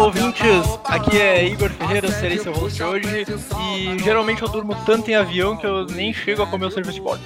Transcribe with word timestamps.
ouvintes! 0.00 0.78
Aqui 0.84 1.20
é 1.20 1.46
Igor 1.46 1.68
Ferreira, 1.70 2.06
eu 2.06 2.12
serei 2.12 2.38
seu 2.38 2.52
host 2.52 2.82
hoje. 2.82 3.26
E 3.60 3.98
geralmente 4.02 4.42
eu 4.42 4.48
durmo 4.48 4.74
tanto 4.86 5.10
em 5.10 5.14
avião 5.14 5.56
que 5.56 5.66
eu 5.66 5.84
nem 5.86 6.12
chego 6.12 6.42
a 6.42 6.46
comer 6.46 6.66
o 6.66 6.70
serviço 6.70 6.94
de 6.94 7.00
bordo. 7.02 7.22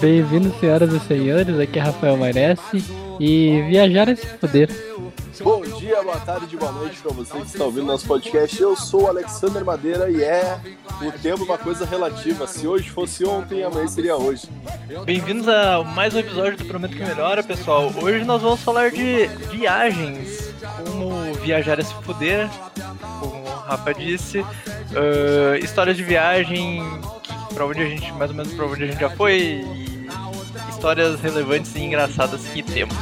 Bem-vindos, 0.00 0.58
senhoras 0.58 0.92
e 0.92 1.00
senhores. 1.00 1.58
Aqui 1.58 1.78
é 1.78 1.82
Rafael 1.82 2.16
Mairesse. 2.16 2.84
E 3.20 3.62
viajar 3.68 4.08
é 4.08 4.16
se 4.16 4.26
poder. 4.26 4.70
Bom 5.42 5.62
dia, 5.78 6.02
boa 6.02 6.16
tarde, 6.16 6.56
boa 6.56 6.72
noite 6.72 6.98
pra 7.02 7.12
você 7.12 7.38
que 7.38 7.46
está 7.46 7.64
ouvindo 7.64 7.86
nosso 7.86 8.06
podcast. 8.06 8.60
Eu 8.60 8.74
sou 8.74 9.02
o 9.02 9.06
Alexander 9.06 9.62
Madeira 9.64 10.10
e 10.10 10.22
é 10.22 10.58
o 11.00 11.12
tempo 11.12 11.44
uma 11.44 11.58
coisa 11.58 11.84
relativa. 11.84 12.46
Se 12.46 12.66
hoje 12.66 12.88
fosse 12.88 13.24
ontem, 13.24 13.62
amanhã 13.62 13.86
seria 13.86 14.16
hoje. 14.16 14.48
Bem-vindos 15.04 15.46
a 15.48 15.84
mais 15.84 16.14
um 16.14 16.18
episódio 16.18 16.56
do 16.56 16.64
Prometo 16.64 16.96
que 16.96 17.04
Melhora, 17.04 17.42
pessoal. 17.42 17.92
Hoje 18.02 18.24
nós 18.24 18.40
vamos 18.40 18.62
falar 18.62 18.90
de 18.90 19.26
viagens, 19.50 20.45
como 20.84 21.34
viajar 21.34 21.78
é 21.78 21.84
se 21.84 21.94
poder, 21.96 22.48
como 23.20 23.42
o 23.42 23.54
Rafa 23.60 23.94
disse, 23.94 24.40
uh, 24.40 25.56
histórias 25.62 25.96
de 25.96 26.04
viagem, 26.04 26.82
para 27.54 27.66
onde 27.66 27.80
a 27.80 27.88
gente, 27.88 28.12
mais 28.12 28.30
ou 28.30 28.36
menos 28.36 28.52
para 28.54 28.66
onde 28.66 28.84
a 28.84 28.86
gente 28.86 29.00
já 29.00 29.10
foi, 29.10 29.38
e 29.40 30.08
histórias 30.70 31.20
relevantes 31.20 31.74
e 31.74 31.80
engraçadas 31.80 32.42
que 32.42 32.62
temos. 32.62 32.96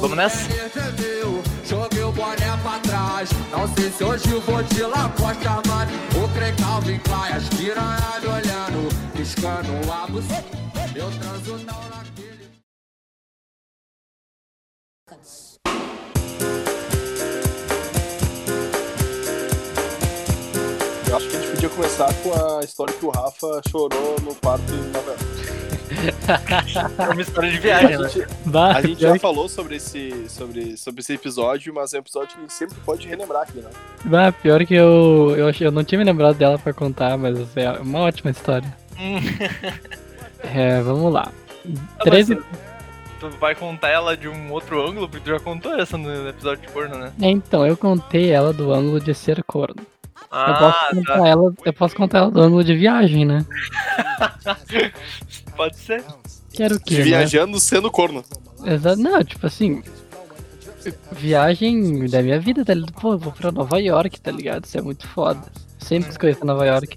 Vamos 0.00 0.16
nessa? 0.16 0.48
Joguei 1.64 2.02
o 2.02 2.12
boné 2.12 2.56
pra 2.62 2.78
trás. 2.80 3.30
Não 3.50 3.66
sei 3.74 3.90
se 3.90 4.04
hoje 4.04 4.28
vou 4.40 4.62
de. 4.62 4.82
O 4.82 6.28
as 7.34 7.48
olhando, 8.24 8.88
piscando. 9.16 9.72
Eu 10.94 11.10
transo 11.18 11.56
não 11.64 11.88
naquele. 11.88 12.50
Podia 21.62 21.68
começar 21.76 22.12
com 22.22 22.58
a 22.58 22.64
história 22.64 22.92
que 22.92 23.04
o 23.06 23.10
Rafa 23.10 23.60
chorou 23.68 24.16
no 24.22 24.34
quarto 24.34 24.64
em 24.72 24.90
Nova 24.90 25.10
York. 25.12 25.22
É 26.98 27.08
uma 27.12 27.22
história 27.22 27.50
de 27.52 27.58
viagem, 27.58 27.94
A 27.94 27.98
né? 28.00 28.08
gente, 28.08 28.26
Bah, 28.46 28.72
a 28.76 28.82
gente 28.82 29.00
já 29.00 29.12
que- 29.12 29.18
falou 29.20 29.48
sobre 29.48 29.76
esse, 29.76 30.28
sobre, 30.28 30.76
sobre 30.76 31.00
esse 31.02 31.12
episódio, 31.12 31.72
mas 31.72 31.92
é 31.94 31.98
um 31.98 32.00
episódio 32.00 32.30
que 32.30 32.38
a 32.38 32.40
gente 32.40 32.52
sempre 32.52 32.74
pode 32.84 33.06
relembrar 33.06 33.42
aqui, 33.42 33.58
né? 33.58 33.70
bah, 34.04 34.32
pior 34.32 34.64
que 34.66 34.74
eu, 34.74 35.34
eu, 35.36 35.46
achei- 35.48 35.66
eu 35.66 35.70
não 35.70 35.84
tinha 35.84 35.98
me 35.98 36.04
lembrado 36.04 36.36
dela 36.36 36.58
pra 36.58 36.72
contar, 36.72 37.16
mas 37.16 37.38
é 37.56 37.70
uma 37.78 38.00
ótima 38.00 38.30
história. 38.30 38.76
Hum. 38.98 39.18
É, 40.54 40.80
vamos 40.82 41.12
lá. 41.12 41.30
Ah, 42.00 42.02
13. 42.02 42.34
mas 42.34 42.44
Tu 43.20 43.30
vai 43.38 43.54
contar 43.54 43.90
ela 43.90 44.16
de 44.16 44.26
um 44.26 44.50
outro 44.50 44.84
ângulo, 44.84 45.08
porque 45.08 45.22
tu 45.24 45.30
já 45.30 45.38
contou 45.38 45.72
essa 45.78 45.96
no 45.96 46.28
episódio 46.28 46.66
de 46.66 46.72
corno, 46.72 46.98
né? 46.98 47.12
Então, 47.20 47.64
eu 47.64 47.76
contei 47.76 48.30
ela 48.32 48.52
do 48.52 48.72
ângulo 48.72 48.98
de 48.98 49.14
ser 49.14 49.40
corno. 49.44 49.86
Eu, 50.20 50.26
Ah, 50.30 50.54
posso 50.58 50.96
contar 50.96 51.28
ela, 51.28 51.54
eu 51.64 51.72
posso 51.72 51.96
contar 51.96 52.18
ela 52.18 52.30
do 52.30 52.40
ângulo 52.40 52.64
de 52.64 52.74
viagem, 52.74 53.24
né? 53.24 53.44
pode 55.56 55.76
ser. 55.76 56.04
Que 56.52 56.62
era 56.62 56.74
o 56.74 56.80
quê? 56.80 56.98
né? 56.98 57.02
Viajando 57.04 57.58
sendo 57.60 57.90
corno. 57.90 58.24
Exato. 58.64 59.00
Não, 59.00 59.22
tipo 59.24 59.46
assim. 59.46 59.82
Viagem 61.12 62.06
da 62.08 62.22
minha 62.22 62.40
vida, 62.40 62.64
tá 62.64 62.74
ligado? 62.74 62.92
Pô, 62.94 63.12
eu 63.12 63.18
vou 63.18 63.32
pra 63.32 63.52
Nova 63.52 63.78
York, 63.80 64.20
tá 64.20 64.30
ligado? 64.30 64.64
Isso 64.64 64.78
é 64.78 64.82
muito 64.82 65.06
foda. 65.08 65.40
Sempre 65.78 66.08
quis 66.08 66.18
conhecer 66.18 66.44
Nova 66.44 66.66
York. 66.66 66.96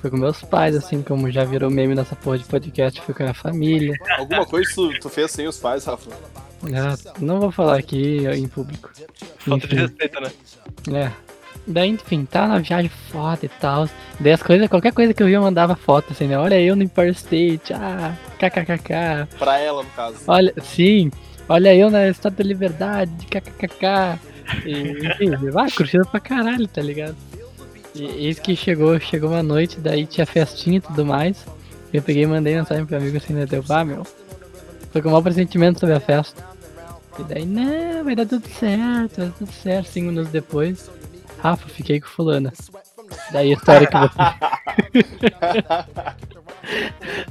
Fui 0.00 0.10
com 0.10 0.16
meus 0.16 0.42
pais, 0.42 0.74
assim, 0.76 1.02
como 1.02 1.30
já 1.30 1.44
virou 1.44 1.70
meme 1.70 1.94
nessa 1.94 2.14
porra 2.16 2.38
de 2.38 2.44
podcast, 2.44 3.00
fui 3.02 3.14
com 3.14 3.22
a 3.22 3.26
minha 3.26 3.34
família. 3.34 3.94
Alguma 4.18 4.44
coisa 4.46 4.70
tu, 4.74 4.90
tu 5.00 5.08
fez 5.08 5.30
sem 5.30 5.46
os 5.46 5.58
pais, 5.58 5.84
Rafa? 5.84 6.10
Ah, 6.64 6.96
não 7.20 7.40
vou 7.40 7.50
falar 7.50 7.78
aqui 7.78 8.26
em 8.26 8.46
público. 8.48 8.90
Falta 9.38 9.66
de 9.66 9.74
Enfim. 9.74 9.82
respeito, 9.84 10.20
né? 10.20 10.30
É. 10.94 11.12
Daí, 11.66 11.90
enfim, 11.90 12.24
tá 12.24 12.46
na 12.46 12.58
viagem 12.58 12.88
foda 13.10 13.44
e 13.44 13.48
tal. 13.48 13.88
Daí 14.20 14.32
as 14.32 14.42
coisas, 14.42 14.68
qualquer 14.68 14.92
coisa 14.92 15.12
que 15.12 15.22
eu 15.22 15.26
via 15.26 15.36
eu 15.36 15.42
mandava 15.42 15.74
foto, 15.74 16.12
assim, 16.12 16.28
né? 16.28 16.38
Olha 16.38 16.60
eu 16.60 16.76
no 16.76 16.82
Empire 16.82 17.10
State, 17.10 17.72
ah, 17.72 18.14
kkkk. 18.38 19.36
Pra 19.38 19.58
ela, 19.58 19.82
no 19.82 19.90
caso. 19.90 20.16
Olha, 20.28 20.54
sim, 20.62 21.10
olha 21.48 21.74
eu 21.74 21.90
na 21.90 22.08
Estátua 22.08 22.44
da 22.44 22.48
Liberdade, 22.48 23.12
kkkk. 23.26 24.18
E, 24.64 25.06
enfim, 25.06 25.34
vai, 25.50 25.70
curtindo 25.70 26.06
pra 26.06 26.20
caralho, 26.20 26.68
tá 26.68 26.80
ligado? 26.80 27.16
E 27.94 28.26
eis 28.26 28.38
que 28.38 28.54
chegou, 28.54 28.98
chegou 29.00 29.30
uma 29.30 29.42
noite, 29.42 29.80
daí 29.80 30.06
tinha 30.06 30.26
festinha 30.26 30.78
e 30.78 30.80
tudo 30.80 31.04
mais. 31.04 31.44
Eu 31.92 32.02
peguei 32.02 32.24
e 32.24 32.26
mandei 32.26 32.54
mensagem 32.54 32.84
pro 32.84 32.96
amigo 32.96 33.16
assim, 33.16 33.32
né? 33.32 33.46
Deu, 33.46 33.64
ah, 33.68 33.84
meu. 33.84 34.06
Tô 34.92 35.02
com 35.02 35.08
um 35.08 35.12
mau 35.12 35.22
pressentimento 35.22 35.80
sobre 35.80 35.94
a 35.94 36.00
festa. 36.00 36.44
E 37.18 37.22
daí, 37.24 37.46
não, 37.46 38.04
vai 38.04 38.14
dar 38.14 38.26
tudo 38.26 38.46
certo, 38.48 39.16
vai 39.16 39.26
dar 39.26 39.32
tudo 39.32 39.50
certo. 39.50 39.88
Cinco 39.88 40.08
minutos 40.08 40.30
depois, 40.30 40.90
Rafa, 41.38 41.68
fiquei 41.68 42.00
com 42.00 42.08
fulana. 42.08 42.52
Daí 43.32 43.50
a 43.52 43.54
história 43.54 43.86
que 43.86 43.98
você. 43.98 44.16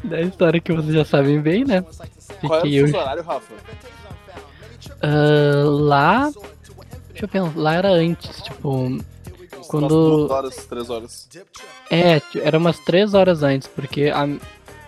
daí 0.03 0.23
a 0.23 0.27
história 0.27 0.59
que 0.61 0.73
vocês 0.73 0.93
já 0.93 1.05
sabem 1.05 1.39
bem, 1.41 1.65
né? 1.65 1.83
Qual 2.41 2.59
era 2.59 2.67
o 2.67 2.69
Fiquei 2.69 2.79
eu 2.81 2.87
horário, 2.87 3.23
Rafa? 3.23 3.53
Ah, 5.01 5.63
lá. 5.65 6.31
Deixa 7.09 7.25
eu 7.25 7.29
pensar, 7.29 7.51
lá 7.55 7.73
era 7.75 7.89
antes, 7.89 8.41
tipo. 8.41 8.97
Quando. 9.67 9.87
duas 9.89 10.31
horas, 10.31 10.55
três 10.67 10.89
horas. 10.89 11.27
É, 11.89 12.19
t- 12.19 12.39
era 12.39 12.57
umas 12.57 12.79
três 12.79 13.13
horas 13.13 13.41
antes, 13.43 13.67
porque 13.67 14.09
a, 14.09 14.27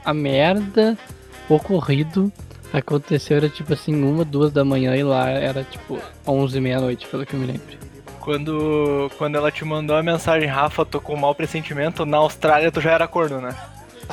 a 0.05 0.13
merda 0.13 0.97
ocorrido 1.49 2.31
aconteceu, 2.72 3.38
era 3.38 3.49
tipo 3.49 3.73
assim, 3.73 4.01
uma, 4.03 4.23
duas 4.23 4.51
da 4.51 4.63
manhã 4.63 4.95
e 4.95 5.03
lá 5.03 5.29
era 5.29 5.63
tipo 5.63 5.99
onze, 6.28 6.59
meia-noite, 6.59 7.07
pelo 7.07 7.25
que 7.25 7.34
eu 7.34 7.39
me 7.39 7.47
lembro. 7.47 7.78
Quando, 8.27 9.09
quando 9.17 9.35
ela 9.35 9.49
te 9.49 9.63
mandou 9.63 9.95
a 9.95 10.03
mensagem, 10.03 10.49
Rafa, 10.49 10.85
tô 10.85 10.99
com 10.99 11.13
um 11.13 11.17
mau 11.17 11.33
pressentimento, 11.33 12.05
na 12.05 12.17
Austrália 12.17 12.69
tu 12.69 12.81
já 12.81 12.91
era 12.91 13.07
corno, 13.07 13.39
né? 13.39 13.55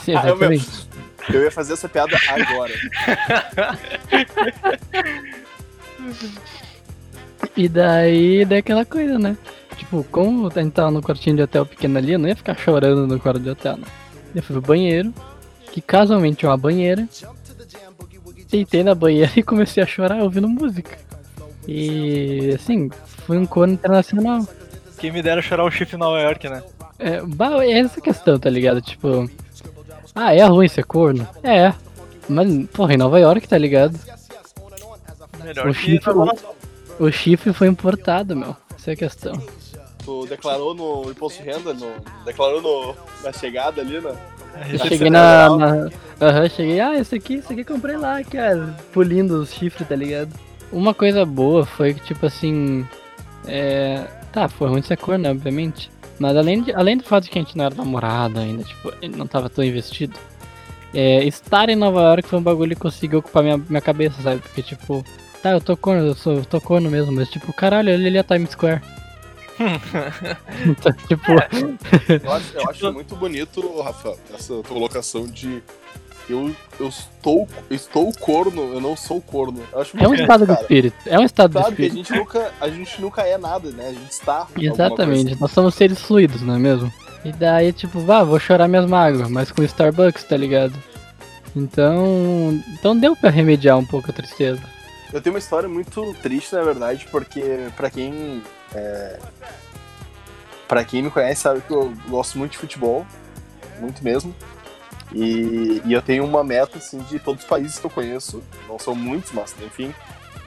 Sim, 0.04 0.14
Ah, 0.14 0.28
eu 0.28 0.36
me- 0.36 0.54
exatamente. 0.54 0.88
Eu 1.30 1.42
ia 1.42 1.50
fazer 1.50 1.72
essa 1.72 1.88
piada 1.88 2.16
agora. 2.28 2.72
E 7.56 7.68
daí, 7.68 8.44
daí 8.44 8.58
aquela 8.58 8.84
coisa, 8.84 9.18
né? 9.18 9.36
Tipo, 9.76 10.04
como 10.12 10.46
a 10.48 10.60
gente 10.62 10.72
tava 10.72 10.90
no 10.92 11.02
quartinho 11.02 11.36
de 11.36 11.42
hotel 11.42 11.66
pequeno 11.66 11.98
ali, 11.98 12.12
eu 12.12 12.18
não 12.18 12.28
ia 12.28 12.36
ficar 12.36 12.56
chorando 12.56 13.06
no 13.06 13.18
quarto 13.18 13.40
de 13.40 13.50
hotel, 13.50 13.76
né? 13.78 13.86
Eu 14.34 14.42
fui 14.44 14.54
pro 14.54 14.62
banheiro, 14.68 15.12
que 15.72 15.80
casualmente 15.80 16.36
tinha 16.38 16.50
uma 16.50 16.56
banheira. 16.56 17.08
Deitei 18.48 18.84
na 18.84 18.94
banheira 18.94 19.30
e 19.36 19.42
comecei 19.42 19.82
a 19.82 19.86
chorar 19.86 20.22
ouvindo 20.22 20.48
música. 20.48 20.96
E 21.66 22.52
assim, 22.54 22.90
foi 23.26 23.38
um 23.38 23.46
corno 23.46 23.74
internacional. 23.74 24.46
Quem 24.98 25.12
me 25.12 25.22
dera 25.22 25.42
chorar 25.42 25.64
o 25.64 25.70
chifre 25.70 25.96
em 25.96 25.98
Nova 25.98 26.20
York, 26.20 26.48
né? 26.48 26.62
É, 26.98 27.20
bah, 27.22 27.64
é 27.64 27.80
essa 27.80 28.00
questão, 28.00 28.38
tá 28.38 28.48
ligado? 28.48 28.80
Tipo, 28.80 29.28
ah, 30.14 30.34
é 30.34 30.44
ruim 30.44 30.68
ser 30.68 30.84
corno? 30.84 31.26
É. 31.42 31.74
Mas, 32.28 32.66
porra, 32.68 32.94
em 32.94 32.96
Nova 32.96 33.18
York, 33.18 33.48
tá 33.48 33.58
ligado? 33.58 33.98
Melhor 35.42 35.68
O 35.68 35.74
chifre, 35.74 36.10
o, 36.10 37.04
o 37.06 37.12
chifre 37.12 37.52
foi 37.52 37.66
importado, 37.66 38.36
meu. 38.36 38.56
Essa 38.76 38.92
é 38.92 38.94
a 38.94 38.96
questão. 38.96 39.42
Tu 40.04 40.26
declarou 40.26 40.74
no 40.74 41.10
imposto 41.10 41.42
de 41.42 41.48
renda, 41.48 41.74
no, 41.74 41.92
declarou 42.24 42.62
no, 42.62 42.94
na 43.22 43.32
chegada 43.32 43.80
ali, 43.80 44.00
né? 44.00 44.14
Eu 44.70 44.78
cheguei 44.78 45.10
na. 45.10 45.48
na 45.56 45.90
aham, 46.20 46.48
cheguei, 46.48 46.80
ah, 46.80 46.98
esse 46.98 47.14
aqui, 47.14 47.34
esse 47.34 47.52
aqui 47.52 47.62
eu 47.62 47.66
comprei 47.66 47.96
lá, 47.96 48.22
cara, 48.22 48.76
pulindo 48.92 49.40
os 49.40 49.52
chifres, 49.52 49.88
tá 49.88 49.96
ligado? 49.96 50.32
Uma 50.70 50.94
coisa 50.94 51.24
boa 51.24 51.66
foi 51.66 51.94
que, 51.94 52.00
tipo 52.00 52.26
assim. 52.26 52.86
É. 53.46 54.06
Tá, 54.32 54.48
foi 54.48 54.68
ruim 54.68 54.82
ser 54.82 54.96
corno, 54.96 55.24
né, 55.24 55.30
obviamente. 55.30 55.90
Mas 56.18 56.36
além, 56.36 56.62
de, 56.62 56.72
além 56.72 56.96
do 56.96 57.04
fato 57.04 57.24
de 57.24 57.30
que 57.30 57.38
a 57.38 57.42
gente 57.42 57.56
não 57.56 57.64
era 57.64 57.74
namorado 57.74 58.38
ainda, 58.38 58.62
tipo, 58.62 58.92
ele 59.00 59.16
não 59.16 59.26
tava 59.26 59.48
tão 59.48 59.64
investido. 59.64 60.18
É, 60.92 61.24
estar 61.24 61.68
em 61.68 61.76
Nova 61.76 62.00
York 62.02 62.28
foi 62.28 62.38
um 62.38 62.42
bagulho 62.42 62.74
que 62.76 62.82
conseguiu 62.82 63.18
ocupar 63.18 63.42
minha, 63.42 63.58
minha 63.58 63.80
cabeça, 63.80 64.22
sabe? 64.22 64.40
Porque, 64.40 64.62
tipo, 64.62 65.04
tá, 65.42 65.50
eu 65.50 65.60
tô 65.60 65.76
corno, 65.76 66.06
eu, 66.06 66.14
sou, 66.14 66.34
eu 66.34 66.44
tô 66.44 66.60
corno 66.60 66.88
mesmo, 66.90 67.12
mas, 67.12 67.28
tipo, 67.28 67.52
caralho, 67.52 67.92
olha 67.92 68.06
ali 68.06 68.18
a 68.18 68.22
Times 68.22 68.50
Square. 68.50 68.80
então, 70.66 70.92
tipo, 71.08 71.32
Eu 71.32 72.32
acho, 72.32 72.56
eu 72.56 72.70
acho 72.70 72.92
muito 72.92 73.16
bonito, 73.16 73.82
Rafa, 73.82 74.14
essa 74.32 74.54
colocação 74.62 75.26
de 75.26 75.62
eu, 76.28 76.54
eu 76.80 76.88
estou, 76.88 77.48
estou 77.70 78.12
corno, 78.12 78.74
eu 78.74 78.80
não 78.80 78.96
sou 78.96 79.20
corno. 79.20 79.62
É 79.98 80.08
um 80.08 80.14
estado 80.14 80.40
de 80.40 80.46
cara. 80.46 80.60
espírito. 80.60 80.96
É 81.06 81.18
um 81.18 81.24
estado 81.24 81.50
de 81.50 81.58
que 81.58 81.66
a 81.66 81.70
espírito. 81.70 81.96
gente 81.96 82.12
nunca, 82.12 82.52
a 82.60 82.68
gente 82.68 83.00
nunca 83.00 83.22
é 83.22 83.38
nada, 83.38 83.70
né? 83.70 83.88
A 83.88 83.92
gente 83.92 84.10
está. 84.10 84.46
Exatamente, 84.56 85.38
nós 85.40 85.50
somos 85.50 85.74
seres 85.74 86.00
fluidos, 86.00 86.42
não 86.42 86.54
é 86.54 86.58
mesmo? 86.58 86.92
E 87.24 87.32
daí, 87.32 87.72
tipo, 87.72 88.00
vá, 88.00 88.22
vou 88.22 88.38
chorar 88.38 88.68
minhas 88.68 88.86
mágoas, 88.86 89.28
mas 89.30 89.50
com 89.50 89.62
Starbucks, 89.62 90.24
tá 90.24 90.36
ligado? 90.36 90.74
Então. 91.54 92.60
Então 92.72 92.98
deu 92.98 93.16
pra 93.16 93.30
remediar 93.30 93.78
um 93.78 93.86
pouco 93.86 94.10
a 94.10 94.14
tristeza. 94.14 94.60
Eu 95.12 95.20
tenho 95.22 95.34
uma 95.34 95.38
história 95.38 95.68
muito 95.68 96.14
triste, 96.22 96.54
na 96.54 96.62
verdade, 96.62 97.06
porque 97.10 97.68
pra 97.76 97.88
quem. 97.88 98.42
É... 98.74 99.18
Pra 100.66 100.84
quem 100.84 101.02
me 101.02 101.10
conhece 101.10 101.42
sabe 101.42 101.60
que 101.60 101.70
eu 101.70 101.92
gosto 102.08 102.38
muito 102.38 102.52
de 102.52 102.58
futebol, 102.58 103.06
muito 103.80 104.02
mesmo. 104.02 104.34
E, 105.12 105.82
e 105.84 105.92
eu 105.92 106.02
tenho 106.02 106.24
uma 106.24 106.42
meta 106.42 106.78
assim 106.78 106.98
de 107.00 107.18
todos 107.18 107.42
os 107.42 107.48
países 107.48 107.78
que 107.78 107.86
eu 107.86 107.90
conheço, 107.90 108.42
não 108.68 108.78
são 108.78 108.94
muitos, 108.94 109.32
mas 109.32 109.54
enfim, 109.62 109.94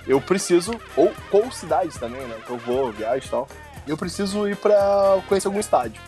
eu 0.08 0.22
preciso, 0.22 0.80
ou 0.96 1.14
qual 1.30 1.52
cidades 1.52 1.98
também, 1.98 2.22
né? 2.28 2.38
Que 2.46 2.52
eu 2.52 2.58
vou, 2.58 2.92
viajo 2.92 3.26
e 3.26 3.30
tal. 3.30 3.48
Eu 3.86 3.98
preciso 3.98 4.48
ir 4.48 4.56
pra 4.56 5.22
conhecer 5.28 5.48
algum 5.48 5.60
estádio. 5.60 6.02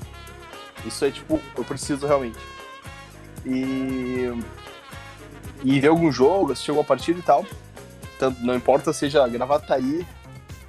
Isso 0.85 1.03
é 1.03 1.11
tipo, 1.11 1.39
eu 1.57 1.63
preciso 1.63 2.07
realmente. 2.07 2.37
E. 3.45 4.31
E 5.61 5.79
ver 5.79 5.89
algum 5.89 6.09
jogo, 6.09 6.53
assistir 6.53 6.71
alguma 6.71 6.87
partida 6.87 7.19
e 7.19 7.21
tal. 7.21 7.45
Tanto, 8.17 8.41
não 8.41 8.55
importa 8.55 8.93
seja 8.93 9.27
Gravataí, 9.27 10.05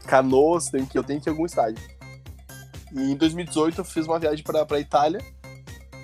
Canoas, 0.07 0.69
tem 0.69 0.85
que, 0.85 0.99
eu 0.99 1.05
tenho 1.05 1.21
que 1.21 1.29
ir 1.29 1.31
em 1.31 1.33
algum 1.33 1.47
estádio. 1.47 1.83
E 2.93 3.13
em 3.13 3.17
2018 3.17 3.81
eu 3.81 3.85
fiz 3.85 4.07
uma 4.07 4.19
viagem 4.19 4.43
pra, 4.43 4.67
pra 4.67 4.81
Itália, 4.81 5.21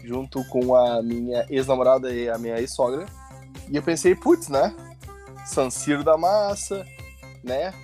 junto 0.07 0.45
com 0.45 0.75
a 0.77 1.03
minha 1.03 1.45
ex-namorada 1.51 2.13
e 2.13 2.29
a 2.29 2.39
minha 2.39 2.59
ex-sogra. 2.59 3.07
E 3.69 3.77
eu 3.77 3.83
pensei, 3.83 4.15
putz, 4.15 4.49
né? 4.49 4.75
San 5.45 5.69
Siro 5.71 6.05
da 6.05 6.17
Massa, 6.17 6.87
né? 7.43 7.75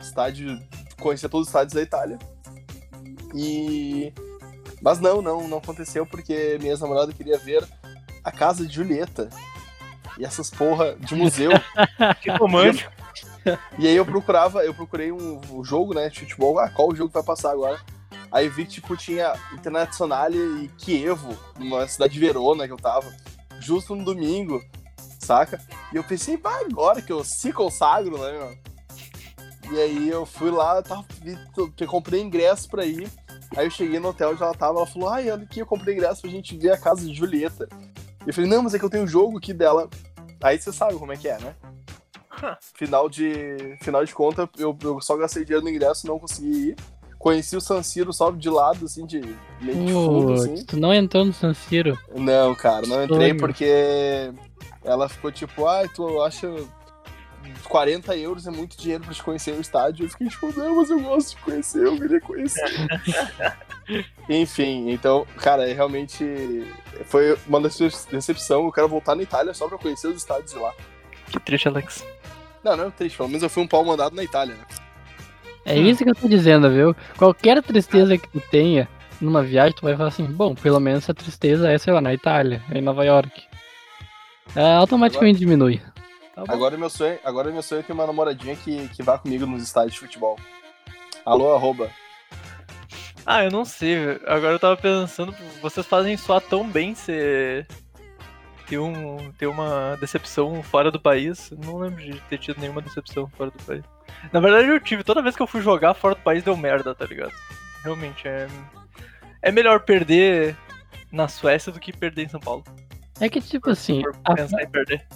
Estádio. 0.00 0.58
Conhecer 1.00 1.28
todos 1.28 1.46
os 1.46 1.48
estádios 1.48 1.74
da 1.74 1.82
Itália. 1.82 2.18
E. 3.34 4.12
Mas 4.80 4.98
não, 4.98 5.20
não, 5.20 5.46
não 5.46 5.58
aconteceu 5.58 6.06
porque 6.06 6.56
minha 6.58 6.72
ex-namorada 6.72 7.12
queria 7.12 7.38
ver 7.38 7.66
a 8.24 8.32
casa 8.32 8.66
de 8.66 8.74
Julieta. 8.74 9.28
E 10.18 10.24
essas 10.24 10.50
porra 10.50 10.96
de 10.96 11.14
museu. 11.14 11.50
Que 12.22 12.30
romântico. 12.30 12.90
E 13.78 13.86
aí 13.86 13.94
eu 13.94 14.04
procurava, 14.04 14.64
eu 14.64 14.74
procurei 14.74 15.12
um, 15.12 15.40
um 15.52 15.64
jogo, 15.64 15.94
né, 15.94 16.08
de 16.08 16.20
futebol, 16.20 16.58
ah, 16.58 16.68
qual 16.68 16.88
o 16.88 16.96
jogo 16.96 17.12
vai 17.12 17.22
passar 17.22 17.52
agora? 17.52 17.78
Aí 18.30 18.48
vi 18.48 18.64
que, 18.64 18.72
tipo, 18.72 18.96
tinha 18.96 19.32
Internazionale 19.52 20.36
e 20.64 20.68
Kievo, 20.76 21.36
numa 21.58 21.86
cidade 21.88 22.14
de 22.14 22.20
Verona 22.20 22.66
que 22.66 22.72
eu 22.72 22.76
tava, 22.76 23.06
justo 23.60 23.94
no 23.94 24.04
domingo, 24.04 24.62
saca? 25.20 25.60
E 25.92 25.96
eu 25.96 26.04
pensei, 26.04 26.36
vai 26.36 26.64
agora 26.64 27.00
que 27.00 27.12
eu 27.12 27.24
se 27.24 27.52
consagro, 27.52 28.18
né, 28.18 28.32
meu? 28.32 28.58
E 29.72 29.80
aí 29.80 30.08
eu 30.08 30.24
fui 30.24 30.50
lá, 30.50 30.80
tava, 30.82 31.04
vi- 31.22 31.38
eu 31.56 31.86
comprei 31.88 32.20
ingresso 32.20 32.68
pra 32.68 32.84
ir, 32.84 33.10
aí 33.56 33.66
eu 33.66 33.70
cheguei 33.70 33.98
no 33.98 34.08
hotel 34.10 34.30
onde 34.30 34.42
ela 34.42 34.54
tava, 34.54 34.78
ela 34.78 34.86
falou, 34.86 35.08
ai, 35.08 35.30
olha 35.30 35.42
aqui, 35.44 35.60
eu 35.60 35.66
comprei 35.66 35.94
ingresso 35.94 36.20
pra 36.20 36.30
gente 36.30 36.56
ver 36.56 36.72
a 36.72 36.78
casa 36.78 37.04
de 37.04 37.12
Julieta. 37.14 37.68
E 38.24 38.28
eu 38.28 38.34
falei, 38.34 38.48
não, 38.50 38.62
mas 38.62 38.74
é 38.74 38.78
que 38.78 38.84
eu 38.84 38.90
tenho 38.90 39.04
um 39.04 39.08
jogo 39.08 39.38
aqui 39.38 39.52
dela. 39.52 39.88
Aí 40.42 40.58
você 40.60 40.72
sabe 40.72 40.94
como 40.96 41.12
é 41.12 41.16
que 41.16 41.28
é, 41.28 41.38
né? 41.38 41.54
Final 42.74 43.08
de, 43.08 43.78
final 43.82 44.04
de 44.04 44.14
conta, 44.14 44.48
eu, 44.58 44.76
eu 44.82 45.00
só 45.00 45.16
gastei 45.16 45.44
dinheiro 45.44 45.64
no 45.64 45.70
ingresso, 45.70 46.06
não 46.06 46.18
consegui 46.18 46.70
ir. 46.70 46.76
Conheci 47.26 47.56
o 47.56 47.60
San 47.60 47.82
Siro 47.82 48.12
só 48.12 48.30
de 48.30 48.48
lado, 48.48 48.84
assim, 48.84 49.04
de 49.04 49.18
meio 49.60 49.84
de 49.84 49.92
fundo, 49.92 50.32
assim. 50.34 50.64
tu 50.64 50.76
não 50.76 50.94
entrou 50.94 51.24
no 51.24 51.32
San 51.32 51.52
Siro. 51.54 51.98
Não, 52.14 52.54
cara, 52.54 52.86
não 52.86 53.02
entrei 53.02 53.30
Sonho. 53.30 53.36
porque 53.40 54.30
ela 54.84 55.08
ficou 55.08 55.32
tipo, 55.32 55.66
ai, 55.66 55.88
tu 55.88 56.22
acha 56.22 56.48
40 57.68 58.16
euros 58.16 58.46
é 58.46 58.50
muito 58.52 58.76
dinheiro 58.78 59.02
pra 59.02 59.12
te 59.12 59.24
conhecer 59.24 59.52
o 59.54 59.60
estádio. 59.60 60.04
Eu 60.06 60.10
fiquei 60.10 60.28
tipo, 60.28 60.56
não, 60.56 60.76
mas 60.76 60.88
eu 60.88 61.00
gosto 61.00 61.30
de 61.36 61.42
conhecer, 61.42 61.84
eu 61.84 61.96
queria 61.98 62.20
conhecer. 62.20 62.62
Enfim, 64.30 64.90
então, 64.90 65.26
cara, 65.38 65.68
é 65.68 65.72
realmente 65.72 66.64
foi 67.06 67.36
uma 67.46 67.60
decep- 67.60 68.08
decepção. 68.10 68.64
Eu 68.66 68.72
quero 68.72 68.88
voltar 68.88 69.16
na 69.16 69.22
Itália 69.24 69.52
só 69.52 69.66
pra 69.66 69.78
conhecer 69.78 70.06
os 70.06 70.16
estádios 70.18 70.52
de 70.52 70.58
lá. 70.60 70.72
Que 71.28 71.40
triste, 71.40 71.66
Alex. 71.66 72.04
Não, 72.62 72.76
não 72.76 72.84
é 72.86 72.90
triste, 72.90 73.16
pelo 73.16 73.28
menos 73.28 73.42
eu 73.42 73.50
fui 73.50 73.64
um 73.64 73.66
pau 73.68 73.84
mandado 73.84 74.14
na 74.14 74.22
Itália, 74.22 74.54
né? 74.54 74.64
É 75.66 75.76
isso 75.76 76.04
que 76.04 76.10
eu 76.10 76.14
tô 76.14 76.28
dizendo, 76.28 76.70
viu? 76.70 76.94
Qualquer 77.18 77.60
tristeza 77.62 78.16
que 78.16 78.28
tu 78.28 78.40
tenha 78.50 78.88
numa 79.20 79.42
viagem, 79.42 79.74
tu 79.74 79.82
vai 79.82 79.96
falar 79.96 80.10
assim, 80.10 80.24
bom, 80.24 80.54
pelo 80.54 80.78
menos 80.78 81.02
essa 81.02 81.12
tristeza 81.12 81.70
é, 81.70 81.76
sei 81.76 81.92
lá, 81.92 82.00
na 82.00 82.14
Itália, 82.14 82.62
é 82.70 82.78
em 82.78 82.82
Nova 82.82 83.04
York. 83.04 83.42
É, 84.54 84.74
automaticamente 84.74 85.40
diminui. 85.40 85.82
Tá. 86.34 86.44
Agora 86.48 86.76
meu 86.76 86.88
sonho, 86.88 87.18
agora 87.24 87.50
meu 87.50 87.62
sonho 87.62 87.80
é 87.80 87.82
ter 87.82 87.92
uma 87.92 88.06
namoradinha 88.06 88.54
que, 88.54 88.88
que 88.88 89.02
vá 89.02 89.18
comigo 89.18 89.44
nos 89.44 89.62
estádios 89.62 89.94
de 89.94 90.00
futebol. 90.00 90.38
Alô, 91.24 91.54
arroba. 91.54 91.90
Ah, 93.24 93.42
eu 93.42 93.50
não 93.50 93.64
sei. 93.64 94.20
Agora 94.26 94.52
eu 94.52 94.58
tava 94.58 94.76
pensando, 94.76 95.34
vocês 95.60 95.84
fazem 95.84 96.16
soar 96.16 96.40
tão 96.40 96.68
bem 96.68 96.94
ser. 96.94 97.66
Ter, 98.66 98.78
um, 98.78 99.30
ter 99.38 99.46
uma 99.46 99.96
decepção 100.00 100.62
fora 100.62 100.90
do 100.90 101.00
país. 101.00 101.52
Não 101.64 101.78
lembro 101.78 102.02
de 102.02 102.20
ter 102.22 102.38
tido 102.38 102.60
nenhuma 102.60 102.82
decepção 102.82 103.28
fora 103.28 103.50
do 103.50 103.62
país. 103.62 103.84
Na 104.32 104.40
verdade, 104.40 104.68
eu 104.68 104.80
tive. 104.80 105.04
Toda 105.04 105.22
vez 105.22 105.36
que 105.36 105.42
eu 105.42 105.46
fui 105.46 105.60
jogar 105.60 105.94
fora 105.94 106.14
do 106.14 106.20
país, 106.20 106.42
deu 106.42 106.56
merda, 106.56 106.94
tá 106.94 107.04
ligado? 107.06 107.32
Realmente, 107.82 108.26
é. 108.26 108.48
É 109.42 109.52
melhor 109.52 109.80
perder 109.80 110.56
na 111.12 111.28
Suécia 111.28 111.70
do 111.70 111.78
que 111.78 111.92
perder 111.92 112.24
em 112.24 112.28
São 112.28 112.40
Paulo. 112.40 112.64
É 113.20 113.28
que, 113.28 113.40
tipo 113.40 113.70
assim, 113.70 114.02
Por 114.02 114.16
a 114.24 114.34
pensar 114.34 114.62
em 114.62 114.68
perder. 114.68 115.06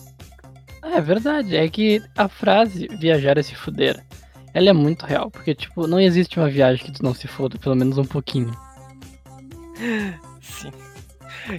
É 0.82 1.00
verdade, 1.00 1.56
é 1.56 1.68
que 1.68 2.02
a 2.16 2.28
frase 2.28 2.88
viajar 2.98 3.36
é 3.36 3.42
se 3.42 3.54
fuder, 3.54 4.02
ela 4.54 4.70
é 4.70 4.72
muito 4.72 5.04
real, 5.04 5.30
porque, 5.30 5.54
tipo, 5.54 5.86
não 5.86 6.00
existe 6.00 6.38
uma 6.38 6.48
viagem 6.48 6.84
que 6.84 6.92
tu 6.92 7.02
não 7.02 7.14
se 7.14 7.28
foda, 7.28 7.58
pelo 7.58 7.76
menos 7.76 7.98
um 7.98 8.04
pouquinho. 8.04 8.50
Sim. 10.40 10.72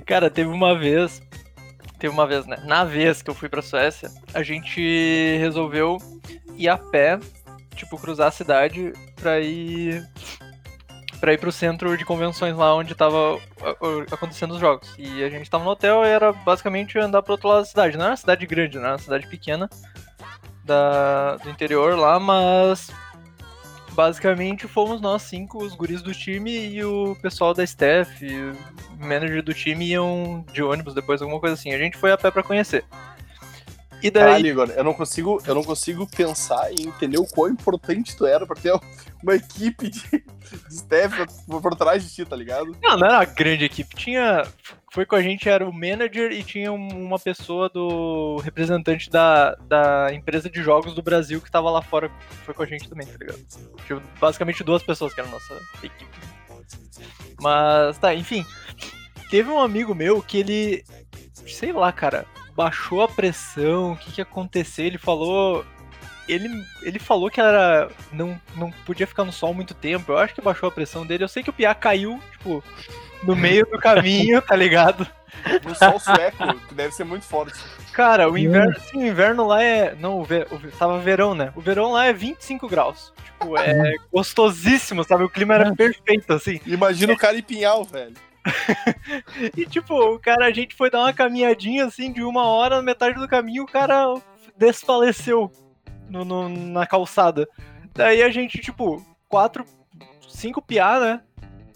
Cara, 0.06 0.30
teve 0.30 0.50
uma 0.50 0.78
vez. 0.78 1.22
Teve 2.02 2.16
uma 2.16 2.26
vez, 2.26 2.48
né? 2.48 2.58
Na 2.66 2.84
vez 2.84 3.22
que 3.22 3.30
eu 3.30 3.36
fui 3.36 3.48
pra 3.48 3.62
Suécia, 3.62 4.10
a 4.34 4.42
gente 4.42 5.38
resolveu 5.38 6.00
ir 6.58 6.68
a 6.68 6.76
pé, 6.76 7.20
tipo, 7.76 7.96
cruzar 7.96 8.30
a 8.30 8.32
cidade 8.32 8.92
pra 9.16 9.40
ir. 9.40 10.04
pra 11.20 11.32
ir 11.32 11.38
pro 11.38 11.52
centro 11.52 11.96
de 11.96 12.04
convenções 12.04 12.58
lá 12.58 12.74
onde 12.74 12.96
tava 12.96 13.40
acontecendo 14.12 14.56
os 14.56 14.60
jogos. 14.60 14.92
E 14.98 15.24
a 15.24 15.30
gente 15.30 15.48
tava 15.48 15.64
no 15.64 15.70
hotel 15.70 16.04
e 16.04 16.08
era 16.08 16.34
basicamente 16.34 16.98
andar 16.98 17.22
pro 17.22 17.34
outro 17.34 17.50
lado 17.50 17.60
da 17.60 17.66
cidade. 17.66 17.96
Não 17.96 18.06
era 18.06 18.14
uma 18.14 18.18
cidade 18.18 18.48
grande, 18.48 18.80
não 18.80 18.86
era 18.86 18.94
uma 18.94 18.98
cidade 18.98 19.28
pequena 19.28 19.70
da, 20.66 21.36
do 21.36 21.52
interior 21.52 21.96
lá, 21.96 22.20
mas 22.20 22.90
basicamente 23.94 24.68
fomos 24.68 25.02
nós 25.02 25.22
cinco, 25.24 25.64
os 25.64 25.76
guris 25.76 26.02
do 26.02 26.14
time 26.14 26.70
e 26.70 26.84
o 26.84 27.16
pessoal 27.22 27.54
da 27.54 27.64
staff, 27.64 28.26
o 28.26 29.06
manager 29.06 29.44
do 29.44 29.54
time 29.54 29.86
iam 29.88 30.46
de 30.52 30.64
ônibus 30.64 30.94
depois, 30.94 31.22
alguma 31.22 31.40
coisa 31.40 31.56
assim. 31.56 31.74
A 31.74 31.78
gente 31.78 31.98
foi 31.98 32.12
a 32.12 32.18
pé 32.18 32.32
pra 32.32 32.44
conhecer. 32.44 32.84
E 34.02 34.10
daí. 34.10 34.24
Caralho, 34.24 34.48
Igor, 34.48 34.70
eu 34.72 34.84
não 34.84 34.94
consigo, 34.94 35.42
eu 35.46 35.54
não 35.54 35.64
consigo 35.64 36.08
pensar 36.08 36.72
e 36.72 36.88
entender 36.88 37.20
o 37.20 37.26
quão 37.26 37.50
importante 37.50 38.16
tu 38.16 38.26
era 38.26 38.46
pra 38.48 38.56
ter 38.56 38.74
uma 39.22 39.36
equipe 39.36 39.90
de, 39.90 40.02
de 40.10 40.74
staff 40.74 41.16
por, 41.48 41.62
por 41.62 41.76
trás 41.76 42.04
de 42.04 42.12
ti, 42.12 42.26
tá 42.26 42.36
ligado? 42.36 42.76
Não, 42.82 42.98
não 42.98 43.08
era 43.08 43.20
uma 43.20 43.26
grande 43.26 43.66
equipe. 43.66 43.96
Tinha. 43.96 44.44
Foi 44.92 45.06
com 45.06 45.16
a 45.16 45.22
gente, 45.22 45.48
era 45.48 45.68
o 45.68 45.72
manager 45.74 46.32
e 46.34 46.44
tinha 46.44 46.72
um- 46.72 47.06
uma 47.06 47.18
pessoa 47.18 47.70
do 47.70 48.38
representante 48.44 49.10
da, 49.10 49.56
da 49.56 50.14
empresa 50.14 50.50
de 50.50 50.62
jogos 50.62 50.94
do 50.94 51.02
Brasil 51.02 51.40
que 51.42 51.50
tava 51.50 51.72
lá 51.72 51.82
fora. 51.82 52.12
Foi 52.46 52.54
com 52.54 52.62
a 52.62 52.66
gente 52.66 52.90
também, 52.90 53.08
tá 53.08 53.18
ligado? 53.18 53.40
Tinha 53.88 54.02
basicamente 54.20 54.66
duas 54.66 54.84
pessoas 54.84 55.14
que 55.14 55.22
eram 55.22 55.32
nossa 55.32 55.58
equipe. 55.82 56.06
Mas, 57.42 57.98
tá, 57.98 58.14
enfim. 58.14 58.46
Teve 59.30 59.50
um 59.50 59.60
amigo 59.62 59.96
meu 59.96 60.22
que 60.22 60.38
ele. 60.38 60.84
Sei 61.48 61.72
lá, 61.72 61.92
cara. 61.92 62.26
Baixou 62.54 63.02
a 63.02 63.08
pressão, 63.08 63.94
o 63.94 63.98
que 63.98 64.12
que 64.12 64.22
aconteceu? 64.22 64.86
Ele 64.86 64.98
falou. 64.98 65.66
Ele, 66.28 66.48
ele 66.84 67.00
falou 67.00 67.30
que 67.32 67.40
era. 67.40 67.90
Não, 68.12 68.40
não 68.56 68.70
podia 68.86 69.08
ficar 69.08 69.24
no 69.24 69.32
sol 69.32 69.54
muito 69.54 69.74
tempo. 69.74 70.12
Eu 70.12 70.18
acho 70.18 70.36
que 70.36 70.42
baixou 70.42 70.68
a 70.68 70.72
pressão 70.72 71.06
dele. 71.06 71.24
Eu 71.24 71.30
sei 71.30 71.42
que 71.42 71.50
o 71.50 71.54
Piá 71.54 71.74
caiu, 71.74 72.20
tipo, 72.34 72.62
no 73.24 73.36
meio 73.36 73.66
do 73.66 73.78
caminho, 73.80 74.42
tá 74.42 74.56
ligado? 74.56 75.08
No 75.64 75.74
sol 75.76 76.00
sueco, 76.00 76.54
que 76.68 76.74
deve 76.76 76.94
ser 76.94 77.04
muito 77.04 77.26
forte. 77.26 77.58
Cara, 77.94 78.30
o 78.30 78.38
inverno, 78.38 78.80
sim, 78.80 79.04
o 79.04 79.08
inverno 79.08 79.48
lá 79.48 79.64
é. 79.64 79.96
Não, 79.96 80.20
o, 80.20 80.24
ver, 80.24 80.48
o 80.52 80.60
tava 80.78 81.00
verão, 81.00 81.34
né? 81.34 81.52
O 81.56 81.62
verão 81.62 81.92
lá 81.92 82.06
é 82.06 82.14
25 82.14 82.68
graus. 82.68 83.12
Tipo, 83.24 83.58
é 83.58 83.96
gostosíssimo, 84.12 85.04
sabe? 85.04 85.24
O 85.24 85.30
clima 85.30 85.56
era 85.56 85.74
perfeito, 85.76 86.34
assim. 86.34 86.60
Imagina 86.66 87.14
o 87.14 87.18
cara 87.18 87.38
em 87.38 87.42
Pinhal, 87.42 87.84
velho. 87.84 88.14
E 89.58 89.66
tipo, 89.66 89.94
o 89.96 90.20
cara, 90.20 90.46
a 90.46 90.52
gente 90.52 90.76
foi 90.76 90.90
dar 90.90 91.00
uma 91.00 91.14
caminhadinha 91.14 91.86
assim 91.86 92.12
de 92.12 92.24
uma 92.24 92.46
hora, 92.46 92.78
na 92.78 92.82
metade 92.82 93.20
do 93.20 93.28
caminho, 93.28 93.64
o 93.64 93.68
cara 93.72 94.14
desfaleceu 94.58 95.52
no, 96.10 96.24
no- 96.26 96.50
na 96.50 96.86
calçada. 96.88 97.48
Daí 97.94 98.22
a 98.24 98.30
gente, 98.30 98.60
tipo, 98.60 99.06
quatro, 99.28 99.66
cinco 100.28 100.62
piá, 100.62 101.00
né? 101.00 101.22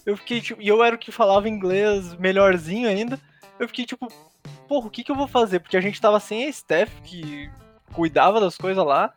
Eu 0.05 0.15
fiquei, 0.15 0.39
tipo, 0.39 0.62
e 0.62 0.67
eu 0.67 0.83
era 0.83 0.95
o 0.95 1.00
que 1.00 1.12
falava 1.12 1.50
inglês 1.50 2.13
melhorzinho 2.15 2.88
ainda. 2.88 3.19
Eu 3.59 3.67
fiquei, 3.67 3.85
tipo, 3.85 4.07
porra, 4.67 4.88
o 4.88 4.89
que 4.89 5.03
que 5.03 5.12
eu 5.12 5.15
vou 5.15 5.27
fazer? 5.27 5.59
Porque 5.59 5.77
a 5.77 5.81
gente 5.81 6.00
tava 6.00 6.19
sem 6.19 6.47
a 6.47 6.51
Steph, 6.51 6.91
que 7.03 7.50
cuidava 7.93 8.39
das 8.39 8.57
coisas 8.57 8.85
lá. 8.85 9.13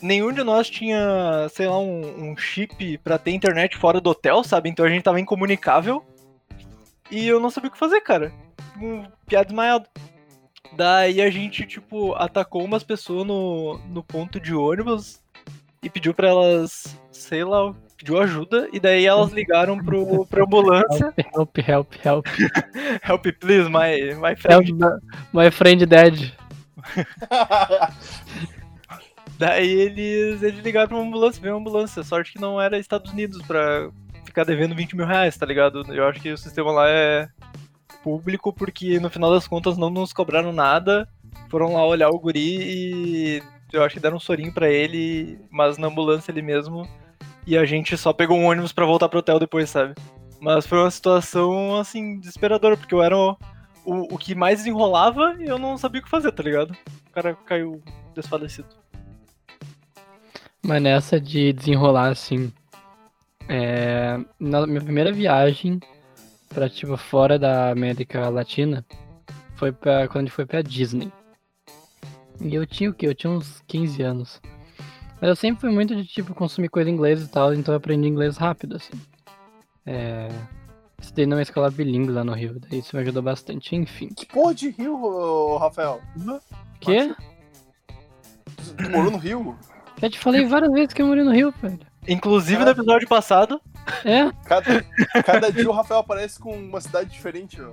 Nenhum 0.00 0.32
de 0.32 0.44
nós 0.44 0.70
tinha, 0.70 1.48
sei 1.50 1.66
lá, 1.66 1.78
um, 1.78 2.30
um 2.30 2.36
chip 2.36 2.98
pra 2.98 3.18
ter 3.18 3.32
internet 3.32 3.76
fora 3.76 4.00
do 4.00 4.10
hotel, 4.10 4.44
sabe? 4.44 4.68
Então 4.68 4.84
a 4.84 4.88
gente 4.88 5.02
tava 5.02 5.20
incomunicável. 5.20 6.04
E 7.10 7.26
eu 7.26 7.40
não 7.40 7.50
sabia 7.50 7.68
o 7.68 7.72
que 7.72 7.78
fazer, 7.78 8.00
cara. 8.02 8.32
Um 8.80 9.04
piada 9.26 9.46
desmaiado. 9.46 9.88
Daí 10.72 11.20
a 11.20 11.30
gente, 11.30 11.66
tipo, 11.66 12.14
atacou 12.14 12.62
umas 12.62 12.84
pessoas 12.84 13.26
no, 13.26 13.78
no 13.88 14.04
ponto 14.04 14.38
de 14.38 14.54
ônibus 14.54 15.20
e 15.82 15.88
pediu 15.88 16.12
pra 16.12 16.28
elas, 16.28 16.96
sei 17.10 17.42
lá, 17.42 17.74
pediu 17.98 18.18
ajuda. 18.20 18.68
E 18.72 18.80
daí 18.80 19.04
elas 19.04 19.32
ligaram 19.32 19.76
pro, 19.78 20.24
pra 20.26 20.44
ambulância. 20.44 21.12
Help, 21.34 21.58
help, 21.58 21.94
help. 22.02 22.26
Help, 23.02 23.26
please, 23.40 23.68
my, 23.68 24.14
my 24.14 24.34
Help, 24.44 24.66
friend. 24.66 25.00
my 25.32 25.50
friend 25.50 25.86
dead. 25.86 26.32
Daí 29.38 29.70
eles, 29.70 30.42
eles 30.42 30.64
ligaram 30.64 30.88
pra 30.88 30.96
uma 30.96 31.06
ambulância, 31.06 31.40
veio 31.40 31.54
uma 31.54 31.60
ambulância. 31.60 32.02
Sorte 32.02 32.32
que 32.32 32.40
não 32.40 32.60
era 32.60 32.76
Estados 32.76 33.12
Unidos 33.12 33.40
pra 33.42 33.88
ficar 34.24 34.42
devendo 34.42 34.74
20 34.74 34.96
mil 34.96 35.06
reais, 35.06 35.36
tá 35.36 35.46
ligado? 35.46 35.84
Eu 35.94 36.08
acho 36.08 36.20
que 36.20 36.32
o 36.32 36.38
sistema 36.38 36.72
lá 36.72 36.88
é 36.88 37.28
público 38.02 38.52
porque 38.52 38.98
no 38.98 39.08
final 39.08 39.30
das 39.30 39.46
contas 39.46 39.78
não 39.78 39.90
nos 39.90 40.12
cobraram 40.12 40.52
nada. 40.52 41.08
Foram 41.48 41.74
lá 41.74 41.86
olhar 41.86 42.08
o 42.08 42.18
guri 42.18 42.58
e 43.38 43.42
eu 43.72 43.84
acho 43.84 43.94
que 43.94 44.00
deram 44.00 44.16
um 44.16 44.20
sorinho 44.20 44.52
pra 44.52 44.68
ele, 44.68 45.38
mas 45.50 45.78
na 45.78 45.86
ambulância 45.86 46.32
ele 46.32 46.42
mesmo. 46.42 46.88
E 47.48 47.56
a 47.56 47.64
gente 47.64 47.96
só 47.96 48.12
pegou 48.12 48.36
um 48.36 48.44
ônibus 48.44 48.74
pra 48.74 48.84
voltar 48.84 49.08
pro 49.08 49.20
hotel 49.20 49.38
depois, 49.38 49.70
sabe? 49.70 49.94
Mas 50.38 50.66
foi 50.66 50.80
uma 50.80 50.90
situação, 50.90 51.76
assim, 51.76 52.20
desesperadora, 52.20 52.76
porque 52.76 52.94
eu 52.94 53.02
era 53.02 53.16
o, 53.16 53.30
o, 53.86 54.14
o 54.14 54.18
que 54.18 54.34
mais 54.34 54.58
desenrolava 54.58 55.34
e 55.40 55.46
eu 55.46 55.58
não 55.58 55.78
sabia 55.78 56.02
o 56.02 56.04
que 56.04 56.10
fazer, 56.10 56.30
tá 56.30 56.42
ligado? 56.42 56.76
O 57.08 57.10
cara 57.10 57.34
caiu 57.46 57.82
desfalecido. 58.14 58.68
Mas 60.62 60.82
nessa 60.82 61.18
de 61.18 61.54
desenrolar, 61.54 62.10
assim. 62.10 62.52
É, 63.48 64.18
na 64.38 64.66
minha 64.66 64.82
primeira 64.82 65.10
viagem 65.10 65.80
pra, 66.50 66.68
tipo, 66.68 66.98
fora 66.98 67.38
da 67.38 67.70
América 67.70 68.28
Latina 68.28 68.84
foi 69.56 69.72
pra, 69.72 70.06
quando 70.06 70.16
a 70.18 70.26
gente 70.26 70.34
foi 70.34 70.44
pra 70.44 70.60
Disney. 70.60 71.10
E 72.42 72.54
eu 72.54 72.66
tinha 72.66 72.90
o 72.90 72.94
quê? 72.94 73.06
Eu 73.06 73.14
tinha 73.14 73.32
uns 73.32 73.62
15 73.66 74.02
anos. 74.02 74.38
Mas 75.20 75.28
eu 75.28 75.36
sempre 75.36 75.60
fui 75.60 75.70
muito 75.70 75.94
de, 75.96 76.04
tipo, 76.04 76.34
consumir 76.34 76.68
coisa 76.68 76.88
em 76.88 76.92
inglês 76.92 77.22
e 77.22 77.28
tal, 77.28 77.52
então 77.52 77.74
eu 77.74 77.78
aprendi 77.78 78.08
inglês 78.08 78.36
rápido, 78.36 78.76
assim. 78.76 78.92
É... 79.84 80.28
Estudei 81.00 81.26
numa 81.26 81.42
escola 81.42 81.70
bilíngue 81.70 82.10
lá 82.10 82.24
no 82.24 82.32
Rio, 82.32 82.58
daí 82.60 82.80
isso 82.80 82.94
me 82.96 83.02
ajudou 83.02 83.22
bastante, 83.22 83.76
enfim. 83.76 84.08
Que 84.08 84.26
porra 84.26 84.54
de 84.54 84.70
Rio, 84.70 85.00
ô, 85.00 85.56
Rafael? 85.56 86.00
Quê? 86.80 87.14
Tu, 88.76 88.90
morou 88.90 89.10
no 89.10 89.18
Rio? 89.18 89.56
Já 90.00 90.10
te 90.10 90.18
falei 90.18 90.44
várias 90.44 90.72
vezes 90.72 90.92
que 90.92 91.02
eu 91.02 91.06
morei 91.06 91.24
no 91.24 91.32
Rio, 91.32 91.52
velho. 91.62 91.78
Inclusive 92.06 92.64
no 92.64 92.70
episódio 92.70 93.06
passado, 93.08 93.60
É? 94.04 94.30
Cada, 94.44 94.84
cada 95.24 95.52
dia 95.52 95.68
o 95.68 95.72
Rafael 95.72 96.00
aparece 96.00 96.38
com 96.38 96.52
uma 96.52 96.80
cidade 96.80 97.10
diferente, 97.10 97.60
ó. 97.60 97.72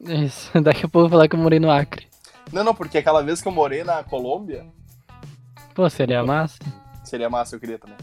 Isso. 0.00 0.50
Daqui 0.60 0.86
a 0.86 0.88
pouco 0.88 0.98
eu 0.98 1.02
vou 1.02 1.10
falar 1.10 1.28
que 1.28 1.36
eu 1.36 1.40
morei 1.40 1.58
no 1.58 1.70
Acre. 1.70 2.06
Não, 2.52 2.62
não, 2.62 2.74
porque 2.74 2.98
aquela 2.98 3.22
vez 3.22 3.42
que 3.42 3.48
eu 3.48 3.52
morei 3.52 3.82
na 3.82 4.04
Colômbia, 4.04 4.66
Pô, 5.76 5.90
seria 5.90 6.24
massa. 6.24 6.58
seria 7.04 7.28
massa, 7.28 7.54
eu 7.54 7.60
queria 7.60 7.78
também. 7.78 7.98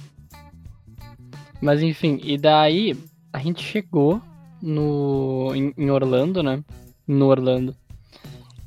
Mas 1.59 1.81
enfim, 1.81 2.19
e 2.23 2.37
daí 2.37 2.95
a 3.33 3.39
gente 3.39 3.63
chegou 3.63 4.21
no 4.61 5.51
em, 5.55 5.73
em 5.75 5.89
Orlando, 5.89 6.43
né? 6.43 6.63
No 7.07 7.25
Orlando. 7.25 7.75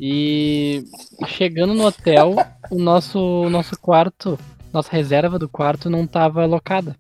E 0.01 0.83
chegando 1.29 1.73
no 1.73 1.87
hotel, 1.87 2.35
o 2.69 2.81
nosso 2.81 3.21
o 3.21 3.49
nosso 3.49 3.79
quarto, 3.79 4.37
nossa 4.73 4.91
reserva 4.91 5.39
do 5.39 5.49
quarto 5.49 5.89
não 5.89 6.05
tava 6.05 6.43
alocada. 6.43 6.97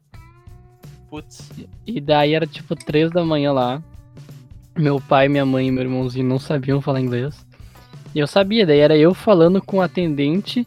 putz, 1.10 1.50
E 1.84 2.00
daí 2.00 2.34
era 2.34 2.46
tipo 2.46 2.76
três 2.76 3.10
da 3.10 3.24
manhã 3.24 3.52
lá. 3.52 3.82
Meu 4.78 5.00
pai, 5.00 5.28
minha 5.28 5.44
mãe 5.44 5.66
e 5.66 5.72
meu 5.72 5.82
irmãozinho 5.82 6.28
não 6.28 6.38
sabiam 6.38 6.80
falar 6.80 7.00
inglês. 7.00 7.44
E 8.14 8.20
eu 8.20 8.28
sabia, 8.28 8.64
daí 8.64 8.78
era 8.78 8.96
eu 8.96 9.12
falando 9.12 9.60
com 9.60 9.78
o 9.78 9.82
atendente, 9.82 10.64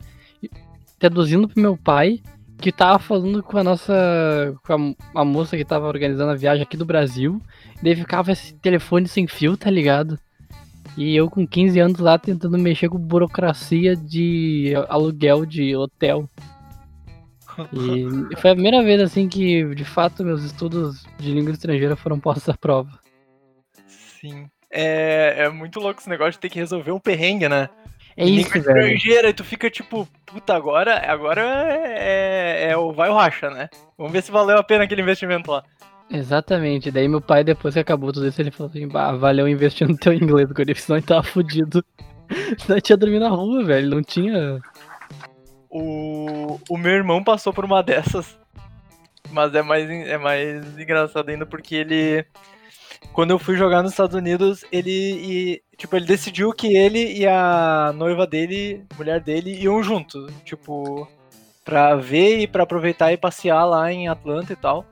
traduzindo 0.99 1.47
pro 1.47 1.61
meu 1.61 1.77
pai, 1.77 2.21
que 2.57 2.71
tava 2.71 2.99
falando 2.99 3.41
com 3.41 3.57
a 3.57 3.63
nossa. 3.63 4.53
com 4.65 4.95
a, 5.15 5.21
a 5.21 5.25
moça 5.25 5.55
que 5.55 5.65
tava 5.65 5.87
organizando 5.87 6.31
a 6.31 6.35
viagem 6.35 6.63
aqui 6.63 6.75
do 6.75 6.85
Brasil. 6.85 7.41
E 7.79 7.83
daí 7.83 7.95
ficava 7.95 8.31
esse 8.31 8.53
telefone 8.55 9.07
sem 9.07 9.27
fio, 9.27 9.55
tá 9.55 9.69
ligado? 9.71 10.19
E 10.97 11.15
eu 11.15 11.29
com 11.29 11.47
15 11.47 11.79
anos 11.79 11.99
lá 11.99 12.19
tentando 12.19 12.57
mexer 12.57 12.89
com 12.89 12.97
burocracia 12.97 13.95
de 13.95 14.73
aluguel 14.89 15.45
de 15.45 15.75
hotel. 15.75 16.29
E 17.73 18.35
foi 18.37 18.51
a 18.51 18.53
primeira 18.53 18.83
vez 18.83 19.01
assim 19.01 19.29
que, 19.29 19.63
de 19.75 19.85
fato, 19.85 20.25
meus 20.25 20.43
estudos 20.43 21.05
de 21.17 21.31
língua 21.31 21.51
estrangeira 21.51 21.95
foram 21.95 22.19
postos 22.19 22.49
à 22.49 22.57
prova. 22.57 22.99
sim. 23.87 24.49
É, 24.71 25.45
é 25.45 25.49
muito 25.49 25.79
louco 25.79 25.99
esse 25.99 26.09
negócio 26.09 26.33
de 26.33 26.39
ter 26.39 26.49
que 26.49 26.59
resolver 26.59 26.91
um 26.91 26.99
perrengue, 26.99 27.49
né? 27.49 27.69
É 28.19 28.25
Língua 28.25 28.41
isso, 28.41 28.51
velho. 28.51 28.79
estrangeira, 28.79 29.29
e 29.29 29.33
tu 29.33 29.45
fica 29.45 29.69
tipo, 29.69 30.05
puta, 30.25 30.53
agora, 30.53 31.09
agora 31.09 31.41
é, 31.41 32.69
é 32.69 32.77
o 32.77 32.91
vai 32.91 33.09
ou 33.09 33.15
racha, 33.15 33.49
né? 33.49 33.69
Vamos 33.97 34.11
ver 34.11 34.21
se 34.21 34.29
valeu 34.29 34.57
a 34.57 34.63
pena 34.63 34.83
aquele 34.83 35.01
investimento 35.01 35.49
lá. 35.49 35.63
Exatamente. 36.11 36.91
Daí 36.91 37.07
meu 37.07 37.21
pai, 37.21 37.45
depois 37.45 37.75
que 37.75 37.79
acabou 37.79 38.11
tudo 38.11 38.27
isso, 38.27 38.41
ele 38.41 38.51
falou 38.51 38.69
assim, 38.69 38.89
bah, 38.89 39.13
valeu 39.13 39.47
investir 39.47 39.87
no 39.87 39.95
teu 39.95 40.11
inglês, 40.11 40.51
Guri, 40.51 40.75
senão 40.75 40.97
ele 40.97 41.05
tava 41.05 41.23
fudido. 41.23 41.81
senão 42.59 42.75
ele 42.75 42.81
tinha 42.81 42.97
dormido 42.97 43.23
na 43.23 43.29
rua, 43.29 43.63
velho. 43.63 43.89
Não 43.89 44.03
tinha. 44.03 44.59
O, 45.69 46.59
o 46.69 46.77
meu 46.77 46.91
irmão 46.91 47.23
passou 47.23 47.53
por 47.53 47.63
uma 47.63 47.81
dessas, 47.81 48.37
mas 49.31 49.55
é 49.55 49.61
mais, 49.61 49.89
é 49.89 50.17
mais 50.17 50.77
engraçado 50.77 51.29
ainda 51.29 51.45
porque 51.45 51.73
ele. 51.73 52.25
Quando 53.13 53.31
eu 53.31 53.39
fui 53.39 53.55
jogar 53.55 53.81
nos 53.81 53.91
Estados 53.91 54.15
Unidos, 54.15 54.63
ele. 54.71 54.91
e, 54.91 55.61
tipo, 55.77 55.95
ele 55.95 56.05
decidiu 56.05 56.51
que 56.51 56.75
ele 56.75 57.17
e 57.17 57.27
a 57.27 57.91
noiva 57.95 58.25
dele, 58.27 58.85
mulher 58.97 59.19
dele, 59.21 59.55
iam 59.61 59.81
junto. 59.81 60.27
Tipo, 60.43 61.07
pra 61.63 61.95
ver 61.95 62.39
e 62.39 62.47
pra 62.47 62.63
aproveitar 62.63 63.11
e 63.11 63.17
passear 63.17 63.65
lá 63.65 63.91
em 63.91 64.07
Atlanta 64.07 64.53
e 64.53 64.55
tal. 64.55 64.85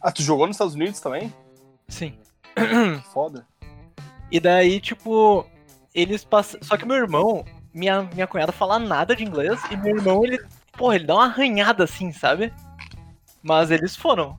Ah, 0.00 0.10
tu 0.10 0.22
jogou 0.22 0.46
nos 0.46 0.56
Estados 0.56 0.74
Unidos 0.74 1.00
também? 1.00 1.32
Sim. 1.88 2.14
Foda. 3.12 3.46
E 4.30 4.40
daí, 4.40 4.80
tipo, 4.80 5.46
eles 5.94 6.24
passam. 6.24 6.60
Só 6.62 6.76
que 6.76 6.86
meu 6.86 6.96
irmão, 6.96 7.44
minha, 7.72 8.02
minha 8.02 8.26
cunhada 8.26 8.52
fala 8.52 8.78
nada 8.78 9.14
de 9.14 9.24
inglês, 9.24 9.60
e 9.70 9.76
meu 9.76 9.96
irmão, 9.96 10.24
ele. 10.24 10.38
Porra, 10.72 10.96
ele 10.96 11.06
dá 11.06 11.14
uma 11.14 11.26
arranhada 11.26 11.84
assim, 11.84 12.12
sabe? 12.12 12.52
Mas 13.42 13.70
eles 13.70 13.94
foram. 13.94 14.38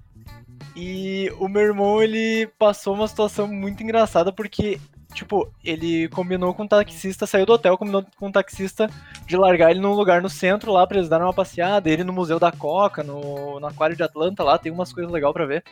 E 0.75 1.31
o 1.39 1.47
meu 1.47 1.61
irmão, 1.61 2.01
ele 2.01 2.47
passou 2.57 2.95
uma 2.95 3.07
situação 3.07 3.47
muito 3.47 3.83
engraçada, 3.83 4.31
porque, 4.31 4.79
tipo, 5.13 5.51
ele 5.63 6.07
combinou 6.09 6.53
com 6.53 6.63
o 6.63 6.67
taxista, 6.67 7.27
saiu 7.27 7.45
do 7.45 7.53
hotel, 7.53 7.77
combinou 7.77 8.03
com 8.17 8.27
o 8.29 8.31
taxista 8.31 8.89
de 9.27 9.37
largar 9.37 9.71
ele 9.71 9.79
num 9.79 9.93
lugar 9.93 10.21
no 10.21 10.29
centro 10.29 10.71
lá 10.71 10.87
pra 10.87 10.97
eles 10.97 11.09
darem 11.09 11.25
uma 11.25 11.33
passeada, 11.33 11.89
ele 11.89 12.03
no 12.03 12.11
Museu 12.11 12.39
da 12.39 12.51
Coca, 12.51 13.03
no, 13.03 13.59
no 13.59 13.67
Aquário 13.67 13.95
de 13.95 14.03
Atlanta 14.03 14.43
lá, 14.43 14.57
tem 14.57 14.71
umas 14.71 14.91
coisas 14.91 15.11
legais 15.11 15.33
pra 15.33 15.45
ver. 15.45 15.63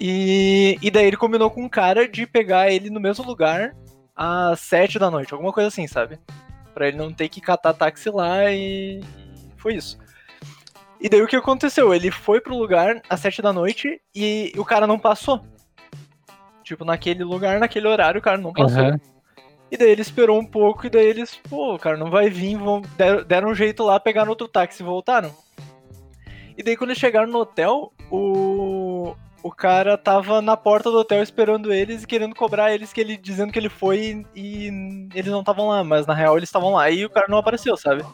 E, 0.00 0.78
e 0.80 0.90
daí 0.90 1.06
ele 1.06 1.16
combinou 1.16 1.50
com 1.50 1.62
um 1.62 1.68
cara 1.68 2.08
de 2.08 2.26
pegar 2.26 2.70
ele 2.72 2.88
no 2.90 2.98
mesmo 2.98 3.24
lugar 3.24 3.76
às 4.16 4.60
sete 4.60 4.98
da 4.98 5.10
noite, 5.10 5.32
alguma 5.32 5.52
coisa 5.52 5.68
assim, 5.68 5.86
sabe? 5.86 6.18
Pra 6.72 6.88
ele 6.88 6.96
não 6.96 7.12
ter 7.12 7.28
que 7.28 7.40
catar 7.40 7.74
táxi 7.74 8.10
lá 8.10 8.50
e 8.50 9.00
foi 9.58 9.74
isso. 9.74 10.01
E 11.02 11.08
daí 11.08 11.20
o 11.20 11.26
que 11.26 11.34
aconteceu? 11.34 11.92
Ele 11.92 12.12
foi 12.12 12.40
pro 12.40 12.56
lugar 12.56 13.02
às 13.10 13.18
sete 13.18 13.42
da 13.42 13.52
noite 13.52 14.00
e 14.14 14.52
o 14.56 14.64
cara 14.64 14.86
não 14.86 15.00
passou. 15.00 15.44
Tipo, 16.62 16.84
naquele 16.84 17.24
lugar, 17.24 17.58
naquele 17.58 17.88
horário, 17.88 18.20
o 18.20 18.22
cara 18.22 18.38
não 18.38 18.52
passou. 18.52 18.80
Aham. 18.80 19.00
E 19.68 19.76
daí 19.76 19.90
ele 19.90 20.02
esperou 20.02 20.38
um 20.38 20.44
pouco 20.44 20.86
e 20.86 20.90
daí 20.90 21.06
eles, 21.06 21.40
pô, 21.48 21.74
o 21.74 21.78
cara 21.78 21.96
não 21.96 22.08
vai 22.08 22.30
vir, 22.30 22.56
vão, 22.56 22.82
deram, 22.96 23.24
deram 23.24 23.48
um 23.48 23.54
jeito 23.54 23.82
lá, 23.82 23.98
pegaram 23.98 24.30
outro 24.30 24.46
táxi 24.46 24.80
e 24.80 24.86
voltaram. 24.86 25.34
E 26.56 26.62
daí 26.62 26.76
quando 26.76 26.90
eles 26.90 27.00
chegaram 27.00 27.26
no 27.26 27.38
hotel, 27.38 27.90
o, 28.08 29.16
o 29.42 29.50
cara 29.50 29.98
tava 29.98 30.40
na 30.40 30.56
porta 30.56 30.88
do 30.88 30.98
hotel 30.98 31.22
esperando 31.22 31.72
eles 31.72 32.04
e 32.04 32.06
querendo 32.06 32.34
cobrar 32.34 32.72
eles, 32.72 32.92
que 32.92 33.00
ele 33.00 33.16
dizendo 33.16 33.50
que 33.52 33.58
ele 33.58 33.70
foi 33.70 34.24
e, 34.36 34.68
e 34.68 35.08
eles 35.14 35.32
não 35.32 35.40
estavam 35.40 35.68
lá, 35.68 35.82
mas 35.82 36.06
na 36.06 36.14
real 36.14 36.36
eles 36.36 36.48
estavam 36.48 36.74
lá 36.74 36.88
e 36.90 37.04
o 37.04 37.10
cara 37.10 37.26
não 37.28 37.38
apareceu, 37.38 37.76
sabe? 37.76 38.04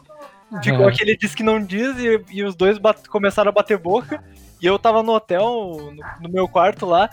Ficou 0.63 0.81
Aham. 0.81 0.89
aquele 0.89 1.15
diz 1.15 1.35
que 1.35 1.43
não 1.43 1.63
diz 1.63 1.97
e, 1.97 2.23
e 2.31 2.43
os 2.43 2.55
dois 2.55 2.77
começaram 3.09 3.49
a 3.49 3.53
bater 3.53 3.77
boca. 3.77 4.23
E 4.61 4.65
eu 4.65 4.77
tava 4.77 5.01
no 5.03 5.13
hotel, 5.13 5.43
no, 5.43 5.91
no 6.21 6.29
meu 6.29 6.47
quarto 6.47 6.85
lá, 6.85 7.09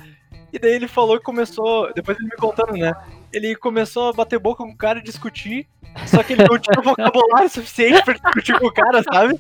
e 0.53 0.59
daí 0.59 0.73
ele 0.73 0.89
falou 0.89 1.19
que 1.19 1.25
começou, 1.25 1.93
depois 1.95 2.19
ele 2.19 2.29
me 2.29 2.37
contando, 2.37 2.73
né? 2.73 2.93
Ele 3.33 3.55
começou 3.55 4.09
a 4.09 4.13
bater 4.13 4.39
boca 4.39 4.65
com 4.65 4.71
o 4.71 4.77
cara 4.77 4.99
e 4.99 5.03
discutir, 5.03 5.69
só 6.07 6.23
que 6.23 6.33
ele 6.33 6.45
não 6.45 6.59
tinha 6.59 6.81
vocabulário 6.83 7.49
suficiente 7.49 8.03
pra 8.05 8.15
discutir 8.15 8.59
com 8.59 8.67
o 8.67 8.73
cara, 8.73 9.03
sabe? 9.03 9.39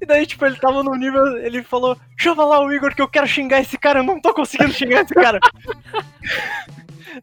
E 0.00 0.06
daí, 0.06 0.24
tipo, 0.26 0.46
ele 0.46 0.56
tava 0.56 0.82
num 0.82 0.94
nível, 0.94 1.38
ele 1.38 1.62
falou, 1.62 1.96
chama 2.16 2.44
lá 2.44 2.60
o 2.60 2.72
Igor 2.72 2.94
que 2.94 3.02
eu 3.02 3.08
quero 3.08 3.26
xingar 3.26 3.60
esse 3.60 3.76
cara, 3.76 3.98
eu 3.98 4.04
não 4.04 4.20
tô 4.20 4.32
conseguindo 4.32 4.72
xingar 4.72 5.02
esse 5.02 5.14
cara. 5.14 5.40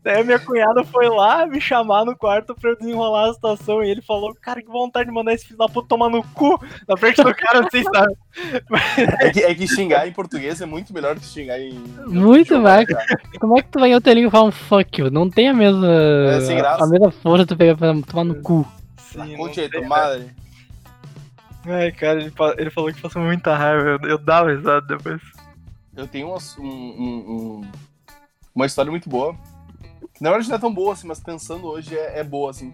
Daí 0.03 0.23
minha 0.23 0.39
cunhada 0.39 0.83
foi 0.83 1.07
lá 1.09 1.45
me 1.45 1.59
chamar 1.61 2.05
no 2.05 2.15
quarto 2.15 2.55
pra 2.55 2.71
eu 2.71 2.77
desenrolar 2.77 3.29
a 3.29 3.33
situação 3.33 3.83
e 3.83 3.89
ele 3.89 4.01
falou, 4.01 4.33
cara, 4.41 4.61
que 4.61 4.67
vontade 4.67 5.07
de 5.07 5.13
mandar 5.15 5.33
esse 5.33 5.45
filho 5.45 5.57
da 5.57 5.67
puta 5.67 5.87
tomar 5.89 6.09
no 6.09 6.23
cu 6.29 6.59
na 6.87 6.95
frente 6.97 7.23
do 7.23 7.33
cara, 7.35 7.65
assim, 7.67 7.83
sabe? 7.83 8.15
É 9.21 9.29
que, 9.29 9.39
é 9.43 9.55
que 9.55 9.65
xingar 9.67 10.07
em 10.07 10.11
português 10.11 10.59
é 10.61 10.65
muito 10.65 10.93
melhor 10.93 11.15
que 11.17 11.25
xingar 11.25 11.57
em. 11.59 11.71
Muito 12.05 12.59
mais. 12.59 12.85
Como 13.39 13.57
é 13.57 13.61
que 13.61 13.69
tu 13.69 13.79
vai 13.79 13.91
em 13.91 13.95
outra 13.95 14.13
língua 14.13 14.27
e 14.27 14.31
falar 14.31 14.45
um 14.47 14.51
fuck 14.51 14.99
you? 15.01 15.09
Não 15.09 15.29
tem 15.29 15.47
a 15.49 15.53
mesma. 15.53 15.87
É, 15.87 16.41
sem 16.41 16.57
graça. 16.57 16.83
a 16.83 16.87
mesma 16.87 17.11
força 17.11 17.45
tu 17.45 17.55
pegar 17.55 17.77
pra 17.77 17.93
tomar 18.01 18.25
no 18.25 18.41
cu. 18.41 18.67
Sim, 18.97 19.19
não 19.19 19.37
Conte 19.37 19.61
aí, 19.61 19.69
sei, 19.69 19.79
tua 19.79 19.87
madre. 19.87 20.29
Ai, 21.65 21.91
cara, 21.93 22.19
ele, 22.21 22.33
ele 22.57 22.69
falou 22.69 22.91
que 22.93 23.01
passou 23.01 23.21
muita 23.21 23.55
raiva, 23.55 23.97
eu, 24.03 24.09
eu 24.09 24.17
dava 24.17 24.51
risada 24.51 24.81
depois. 24.81 25.21
Eu 25.95 26.05
tenho 26.07 26.27
um- 26.27 26.37
um- 26.59 27.25
um- 27.61 27.61
uma 28.53 28.65
história 28.65 28.91
muito 28.91 29.09
boa. 29.09 29.33
Na 30.21 30.29
verdade 30.29 30.49
não 30.49 30.55
é 30.55 30.59
tão 30.59 30.73
boa 30.73 30.93
assim, 30.93 31.07
mas 31.07 31.19
pensando 31.19 31.67
hoje 31.67 31.97
é, 31.97 32.19
é 32.19 32.23
boa, 32.23 32.49
assim. 32.51 32.73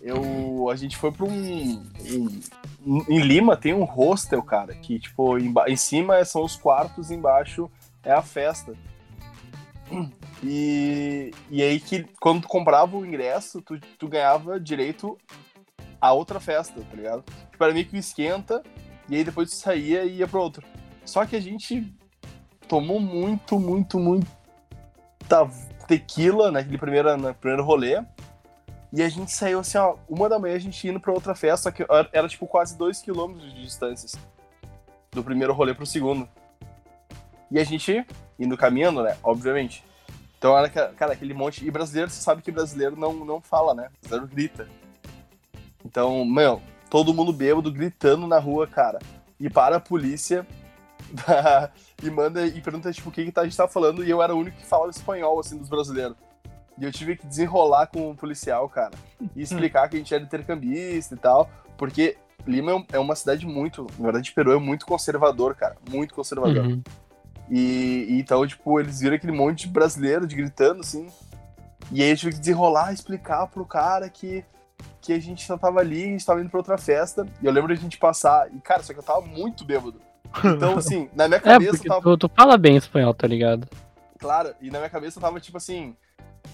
eu, 0.00 0.68
a 0.70 0.76
gente 0.76 0.96
foi 0.96 1.10
pra 1.10 1.24
um, 1.26 1.82
um- 2.86 3.04
Em 3.08 3.18
Lima 3.20 3.56
tem 3.56 3.74
um 3.74 3.84
hostel, 3.84 4.42
cara, 4.42 4.74
que, 4.74 4.98
tipo, 5.00 5.38
emba- 5.38 5.68
em 5.68 5.76
cima 5.76 6.24
são 6.24 6.44
os 6.44 6.56
quartos, 6.56 7.10
embaixo 7.10 7.70
é 8.02 8.12
a 8.12 8.22
festa. 8.22 8.74
E, 10.42 11.32
e 11.50 11.62
aí 11.62 11.80
que 11.80 12.04
quando 12.20 12.42
tu 12.42 12.48
comprava 12.48 12.96
o 12.96 13.04
ingresso, 13.04 13.60
tu, 13.62 13.78
tu 13.98 14.06
ganhava 14.08 14.60
direito 14.60 15.18
a 16.00 16.12
outra 16.12 16.38
festa, 16.38 16.80
tá 16.80 16.94
ligado? 16.96 17.24
Tipo, 17.50 17.64
era 17.64 17.72
meio 17.74 17.86
que 17.86 17.96
esquenta, 17.96 18.62
e 19.08 19.16
aí 19.16 19.24
depois 19.24 19.50
tu 19.50 19.56
saía 19.56 20.04
e 20.04 20.18
ia 20.18 20.28
pro 20.28 20.40
outro. 20.40 20.64
Só 21.04 21.24
que 21.26 21.34
a 21.34 21.40
gente 21.40 21.92
tomou 22.68 23.00
muito, 23.00 23.58
muito, 23.58 23.98
muita 23.98 24.28
tequila 25.88 26.52
naquele 26.52 26.78
primeiro, 26.78 27.16
no 27.16 27.34
primeiro 27.34 27.64
rolê. 27.64 28.00
E 28.92 29.02
a 29.02 29.08
gente 29.08 29.32
saiu 29.32 29.58
assim, 29.60 29.76
ó, 29.78 29.96
uma 30.08 30.28
da 30.28 30.38
manhã 30.38 30.54
a 30.54 30.58
gente 30.60 30.86
indo 30.86 31.00
pra 31.00 31.12
outra 31.12 31.34
festa, 31.34 31.72
que 31.72 31.82
era, 31.82 32.08
era, 32.12 32.28
tipo 32.28 32.46
quase 32.46 32.76
dois 32.76 33.00
quilômetros 33.00 33.52
de 33.52 33.62
distâncias. 33.62 34.14
Do 35.10 35.24
primeiro 35.24 35.52
rolê 35.52 35.74
pro 35.74 35.84
segundo. 35.84 36.28
E 37.50 37.58
a 37.58 37.64
gente 37.64 38.06
indo 38.38 38.56
caminhando, 38.56 39.02
né? 39.02 39.16
Obviamente. 39.22 39.82
Então 40.38 40.56
era, 40.56 40.68
ca- 40.68 40.92
cara, 40.92 41.14
aquele 41.14 41.34
monte. 41.34 41.66
E 41.66 41.70
brasileiro, 41.70 42.10
você 42.10 42.20
sabe 42.22 42.42
que 42.42 42.52
brasileiro 42.52 42.94
não, 42.96 43.12
não 43.24 43.40
fala, 43.40 43.74
né? 43.74 43.90
Brasileiro 44.00 44.26
grita. 44.32 44.68
Então, 45.84 46.24
meu, 46.24 46.62
todo 46.90 47.12
mundo 47.14 47.32
bêbado 47.32 47.72
gritando 47.72 48.26
na 48.26 48.38
rua, 48.38 48.66
cara. 48.66 48.98
E 49.40 49.48
para 49.50 49.76
a 49.76 49.80
polícia 49.80 50.46
e 52.02 52.10
manda 52.10 52.46
e 52.46 52.60
pergunta, 52.60 52.92
tipo, 52.92 53.08
o 53.08 53.12
que, 53.12 53.24
que 53.24 53.32
tá- 53.32 53.42
a 53.42 53.44
gente 53.44 53.56
tá 53.56 53.66
falando. 53.68 54.04
E 54.04 54.10
eu 54.10 54.22
era 54.22 54.34
o 54.34 54.38
único 54.38 54.56
que 54.56 54.66
falava 54.66 54.90
espanhol, 54.90 55.38
assim, 55.40 55.56
dos 55.58 55.68
brasileiros. 55.68 56.16
E 56.78 56.84
eu 56.84 56.92
tive 56.92 57.16
que 57.16 57.26
desenrolar 57.26 57.86
com 57.88 58.10
o 58.10 58.14
policial, 58.14 58.68
cara. 58.68 58.92
E 59.34 59.42
explicar 59.42 59.88
que 59.88 59.96
a 59.96 59.98
gente 59.98 60.14
era 60.14 60.22
intercambista 60.22 61.14
e 61.14 61.18
tal. 61.18 61.50
Porque 61.76 62.16
Lima 62.46 62.70
é 62.70 62.74
um- 62.74 62.86
é 62.92 62.98
uma 62.98 63.16
cidade 63.16 63.46
muito. 63.46 63.86
Na 63.98 64.04
verdade, 64.04 64.32
Peru 64.32 64.52
é 64.52 64.58
muito 64.58 64.86
conservador, 64.86 65.54
cara. 65.56 65.76
Muito 65.90 66.14
conservador. 66.14 66.64
Uhum. 66.66 66.82
E, 67.50 68.06
e 68.10 68.20
então, 68.20 68.46
tipo, 68.46 68.78
eles 68.78 69.00
viram 69.00 69.16
aquele 69.16 69.32
monte 69.32 69.66
de 69.66 69.72
brasileiro 69.72 70.26
de 70.26 70.36
gritando, 70.36 70.80
assim. 70.80 71.08
E 71.90 72.02
aí 72.02 72.10
eu 72.10 72.16
tive 72.16 72.32
que 72.32 72.38
desenrolar, 72.38 72.92
explicar 72.92 73.46
pro 73.48 73.64
cara 73.64 74.08
que, 74.08 74.44
que 75.00 75.12
a 75.12 75.18
gente 75.18 75.44
só 75.46 75.56
tava 75.56 75.80
ali, 75.80 76.04
a 76.04 76.06
gente 76.08 76.24
tava 76.26 76.40
indo 76.40 76.50
pra 76.50 76.60
outra 76.60 76.76
festa. 76.78 77.26
E 77.42 77.46
eu 77.46 77.52
lembro 77.52 77.72
de 77.74 77.80
a 77.80 77.82
gente 77.82 77.98
passar. 77.98 78.48
E, 78.54 78.60
cara, 78.60 78.82
só 78.82 78.92
que 78.92 78.98
eu 78.98 79.02
tava 79.04 79.22
muito 79.22 79.64
bêbado. 79.64 80.00
Então, 80.44 80.76
assim, 80.78 81.08
na 81.14 81.26
minha 81.28 81.38
É, 81.38 81.40
cabeça 81.40 81.72
porque 81.72 81.88
tava. 81.88 82.02
tu, 82.02 82.16
tu 82.16 82.30
fala 82.34 82.56
bem 82.58 82.76
espanhol, 82.76 83.14
tá 83.14 83.26
ligado? 83.26 83.68
Claro, 84.18 84.54
e 84.60 84.70
na 84.70 84.78
minha 84.78 84.90
cabeça 84.90 85.20
tava 85.20 85.40
tipo 85.40 85.56
assim. 85.56 85.94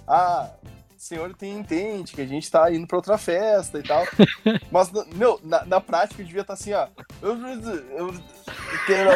Ah, 0.07 0.51
o 0.97 0.99
senhor 1.07 1.35
tem, 1.35 1.59
entende 1.59 2.13
que 2.13 2.21
a 2.21 2.27
gente 2.27 2.51
tá 2.51 2.71
indo 2.73 2.87
pra 2.87 2.97
outra 2.99 3.19
festa 3.19 3.79
e 3.79 3.83
tal. 3.83 4.05
Mas, 4.71 4.91
na- 4.93 5.05
meu, 5.15 5.41
na, 5.43 5.65
na 5.65 5.81
prática 5.81 6.21
eu 6.23 6.27
devia 6.27 6.43
estar 6.43 6.55
assim, 6.55 6.73
ó. 6.73 6.89
Eu, 7.23 7.37
eu, 7.39 7.61
eu 8.09 8.15
quero. 8.87 9.11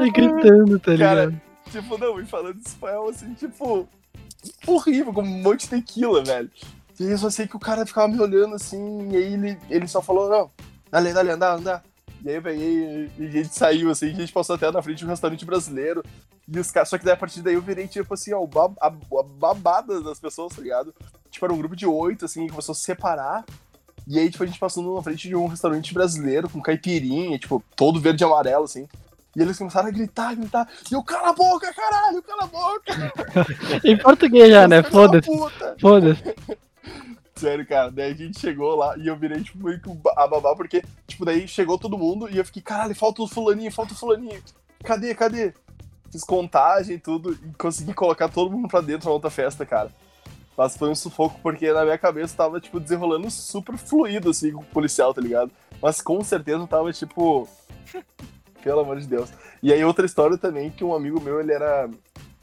Ai, 0.00 0.10
gritando, 0.10 0.78
tá 0.78 0.96
Cara, 0.96 1.26
ligado? 1.26 1.40
Tipo, 1.70 1.98
não, 1.98 2.20
e 2.20 2.24
falando 2.24 2.58
espanhol 2.60 3.08
assim, 3.10 3.34
tipo, 3.34 3.88
horrível, 4.66 5.12
com 5.12 5.22
um 5.22 5.42
monte 5.42 5.62
de 5.62 5.68
tequila, 5.70 6.22
velho. 6.24 6.50
E 6.98 7.04
aí 7.04 7.10
eu 7.12 7.18
só 7.18 7.30
sei 7.30 7.46
que 7.46 7.56
o 7.56 7.60
cara 7.60 7.86
ficava 7.86 8.08
me 8.08 8.20
olhando 8.20 8.54
assim, 8.54 9.10
e 9.12 9.16
aí 9.16 9.32
ele, 9.34 9.58
ele 9.70 9.86
só 9.88 10.02
falou, 10.02 10.28
não, 10.28 10.50
dale, 10.90 11.12
dale, 11.12 11.30
andar, 11.30 11.54
andar. 11.56 11.84
E 12.24 12.28
aí 12.28 12.34
eu 12.36 12.42
peguei 12.42 13.10
e 13.18 13.26
a 13.26 13.30
gente 13.30 13.54
saiu, 13.54 13.90
assim, 13.90 14.06
a 14.10 14.14
gente 14.14 14.32
passou 14.32 14.56
até 14.56 14.70
na 14.70 14.82
frente 14.82 14.98
de 14.98 15.04
um 15.06 15.08
restaurante 15.08 15.44
brasileiro. 15.44 16.02
E 16.50 16.58
os 16.58 16.70
caras, 16.70 16.88
só 16.88 16.98
que 16.98 17.04
daí 17.04 17.14
a 17.14 17.16
partir 17.16 17.42
daí 17.42 17.54
eu 17.54 17.62
virei, 17.62 17.86
tipo 17.86 18.12
assim, 18.14 18.32
ó, 18.32 18.44
bab- 18.46 18.76
a, 18.80 18.88
a 18.88 19.22
babada 19.22 20.00
das 20.02 20.18
pessoas, 20.18 20.56
tá 20.56 20.62
ligado? 20.62 20.92
Tipo, 21.30 21.44
era 21.46 21.52
um 21.52 21.58
grupo 21.58 21.76
de 21.76 21.86
oito, 21.86 22.24
assim, 22.24 22.46
que 22.46 22.50
começou 22.50 22.72
a 22.72 22.74
se 22.74 22.82
separar. 22.82 23.44
E 24.06 24.18
aí, 24.18 24.30
tipo, 24.30 24.42
a 24.42 24.46
gente 24.46 24.58
passou 24.58 24.96
na 24.96 25.02
frente 25.02 25.28
de 25.28 25.36
um 25.36 25.46
restaurante 25.46 25.92
brasileiro 25.92 26.48
com 26.48 26.60
caipirinha, 26.62 27.38
tipo, 27.38 27.62
todo 27.76 28.00
verde 28.00 28.24
e 28.24 28.26
amarelo, 28.26 28.64
assim. 28.64 28.88
E 29.36 29.42
eles 29.42 29.58
começaram 29.58 29.88
a 29.88 29.92
gritar, 29.92 30.34
gritar. 30.34 30.66
E 30.90 30.94
eu, 30.94 31.02
cala 31.04 31.28
a 31.28 31.32
boca, 31.34 31.72
caralho, 31.72 32.22
cala 32.22 32.44
a 32.44 32.46
boca! 32.46 33.12
Em 33.84 33.96
português 33.98 34.50
já, 34.50 34.66
né? 34.66 34.82
Foda-se. 34.82 35.28
Foda-se. 35.78 36.22
Sério, 37.38 37.66
cara. 37.66 37.90
Daí 37.90 38.12
a 38.12 38.14
gente 38.14 38.38
chegou 38.38 38.74
lá 38.74 38.96
e 38.96 39.06
eu 39.06 39.16
virei, 39.16 39.42
tipo, 39.42 39.64
meio 39.64 39.80
que 39.80 39.90
a 40.16 40.26
babá, 40.26 40.54
porque, 40.56 40.82
tipo, 41.06 41.24
daí 41.24 41.46
chegou 41.46 41.78
todo 41.78 41.96
mundo 41.96 42.28
e 42.28 42.36
eu 42.36 42.44
fiquei, 42.44 42.62
caralho, 42.62 42.94
falta 42.94 43.22
o 43.22 43.28
fulaninho, 43.28 43.70
falta 43.70 43.92
o 43.92 43.96
fulaninho. 43.96 44.42
Cadê, 44.84 45.14
cadê? 45.14 45.54
Fiz 46.10 46.24
contagem 46.24 46.96
e 46.96 46.98
tudo 46.98 47.32
e 47.32 47.54
consegui 47.56 47.94
colocar 47.94 48.28
todo 48.28 48.50
mundo 48.50 48.68
pra 48.68 48.80
dentro 48.80 49.06
na 49.06 49.12
outra 49.12 49.30
festa, 49.30 49.64
cara. 49.64 49.90
Mas 50.56 50.76
foi 50.76 50.90
um 50.90 50.94
sufoco 50.94 51.38
porque 51.40 51.72
na 51.72 51.84
minha 51.84 51.98
cabeça 51.98 52.36
tava, 52.36 52.60
tipo, 52.60 52.80
desenrolando 52.80 53.30
super 53.30 53.76
fluido, 53.76 54.30
assim, 54.30 54.50
com 54.52 54.62
o 54.62 54.64
policial, 54.64 55.14
tá 55.14 55.20
ligado? 55.20 55.52
Mas 55.80 56.00
com 56.00 56.22
certeza 56.24 56.66
tava, 56.66 56.92
tipo... 56.92 57.48
Pelo 58.62 58.80
amor 58.80 58.98
de 58.98 59.06
Deus. 59.06 59.30
E 59.62 59.72
aí 59.72 59.84
outra 59.84 60.04
história 60.04 60.36
também, 60.36 60.70
que 60.70 60.82
um 60.82 60.92
amigo 60.92 61.20
meu, 61.20 61.38
ele 61.40 61.52
era... 61.52 61.88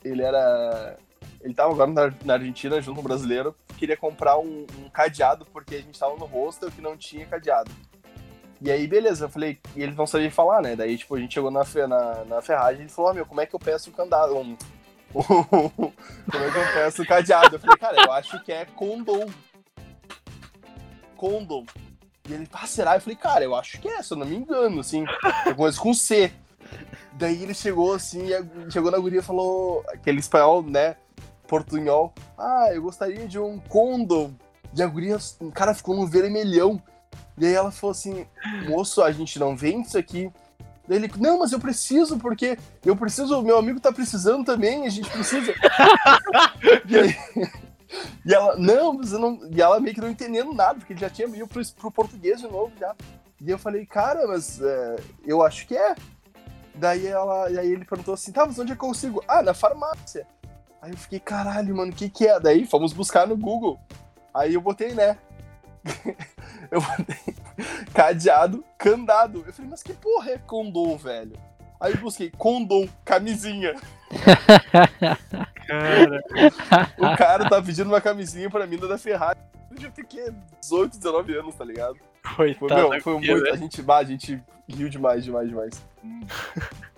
Ele 0.01 0.21
era... 0.21 0.97
Ele 1.45 1.53
tava 1.53 1.71
agora 1.71 1.91
na, 1.91 2.13
na 2.25 2.34
Argentina, 2.34 2.81
junto 2.81 2.95
com 2.95 3.01
um 3.01 3.03
brasileiro, 3.03 3.55
queria 3.77 3.95
comprar 3.95 4.39
um, 4.39 4.65
um 4.79 4.89
cadeado, 4.89 5.45
porque 5.53 5.75
a 5.75 5.79
gente 5.79 5.97
tava 5.97 6.17
no 6.17 6.25
hostel 6.25 6.71
que 6.71 6.81
não 6.81 6.97
tinha 6.97 7.23
cadeado. 7.27 7.71
E 8.60 8.71
aí, 8.71 8.88
beleza, 8.88 9.25
eu 9.25 9.29
falei, 9.29 9.60
e 9.75 9.84
ele 9.84 9.93
não 9.93 10.08
sabia 10.08 10.31
falar, 10.31 10.60
né? 10.63 10.75
Daí, 10.75 10.97
tipo, 10.97 11.13
a 11.13 11.19
gente 11.19 11.36
chegou 11.36 11.51
na, 11.51 11.62
na, 11.88 12.25
na 12.25 12.41
ferragem 12.41 12.79
e 12.79 12.84
ele 12.86 12.89
falou, 12.89 13.12
ah, 13.12 13.13
meu, 13.13 13.27
como 13.27 13.41
é 13.41 13.45
que 13.45 13.53
eu 13.53 13.60
peço 13.60 13.91
o 13.91 13.93
candado? 13.93 14.36
Um, 14.36 14.58
como 15.13 16.43
é 16.43 16.51
que 16.51 16.58
eu 16.58 16.73
peço 16.73 17.03
o 17.03 17.05
cadeado? 17.05 17.55
Eu 17.55 17.60
falei, 17.60 17.77
cara, 17.77 18.01
eu 18.03 18.12
acho 18.12 18.43
que 18.43 18.51
é 18.51 18.65
condom. 18.65 19.29
Condom. 21.15 21.63
E 22.27 22.34
ele, 22.34 22.49
ah, 22.53 22.65
será? 22.65 22.95
Eu 22.95 23.01
falei, 23.01 23.17
cara, 23.17 23.43
eu 23.43 23.53
acho 23.53 23.79
que 23.79 23.88
é, 23.88 24.01
se 24.01 24.12
eu 24.12 24.17
não 24.17 24.25
me 24.25 24.36
engano, 24.36 24.79
assim. 24.79 25.05
Eu 25.45 25.55
começo 25.55 25.79
com 25.79 25.93
C. 25.93 26.31
Daí 27.13 27.43
ele 27.43 27.53
chegou 27.53 27.93
assim, 27.93 28.29
chegou 28.71 28.89
na 28.89 28.97
guria 28.97 29.19
e 29.19 29.23
falou, 29.23 29.86
aquele 29.89 30.19
espanhol, 30.19 30.63
né? 30.63 30.95
Portunhol. 31.56 32.13
Ah, 32.38 32.68
eu 32.74 32.82
gostaria 32.82 33.26
de 33.28 33.39
um 33.39 33.58
condom. 33.60 34.34
E 34.76 34.84
a 34.84 34.88
guria, 34.88 35.18
o 35.39 35.52
cara 35.52 35.74
ficou 35.74 35.96
no 35.96 36.06
vermelhão. 36.06 36.82
E 37.38 37.46
aí 37.46 37.54
ela 37.54 37.72
falou 37.72 37.91
assim, 37.91 38.26
moço, 38.68 39.02
a 39.02 39.12
gente 39.12 39.39
não 39.39 39.56
vende 39.56 39.88
isso 39.88 39.98
aqui. 39.98 40.30
Daí 40.88 40.98
ele, 40.98 41.12
não, 41.18 41.39
mas 41.39 41.54
eu 41.54 41.60
preciso, 41.60 42.18
porque 42.18 42.58
eu 42.86 42.96
preciso, 42.96 43.41
meu 43.41 43.58
amigo 43.58 43.80
tá 43.80 43.91
precisando 43.91 44.44
também, 44.44 44.86
a 44.86 44.89
gente 44.89 45.10
precisa. 45.10 45.54
e, 46.88 46.98
aí, 46.98 47.15
e 48.26 48.34
ela, 48.34 48.56
não, 48.58 48.94
mas 48.94 49.13
eu 49.13 49.20
não. 49.20 49.39
E 49.50 49.62
ela 49.62 49.80
meio 49.80 49.96
que 49.96 50.02
não 50.02 50.10
entendendo 50.10 50.54
nada, 50.54 50.76
porque 50.76 50.94
ele 50.94 51.00
já 51.00 51.10
tinha 51.10 51.28
meio 51.28 51.48
pro, 51.48 51.65
pro 51.74 51.91
português 51.91 52.41
de 52.41 52.48
novo 52.48 52.72
já. 52.80 52.94
E 53.41 53.50
eu 53.50 53.58
falei, 53.58 53.86
cara, 53.86 54.28
mas 54.28 54.62
é, 54.62 54.96
eu 55.26 55.41
acho 55.41 55.65
que 55.65 55.76
é. 55.76 55.96
Daí 56.76 57.08
ela, 57.08 57.50
e 57.50 57.58
aí 57.58 57.72
ele 57.72 57.86
perguntou 57.86 58.13
assim, 58.13 58.32
tá, 58.32 58.46
mas 58.46 58.60
onde 58.60 58.74
eu 58.74 58.78
consigo? 58.78 59.24
Ah, 59.28 59.41
na 59.41 59.54
farmácia. 59.54 60.28
Aí 60.86 60.91
eu 60.91 60.98
fiquei, 60.98 61.19
caralho, 61.19 61.76
mano, 61.76 61.91
o 61.91 61.95
que 61.95 62.08
que 62.08 62.28
é? 62.28 62.39
Daí 62.39 62.63
fomos 62.63 62.93
buscar 62.93 63.26
no 63.26 63.36
Google. 63.36 63.80
Aí 64.32 64.54
eu 64.54 64.62
botei, 64.62 64.93
né? 64.93 65.17
eu 66.69 66.80
botei 66.80 67.36
cadeado, 67.91 68.63
candado. 68.78 69.43
Eu 69.48 69.52
falei, 69.52 69.71
mas 69.71 69.82
que 69.82 69.93
porra 69.93 70.34
é 70.34 70.38
condom, 70.38 70.95
velho? 70.95 71.36
Aí 71.80 71.93
eu 71.93 71.98
busquei 71.98 72.30
condom, 72.30 72.88
camisinha. 73.04 73.74
Cara, 75.65 76.21
O 77.00 77.17
cara 77.17 77.50
tá 77.50 77.60
pedindo 77.60 77.88
uma 77.88 78.00
camisinha 78.00 78.48
pra 78.48 78.67
mina 78.67 78.88
da 78.88 79.00
Ferrari. 79.00 79.39
Eu 79.82 79.89
ter 79.89 80.06
que 80.06 80.32
18, 80.62 81.00
19 81.00 81.36
anos, 81.36 81.56
tá 81.56 81.65
ligado? 81.65 81.98
Foi, 82.36 82.54
coitado. 82.54 82.82
meu, 82.82 82.89
da 82.91 83.02
foi 83.02 83.13
muito. 83.13 83.32
A 83.32 83.39
velho. 83.39 83.58
gente, 83.58 83.82
bah, 83.82 83.98
a 83.98 84.04
gente 84.04 84.39
riu 84.69 84.88
demais, 84.88 85.24
demais, 85.24 85.50
demais. 85.50 85.84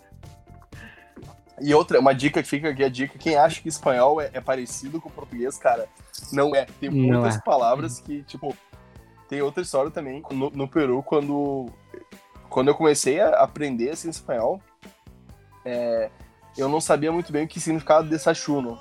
E 1.59 1.73
outra, 1.73 1.99
uma 1.99 2.13
dica 2.13 2.41
que 2.43 2.47
fica 2.47 2.69
aqui, 2.69 2.83
a 2.83 2.89
dica, 2.89 3.17
quem 3.17 3.35
acha 3.35 3.61
que 3.61 3.67
espanhol 3.67 4.21
é, 4.21 4.29
é 4.33 4.39
parecido 4.39 5.01
com 5.01 5.09
português, 5.09 5.57
cara, 5.57 5.87
não 6.31 6.55
é. 6.55 6.65
Tem 6.79 6.89
Não 6.89 7.19
muitas 7.19 7.37
é. 7.37 7.41
palavras 7.41 7.99
que, 7.99 8.21
tipo, 8.23 8.55
tem 9.27 9.41
outra 9.41 9.63
história 9.63 9.89
também, 9.89 10.23
no, 10.31 10.49
no 10.51 10.67
Peru, 10.67 11.01
quando, 11.01 11.67
quando 12.49 12.67
eu 12.67 12.75
comecei 12.75 13.19
a 13.19 13.41
aprender 13.41 13.89
assim, 13.89 14.09
espanhol, 14.09 14.61
é, 15.65 16.11
eu 16.57 16.69
não 16.69 16.79
sabia 16.79 17.11
muito 17.11 17.31
bem 17.31 17.45
o 17.45 17.47
que 17.47 17.59
significava 17.59 18.03
desayuno. 18.03 18.79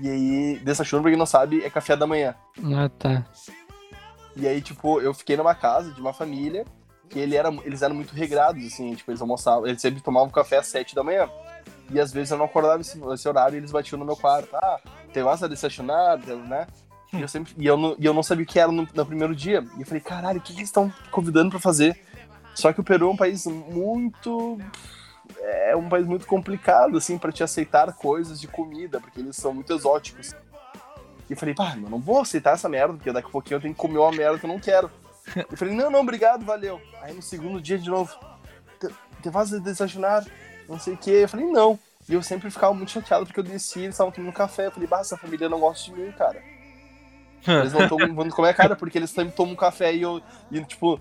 E 0.00 0.08
aí, 0.08 0.58
desayuno, 0.64 1.02
pra 1.02 1.10
quem 1.10 1.18
não 1.18 1.26
sabe, 1.26 1.62
é 1.62 1.68
café 1.68 1.94
da 1.94 2.06
manhã. 2.06 2.34
Ah, 2.74 2.88
tá. 2.88 3.26
E 4.34 4.48
aí, 4.48 4.62
tipo, 4.62 4.98
eu 5.00 5.12
fiquei 5.12 5.36
numa 5.36 5.54
casa 5.54 5.92
de 5.92 6.00
uma 6.00 6.14
família 6.14 6.64
que 7.12 7.18
ele 7.18 7.36
era, 7.36 7.50
eles 7.64 7.82
eram 7.82 7.94
muito 7.94 8.14
regrados, 8.14 8.64
assim, 8.64 8.94
tipo, 8.94 9.10
eles 9.10 9.20
almoçavam, 9.20 9.66
eles 9.66 9.80
sempre 9.80 10.00
tomavam 10.00 10.30
café 10.30 10.56
às 10.56 10.66
sete 10.66 10.94
da 10.94 11.04
manhã. 11.04 11.28
E 11.90 12.00
às 12.00 12.10
vezes 12.10 12.30
eu 12.30 12.38
não 12.38 12.46
acordava 12.46 12.80
esse, 12.80 12.98
esse 13.12 13.28
horário 13.28 13.54
e 13.54 13.58
eles 13.58 13.70
batiam 13.70 13.98
no 13.98 14.04
meu 14.04 14.16
quarto. 14.16 14.48
Ah, 14.56 14.80
te 15.12 15.22
vas 15.22 15.42
a 15.42 15.46
desayunar, 15.48 16.18
né? 16.18 16.66
E 17.12 17.20
eu, 17.20 17.28
sempre, 17.28 17.52
e, 17.58 17.66
eu 17.66 17.76
não, 17.76 17.94
e 17.98 18.06
eu 18.06 18.14
não 18.14 18.22
sabia 18.22 18.44
o 18.44 18.46
que 18.46 18.58
era 18.58 18.72
no, 18.72 18.88
no 18.94 19.06
primeiro 19.06 19.36
dia. 19.36 19.62
E 19.76 19.80
eu 19.80 19.86
falei, 19.86 20.00
caralho, 20.00 20.38
o 20.38 20.42
que, 20.42 20.54
que 20.54 20.60
eles 20.60 20.70
estão 20.70 20.90
convidando 21.10 21.50
pra 21.50 21.60
fazer? 21.60 22.00
Só 22.54 22.72
que 22.72 22.80
o 22.80 22.84
Peru 22.84 23.08
é 23.08 23.10
um 23.10 23.16
país 23.16 23.46
muito. 23.46 24.58
é 25.38 25.76
um 25.76 25.90
país 25.90 26.06
muito 26.06 26.26
complicado, 26.26 26.96
assim, 26.96 27.18
pra 27.18 27.30
te 27.30 27.42
aceitar 27.42 27.92
coisas 27.92 28.40
de 28.40 28.48
comida, 28.48 28.98
porque 28.98 29.20
eles 29.20 29.36
são 29.36 29.52
muito 29.52 29.70
exóticos. 29.74 30.34
E 31.28 31.34
eu 31.34 31.36
falei, 31.36 31.54
pá, 31.54 31.76
eu 31.76 31.90
não 31.90 31.98
vou 31.98 32.22
aceitar 32.22 32.54
essa 32.54 32.68
merda, 32.70 32.94
porque 32.94 33.12
daqui 33.12 33.28
a 33.28 33.30
pouquinho 33.30 33.56
eu 33.56 33.60
tenho 33.60 33.74
que 33.74 33.80
comer 33.80 33.98
uma 33.98 34.12
merda 34.12 34.38
que 34.38 34.46
eu 34.46 34.50
não 34.50 34.58
quero. 34.58 34.90
Eu 35.50 35.56
falei, 35.56 35.74
não, 35.74 35.90
não, 35.90 36.00
obrigado, 36.00 36.44
valeu. 36.44 36.80
Aí 37.00 37.14
no 37.14 37.22
segundo 37.22 37.60
dia 37.60 37.78
de 37.78 37.88
novo, 37.88 38.12
te, 39.22 39.30
vas 39.30 39.52
a 39.52 39.58
desayunar, 39.58 40.26
não 40.68 40.78
sei 40.78 40.94
o 40.94 40.96
que. 40.96 41.10
Eu 41.10 41.28
falei, 41.28 41.46
não. 41.46 41.78
E 42.08 42.14
eu 42.14 42.22
sempre 42.22 42.50
ficava 42.50 42.74
muito 42.74 42.90
chateado 42.90 43.24
porque 43.24 43.38
eu 43.38 43.44
desci 43.44 43.80
eles 43.80 43.94
estavam 43.94 44.12
tomando 44.12 44.32
café. 44.32 44.66
Eu 44.66 44.72
falei, 44.72 44.88
bah, 44.88 45.00
essa 45.00 45.16
família 45.16 45.48
não 45.48 45.60
gosta 45.60 45.90
de 45.90 46.00
mim, 46.00 46.12
cara. 46.12 46.42
Eles 47.46 47.72
não 47.72 47.82
estão 47.82 47.98
vão 48.14 48.28
comer 48.30 48.54
cara 48.54 48.76
porque 48.76 48.98
eles 48.98 49.10
sempre 49.10 49.34
tomam 49.34 49.56
café 49.56 49.94
e 49.94 50.02
eu, 50.02 50.22
e, 50.50 50.64
tipo. 50.64 51.00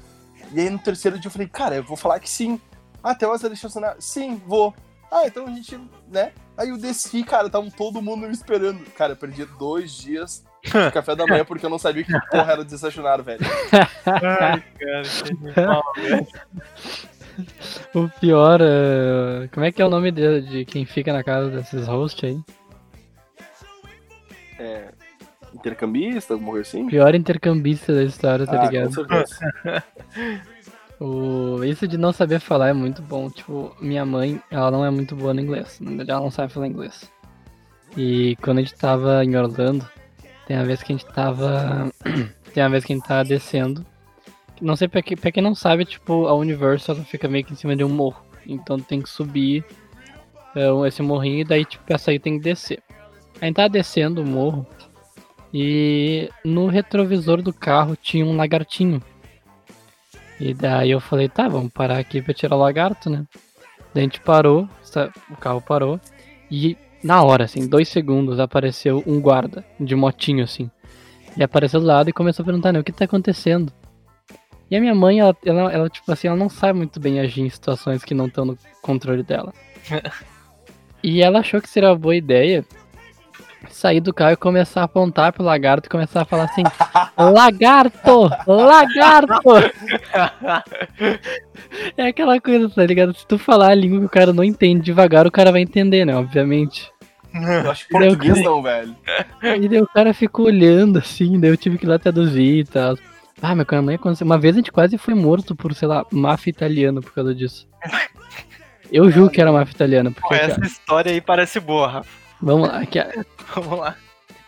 E 0.52 0.60
aí 0.60 0.70
no 0.70 0.80
terceiro 0.80 1.20
dia 1.20 1.28
eu 1.28 1.32
falei, 1.32 1.48
cara, 1.48 1.76
eu 1.76 1.84
vou 1.84 1.98
falar 1.98 2.20
que 2.20 2.30
sim. 2.30 2.60
Até 3.04 3.26
deixou 3.48 3.68
assinar? 3.68 3.96
Sim, 4.00 4.42
vou. 4.46 4.74
Ah, 5.12 5.26
então 5.26 5.46
a 5.46 5.52
gente, 5.52 5.80
né? 6.08 6.32
Aí 6.58 6.70
eu 6.70 6.78
desci, 6.78 7.24
cara, 7.24 7.50
tava 7.50 7.70
todo 7.72 8.02
mundo 8.02 8.28
me 8.28 8.34
esperando. 8.34 8.84
Cara, 8.92 9.14
eu 9.14 9.18
perdi 9.18 9.46
dois 9.46 9.92
dias 9.94 10.44
de 10.64 10.72
café 10.92 11.16
da 11.16 11.26
manhã 11.26 11.44
porque 11.46 11.66
eu 11.66 11.70
não 11.70 11.80
sabia 11.80 12.04
que 12.04 12.12
porra 12.30 12.54
era 12.54 12.64
desayunar, 12.66 13.22
velho. 13.22 13.42
Ai, 14.06 14.64
cara, 14.80 15.04
que 15.04 15.34
velho. 15.36 16.28
O 17.96 18.10
pior, 18.20 18.60
é, 18.62 19.48
como 19.54 19.66
é 19.66 19.72
que 19.72 19.82
é 19.82 19.86
o 19.86 19.90
nome 19.90 20.12
de, 20.12 20.42
de 20.42 20.66
quem 20.66 20.86
fica 20.86 21.12
na 21.14 21.24
casa 21.24 21.50
desses 21.50 21.88
hosts 21.88 22.24
aí? 22.30 22.40
É, 24.60 24.90
intercambista, 25.54 26.34
alguma 26.34 26.52
coisa 26.52 26.68
assim? 26.70 26.88
Pior 26.88 27.16
intercambista 27.16 27.94
da 27.94 28.04
história, 28.04 28.46
tá 28.46 28.62
Ah, 28.62 28.66
ligado? 28.66 28.92
O... 31.04 31.64
Isso 31.64 31.88
de 31.88 31.98
não 31.98 32.14
saber 32.14 32.40
falar 32.40 32.68
é 32.70 32.74
muito 32.74 33.02
bom. 33.02 33.28
Tipo, 33.28 33.76
minha 33.82 34.06
mãe, 34.06 34.40
ela 34.52 34.70
não 34.70 34.86
é 34.86 34.92
muito 34.92 35.16
boa 35.16 35.34
no 35.34 35.42
inglês. 35.42 35.80
Na 35.80 35.90
verdade, 35.90 36.12
ela 36.12 36.20
não 36.20 36.30
sabe 36.30 36.54
falar 36.54 36.68
inglês. 36.68 37.12
E 37.98 38.36
quando 38.40 38.60
a 38.60 38.62
gente 38.62 38.76
tava 38.76 39.26
em 39.26 39.36
Orlando, 39.36 39.84
tem 40.52 40.58
uma 40.58 40.66
vez 40.66 40.84
que 40.84 40.92
a 40.92 40.98
gente 40.98 41.06
tava. 41.14 41.90
tem 42.54 42.62
uma 42.62 42.70
vez 42.72 42.84
que 42.84 42.92
a 42.92 42.96
gente 42.98 43.08
tava 43.08 43.24
descendo. 43.24 43.86
Não 44.60 44.76
sei 44.76 44.90
pra, 44.90 45.02
que, 45.02 45.16
pra 45.16 45.32
quem 45.32 45.42
não 45.42 45.56
sabe, 45.56 45.86
tipo, 45.86 46.28
a 46.28 46.34
Universal 46.34 46.98
fica 46.98 47.30
meio 47.30 47.46
que 47.46 47.54
em 47.54 47.56
cima 47.56 47.74
de 47.74 47.86
um 47.86 47.90
morro. 47.90 48.22
Então 48.46 48.78
tem 48.78 49.02
que 49.02 49.10
subir 49.10 49.64
é, 50.54 50.68
esse 50.86 51.02
morrinho 51.02 51.40
e 51.40 51.44
daí, 51.46 51.64
tipo, 51.64 51.86
pra 51.86 51.98
sair 51.98 52.20
tem 52.20 52.38
que 52.38 52.44
descer. 52.44 52.84
A 53.40 53.46
gente 53.46 53.56
tava 53.56 53.70
descendo 53.70 54.22
o 54.22 54.28
morro 54.28 54.68
e 55.54 56.30
no 56.44 56.68
retrovisor 56.68 57.42
do 57.42 57.54
carro 57.54 57.96
tinha 57.96 58.26
um 58.26 58.36
lagartinho. 58.36 59.02
E 60.38 60.54
daí 60.54 60.92
eu 60.92 61.00
falei, 61.00 61.30
tá, 61.30 61.48
vamos 61.48 61.72
parar 61.72 61.98
aqui 61.98 62.22
pra 62.22 62.34
tirar 62.34 62.58
o 62.58 62.60
lagarto, 62.60 63.10
né? 63.10 63.26
Daí 63.94 64.04
a 64.04 64.06
gente 64.06 64.20
parou, 64.20 64.68
o 65.30 65.38
carro 65.38 65.62
parou, 65.62 65.98
e 66.52 66.76
na 67.04 67.24
hora, 67.24 67.46
assim, 67.46 67.68
dois 67.68 67.90
segundos, 67.90 68.40
apareceu 68.40 69.04
um 69.06 69.20
guarda 69.20 69.66
de 69.80 69.96
motinho, 69.96 70.44
assim. 70.44 70.70
E 71.36 71.44
apareceu 71.44 71.80
do 71.80 71.86
lado 71.86 72.10
e 72.10 72.14
começou 72.14 72.44
a 72.44 72.46
perguntar, 72.46 72.72
né, 72.72 72.80
o 72.80 72.84
que 72.84 72.92
tá 72.92 73.06
acontecendo? 73.06 73.72
E 74.70 74.76
a 74.76 74.80
minha 74.80 74.96
mãe, 74.96 75.20
ela, 75.20 75.36
ela, 75.46 75.72
ela, 75.72 75.90
tipo 75.90 76.12
assim, 76.12 76.28
ela 76.28 76.38
não 76.38 76.50
sabe 76.50 76.78
muito 76.78 77.00
bem 77.00 77.20
agir 77.20 77.42
em 77.42 77.50
situações 77.50 78.04
que 78.04 78.14
não 78.14 78.28
estão 78.28 78.46
no 78.46 78.58
controle 78.82 79.24
dela. 79.24 79.54
e 81.04 81.22
ela 81.22 81.40
achou 81.40 81.62
que 81.62 81.70
seria 81.70 81.90
uma 81.90 81.98
boa 81.98 82.16
ideia 82.16 82.66
sair 83.70 84.00
do 84.00 84.14
carro 84.14 84.34
e 84.34 84.38
começar 84.38 84.82
a 84.82 84.86
apontar 84.86 85.34
pro 85.34 85.44
lagarto 85.44 85.88
e 85.88 85.90
começar 85.90 86.22
a 86.22 86.26
falar 86.26 86.46
assim: 86.46 86.64
Lagarto! 87.18 88.30
Lagarto! 88.48 89.42
É 91.96 92.08
aquela 92.08 92.40
coisa, 92.42 92.70
tá 92.70 92.86
ligado? 92.86 93.16
Se 93.16 93.26
tu 93.26 93.38
falar 93.38 93.72
a 93.72 93.76
língua 93.76 94.00
que 94.00 94.06
o 94.06 94.10
cara 94.10 94.34
não 94.34 94.44
entende 94.44 94.84
devagar, 94.84 95.26
o 95.26 95.32
cara 95.32 95.52
vai 95.52 95.62
entender, 95.62 96.06
né? 96.06 96.16
Obviamente. 96.16 96.91
Eu 97.34 97.72
acho 97.72 97.88
que 97.88 97.92
português 97.94 98.44
não, 98.44 98.62
velho. 98.62 98.96
E 99.44 99.68
daí 99.68 99.82
o 99.82 99.88
cara 99.88 100.14
ficou 100.14 100.46
olhando 100.48 101.00
assim, 101.00 101.40
daí 101.40 101.50
eu 101.50 101.58
tive 101.58 101.78
que 101.78 101.86
ir 101.86 101.90
lá 101.90 102.00
traduzir 102.00 102.60
e 102.60 102.64
tal. 102.66 102.98
Ah, 103.42 103.56
meu 103.56 103.66
cara, 103.66 103.82
não 103.82 103.94
acontecer. 103.94 104.24
Uma 104.24 104.38
vez 104.38 104.56
a 104.56 104.60
gente 104.60 104.72
quase 104.72 104.98
foi 104.98 105.14
morto 105.16 105.56
por, 105.56 105.74
sei 105.74 105.88
lá, 105.88 106.06
máfia 106.12 106.52
italiana 106.52 107.02
por 107.02 107.12
causa 107.14 107.34
disso. 107.34 107.68
Eu 108.92 109.10
juro 109.10 109.32
que 109.32 109.42
era 109.42 109.52
máfia 109.52 109.74
italiana, 109.74 110.12
Pô, 110.12 110.22
porque, 110.22 110.36
essa 110.36 110.56
cara, 110.56 110.68
história 110.68 111.12
aí 111.12 111.22
parece 111.22 111.60
boa, 111.60 111.88
Rafa. 111.88 112.10
vamos 112.42 112.68
lá, 112.68 112.82
ó. 112.82 113.24
Vamos 113.62 113.80
lá. 113.80 113.96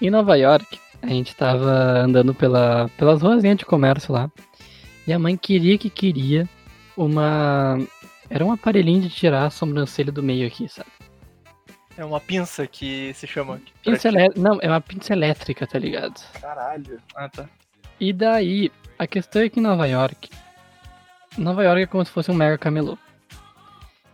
Em 0.02 0.10
Nova 0.10 0.36
York, 0.38 0.80
a 1.02 1.08
gente 1.08 1.36
tava 1.36 1.72
andando 2.00 2.34
pela, 2.34 2.90
pelas 2.98 3.22
ruazinhas 3.22 3.58
de 3.58 3.66
comércio 3.66 4.14
lá. 4.14 4.30
E 5.08 5.12
a 5.12 5.20
mãe 5.20 5.36
queria 5.36 5.78
que 5.78 5.90
queria 5.90 6.48
uma. 6.96 7.78
Era 8.30 8.46
um 8.46 8.52
aparelhinho 8.52 9.02
de 9.02 9.10
tirar 9.10 9.46
a 9.46 9.50
sobrancelha 9.50 10.12
do 10.12 10.24
meio 10.24 10.48
aqui, 10.48 10.68
sabe? 10.70 10.90
É 11.98 12.04
uma 12.04 12.20
pinça 12.20 12.66
que 12.66 13.14
se 13.14 13.28
chama. 13.28 13.62
Pinça 13.84 14.08
elé- 14.08 14.30
Não, 14.36 14.58
é 14.62 14.68
uma 14.68 14.82
pinça 14.82 15.14
elétrica, 15.14 15.68
tá 15.68 15.78
ligado? 15.78 16.20
Caralho. 16.42 17.00
Ah, 17.16 17.30
tá. 17.30 17.48
E 18.00 18.12
daí, 18.12 18.72
a 18.98 19.06
questão 19.06 19.42
é 19.44 19.50
que 19.50 19.60
em 19.60 19.64
Nova 19.64 19.86
York. 19.88 20.30
Nova 21.38 21.64
York 21.64 21.82
é 21.84 21.86
como 21.88 22.04
se 22.04 22.12
fosse 22.12 22.32
um 22.32 22.34
mega 22.34 22.58
camelô. 22.58 22.98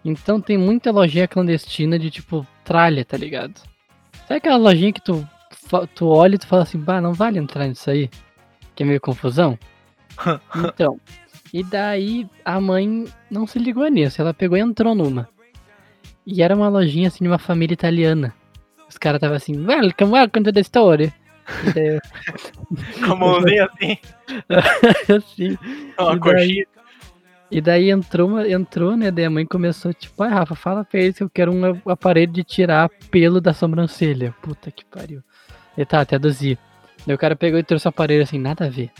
Então 0.03 0.39
tem 0.39 0.57
muita 0.57 0.91
lojinha 0.91 1.27
clandestina 1.27 1.97
de 1.99 2.09
tipo 2.09 2.45
tralha, 2.63 3.03
tá 3.03 3.17
ligado? 3.17 3.59
Sabe 4.27 4.35
aquela 4.37 4.57
lojinha 4.57 4.93
que 4.93 5.01
tu, 5.01 5.27
tu 5.95 6.07
olha 6.07 6.35
e 6.35 6.37
tu 6.37 6.47
fala 6.47 6.63
assim, 6.63 6.77
bah, 6.77 7.01
não 7.01 7.13
vale 7.13 7.39
entrar 7.39 7.67
nisso 7.67 7.89
aí? 7.89 8.09
Que 8.75 8.83
é 8.83 8.85
meio 8.85 9.01
confusão? 9.01 9.57
então. 10.55 10.99
E 11.53 11.63
daí 11.63 12.27
a 12.45 12.59
mãe 12.61 13.05
não 13.29 13.47
se 13.47 13.57
ligou 13.57 13.87
nisso, 13.87 14.21
ela 14.21 14.33
pegou 14.33 14.57
e 14.57 14.61
entrou 14.61 14.93
numa. 14.93 15.27
E 16.31 16.43
era 16.43 16.55
uma 16.55 16.69
lojinha 16.69 17.07
assim 17.07 17.23
de 17.23 17.27
uma 17.27 17.39
família 17.39 17.73
italiana. 17.73 18.33
Os 18.87 18.97
caras 18.97 19.17
estavam 19.17 19.35
assim, 19.37 19.65
welcome, 19.65 20.11
welcome 20.11 20.43
to 20.43 20.53
the 20.53 20.61
store. 20.61 21.11
Com 23.03 23.11
a 23.13 23.15
mãozinha 23.15 23.65
assim, 23.65 23.97
assim, 25.15 25.57
uma 25.97 26.13
E 26.15 26.19
daí? 26.19 26.67
E 27.51 27.61
daí 27.61 27.89
entrou, 27.89 28.27
uma- 28.29 28.47
entrou, 28.47 28.95
né? 28.95 29.09
Daí 29.09 29.25
a 29.25 29.29
mãe 29.29 29.43
começou, 29.45 29.91
tipo, 29.91 30.21
ai, 30.21 30.29
Rafa, 30.29 30.53
fala 30.53 30.85
pra 30.85 30.99
eles 30.99 31.17
que 31.17 31.23
eu 31.23 31.29
quero 31.29 31.51
um 31.51 31.81
aparelho 31.91 32.31
de 32.31 32.43
tirar 32.43 32.87
pelo 33.09 33.41
da 33.41 33.53
sobrancelha. 33.53 34.35
Puta 34.41 34.69
que 34.69 34.85
pariu. 34.85 35.23
E 35.75 35.83
tá, 35.83 36.05
traduzir. 36.05 36.59
Daí 37.07 37.15
o 37.15 37.19
cara 37.19 37.35
pegou 37.35 37.59
e 37.59 37.63
trouxe 37.63 37.87
o 37.87 37.89
aparelho 37.89 38.21
assim, 38.21 38.37
nada 38.37 38.65
a 38.65 38.69
ver. 38.69 38.91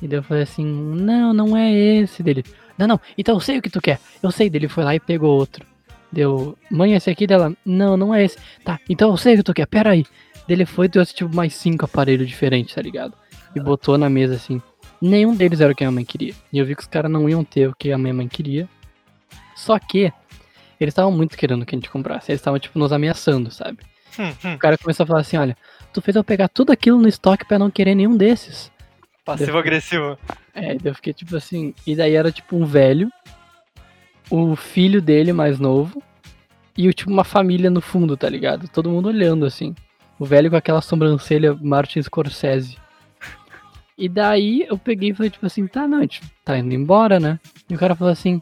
E 0.00 0.06
daí 0.06 0.20
eu 0.20 0.22
falei 0.22 0.44
assim, 0.44 0.64
não, 0.64 1.32
não 1.34 1.56
é 1.56 1.74
esse 1.74 2.22
dele. 2.22 2.44
Não, 2.78 2.86
não, 2.86 3.00
então 3.16 3.34
eu 3.34 3.40
sei 3.40 3.58
o 3.58 3.62
que 3.62 3.70
tu 3.70 3.80
quer. 3.80 3.98
Eu 4.22 4.30
sei 4.30 4.48
dele, 4.48 4.68
foi 4.68 4.84
lá 4.84 4.94
e 4.94 5.00
pegou 5.00 5.36
outro. 5.36 5.66
Deu, 6.10 6.56
mãe, 6.70 6.94
esse 6.94 7.10
aqui 7.10 7.26
dela, 7.26 7.54
não, 7.64 7.96
não 7.96 8.14
é 8.14 8.24
esse. 8.24 8.38
Tá, 8.64 8.80
então 8.88 9.10
eu 9.10 9.16
sei 9.16 9.34
o 9.34 9.36
que 9.38 9.42
tu 9.42 9.54
quer, 9.54 9.66
pera 9.66 9.90
aí. 9.90 10.04
Daí 10.46 10.56
Ele 10.56 10.64
foi 10.66 10.86
e 10.86 10.88
trouxe 10.88 11.14
tipo 11.14 11.34
mais 11.34 11.54
cinco 11.54 11.84
aparelhos 11.84 12.26
diferentes, 12.26 12.74
tá 12.74 12.80
ligado? 12.80 13.14
E 13.54 13.60
botou 13.60 13.98
na 13.98 14.08
mesa 14.08 14.34
assim. 14.34 14.62
Nenhum 15.00 15.34
deles 15.34 15.60
era 15.60 15.72
o 15.72 15.74
que 15.74 15.84
a 15.84 15.90
mãe 15.90 16.04
queria. 16.04 16.34
E 16.52 16.58
eu 16.58 16.64
vi 16.64 16.74
que 16.74 16.82
os 16.82 16.88
caras 16.88 17.10
não 17.10 17.28
iam 17.28 17.44
ter 17.44 17.68
o 17.68 17.74
que 17.74 17.92
a 17.92 17.98
minha 17.98 18.14
mãe 18.14 18.26
queria. 18.26 18.68
Só 19.54 19.78
que 19.78 20.12
eles 20.80 20.92
estavam 20.92 21.12
muito 21.12 21.36
querendo 21.36 21.66
que 21.66 21.74
a 21.74 21.78
gente 21.78 21.90
comprasse. 21.90 22.30
Eles 22.30 22.40
estavam, 22.40 22.58
tipo, 22.58 22.78
nos 22.78 22.92
ameaçando, 22.92 23.50
sabe? 23.50 23.78
Hum, 24.18 24.32
hum. 24.44 24.54
O 24.54 24.58
cara 24.58 24.78
começou 24.78 25.04
a 25.04 25.06
falar 25.06 25.20
assim: 25.20 25.36
olha, 25.36 25.56
tu 25.92 26.00
fez 26.00 26.16
eu 26.16 26.24
pegar 26.24 26.48
tudo 26.48 26.72
aquilo 26.72 26.98
no 26.98 27.08
estoque 27.08 27.44
pra 27.44 27.58
não 27.58 27.70
querer 27.70 27.94
nenhum 27.94 28.16
desses. 28.16 28.72
Passivo-agressivo. 29.24 30.18
É, 30.54 30.76
eu 30.82 30.94
fiquei 30.94 31.12
tipo 31.12 31.36
assim. 31.36 31.74
E 31.86 31.94
daí 31.94 32.14
era 32.14 32.32
tipo 32.32 32.56
um 32.56 32.64
velho, 32.64 33.10
o 34.30 34.54
filho 34.56 35.00
dele 35.00 35.32
mais 35.32 35.58
novo, 35.58 36.02
e 36.76 36.88
o 36.88 36.92
tipo 36.92 37.10
uma 37.10 37.24
família 37.24 37.68
no 37.68 37.80
fundo, 37.80 38.16
tá 38.16 38.28
ligado? 38.28 38.68
Todo 38.68 38.88
mundo 38.88 39.08
olhando 39.08 39.44
assim. 39.44 39.74
O 40.16 40.24
velho 40.24 40.48
com 40.48 40.56
aquela 40.56 40.80
sobrancelha 40.80 41.52
Martin 41.60 42.00
Scorsese. 42.00 42.76
E 43.96 44.08
daí 44.08 44.64
eu 44.68 44.78
peguei 44.78 45.10
e 45.10 45.14
falei, 45.14 45.28
tipo 45.28 45.44
assim, 45.44 45.66
tá, 45.66 45.88
não, 45.88 45.98
a 45.98 46.02
gente 46.02 46.22
tá 46.44 46.56
indo 46.56 46.72
embora, 46.72 47.18
né? 47.18 47.40
E 47.68 47.74
o 47.74 47.78
cara 47.78 47.96
falou 47.96 48.12
assim: 48.12 48.40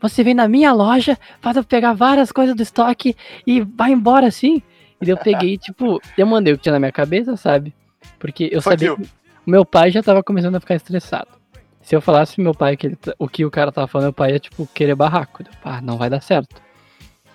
Você 0.00 0.24
vem 0.24 0.34
na 0.34 0.48
minha 0.48 0.72
loja, 0.72 1.16
faz 1.40 1.56
eu 1.56 1.62
pegar 1.62 1.92
várias 1.92 2.32
coisas 2.32 2.56
do 2.56 2.62
estoque 2.62 3.16
e 3.46 3.60
vai 3.60 3.92
embora 3.92 4.26
assim. 4.26 4.60
E 5.00 5.06
daí 5.06 5.10
eu 5.10 5.16
peguei, 5.16 5.56
tipo, 5.58 6.00
eu 6.18 6.26
mandei 6.26 6.52
o 6.52 6.56
que 6.56 6.64
tinha 6.64 6.72
na 6.72 6.80
minha 6.80 6.92
cabeça, 6.92 7.36
sabe? 7.36 7.72
Porque 8.18 8.48
eu 8.50 8.60
Fuck 8.60 8.72
sabia 8.72 8.88
you. 8.88 8.96
que 8.96 9.02
o 9.46 9.50
meu 9.50 9.64
pai 9.64 9.92
já 9.92 10.02
tava 10.02 10.24
começando 10.24 10.56
a 10.56 10.60
ficar 10.60 10.74
estressado. 10.74 11.39
Se 11.82 11.96
eu 11.96 12.00
falasse 12.00 12.34
pro 12.34 12.44
meu 12.44 12.54
pai 12.54 12.76
que 12.76 12.86
ele 12.86 12.96
tá- 12.96 13.14
o 13.18 13.28
que 13.28 13.44
o 13.44 13.50
cara 13.50 13.72
tava 13.72 13.86
falando, 13.86 14.06
meu 14.06 14.12
pai 14.12 14.32
ia, 14.32 14.38
tipo, 14.38 14.66
querer 14.74 14.94
barraco. 14.94 15.42
Ah, 15.64 15.80
não 15.80 15.96
vai 15.96 16.10
dar 16.10 16.20
certo. 16.20 16.60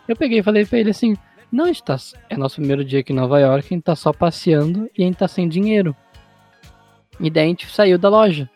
Eu 0.07 0.15
peguei 0.15 0.39
e 0.39 0.43
falei 0.43 0.65
pra 0.65 0.79
ele 0.79 0.91
assim: 0.91 1.15
Não, 1.51 1.65
a 1.65 1.67
gente 1.67 1.83
tá. 1.83 1.97
É 2.29 2.37
nosso 2.37 2.57
primeiro 2.57 2.83
dia 2.83 2.99
aqui 2.99 3.11
em 3.11 3.15
Nova 3.15 3.39
York, 3.39 3.67
a 3.69 3.75
gente 3.75 3.83
tá 3.83 3.95
só 3.95 4.11
passeando 4.13 4.89
e 4.97 5.03
a 5.03 5.05
gente 5.05 5.17
tá 5.17 5.27
sem 5.27 5.47
dinheiro. 5.47 5.95
E 7.19 7.29
daí 7.29 7.45
a 7.45 7.47
gente 7.47 7.67
saiu 7.67 7.97
da 7.97 8.09
loja. 8.09 8.49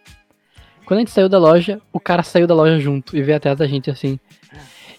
Quando 0.86 0.98
a 0.98 1.02
gente 1.02 1.12
saiu 1.12 1.30
da 1.30 1.38
loja, 1.40 1.82
o 1.94 2.00
cara 2.00 2.24
saiu 2.24 2.46
da 2.48 2.54
loja 2.54 2.80
junto 2.80 3.16
e 3.16 3.22
veio 3.22 3.38
atrás 3.38 3.58
da 3.58 3.68
gente 3.68 3.90
assim. 3.90 4.20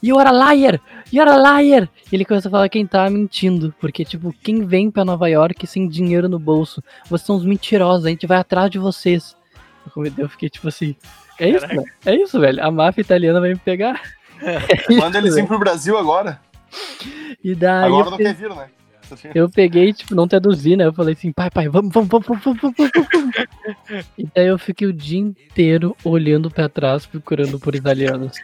You're 0.02 0.26
a 0.26 0.32
liar! 0.32 0.80
You're 1.12 1.30
a 1.30 1.60
liar! 1.60 1.88
E 2.10 2.14
ele 2.14 2.24
começou 2.24 2.48
a 2.48 2.52
falar 2.52 2.68
que 2.68 2.78
quem 2.78 2.86
tá 2.86 3.10
mentindo. 3.10 3.74
Porque, 3.78 4.02
tipo, 4.04 4.32
quem 4.42 4.64
vem 4.64 4.90
pra 4.90 5.04
Nova 5.04 5.28
York 5.28 5.66
sem 5.66 5.86
dinheiro 5.86 6.26
no 6.28 6.38
bolso? 6.38 6.82
Vocês 7.04 7.26
são 7.26 7.36
uns 7.36 7.44
mentirosos, 7.44 8.06
a 8.06 8.08
gente 8.08 8.26
vai 8.26 8.38
atrás 8.38 8.70
de 8.70 8.78
vocês. 8.78 9.36
Eu 10.18 10.28
fiquei 10.28 10.48
tipo 10.48 10.68
assim. 10.68 10.94
É 11.38 11.48
isso, 11.48 11.66
velho. 11.66 11.84
É 12.04 12.14
isso, 12.14 12.40
velho. 12.40 12.64
A 12.64 12.70
máfia 12.70 13.00
italiana 13.02 13.40
vai 13.40 13.50
me 13.50 13.56
pegar. 13.58 14.00
Manda 14.98 15.18
eles 15.18 15.34
vir 15.34 15.46
pro 15.46 15.58
Brasil 15.58 15.96
agora. 15.98 16.40
E 17.42 17.54
daí 17.54 17.86
Agora 17.86 18.06
eu, 18.06 18.10
não 18.10 18.18
pe- 18.18 18.24
quer 18.24 18.34
vir, 18.34 18.50
né? 18.50 18.68
eu 19.34 19.48
peguei, 19.48 19.92
tipo, 19.94 20.14
não 20.14 20.28
traduzi, 20.28 20.76
né? 20.76 20.86
Eu 20.86 20.92
falei 20.92 21.14
assim, 21.14 21.32
pai, 21.32 21.50
pai, 21.50 21.68
vamos, 21.68 21.92
vamos, 21.92 22.08
vamos, 22.08 22.26
vamos, 22.26 22.44
vamos, 22.44 22.60
vamos, 22.76 23.08
vamos. 23.10 24.06
E 24.16 24.28
daí 24.34 24.46
eu 24.46 24.58
fiquei 24.58 24.86
o 24.86 24.92
dia 24.92 25.18
inteiro 25.18 25.96
olhando 26.04 26.50
pra 26.50 26.68
trás, 26.68 27.06
procurando 27.06 27.58
por 27.58 27.74
italianos. 27.74 28.36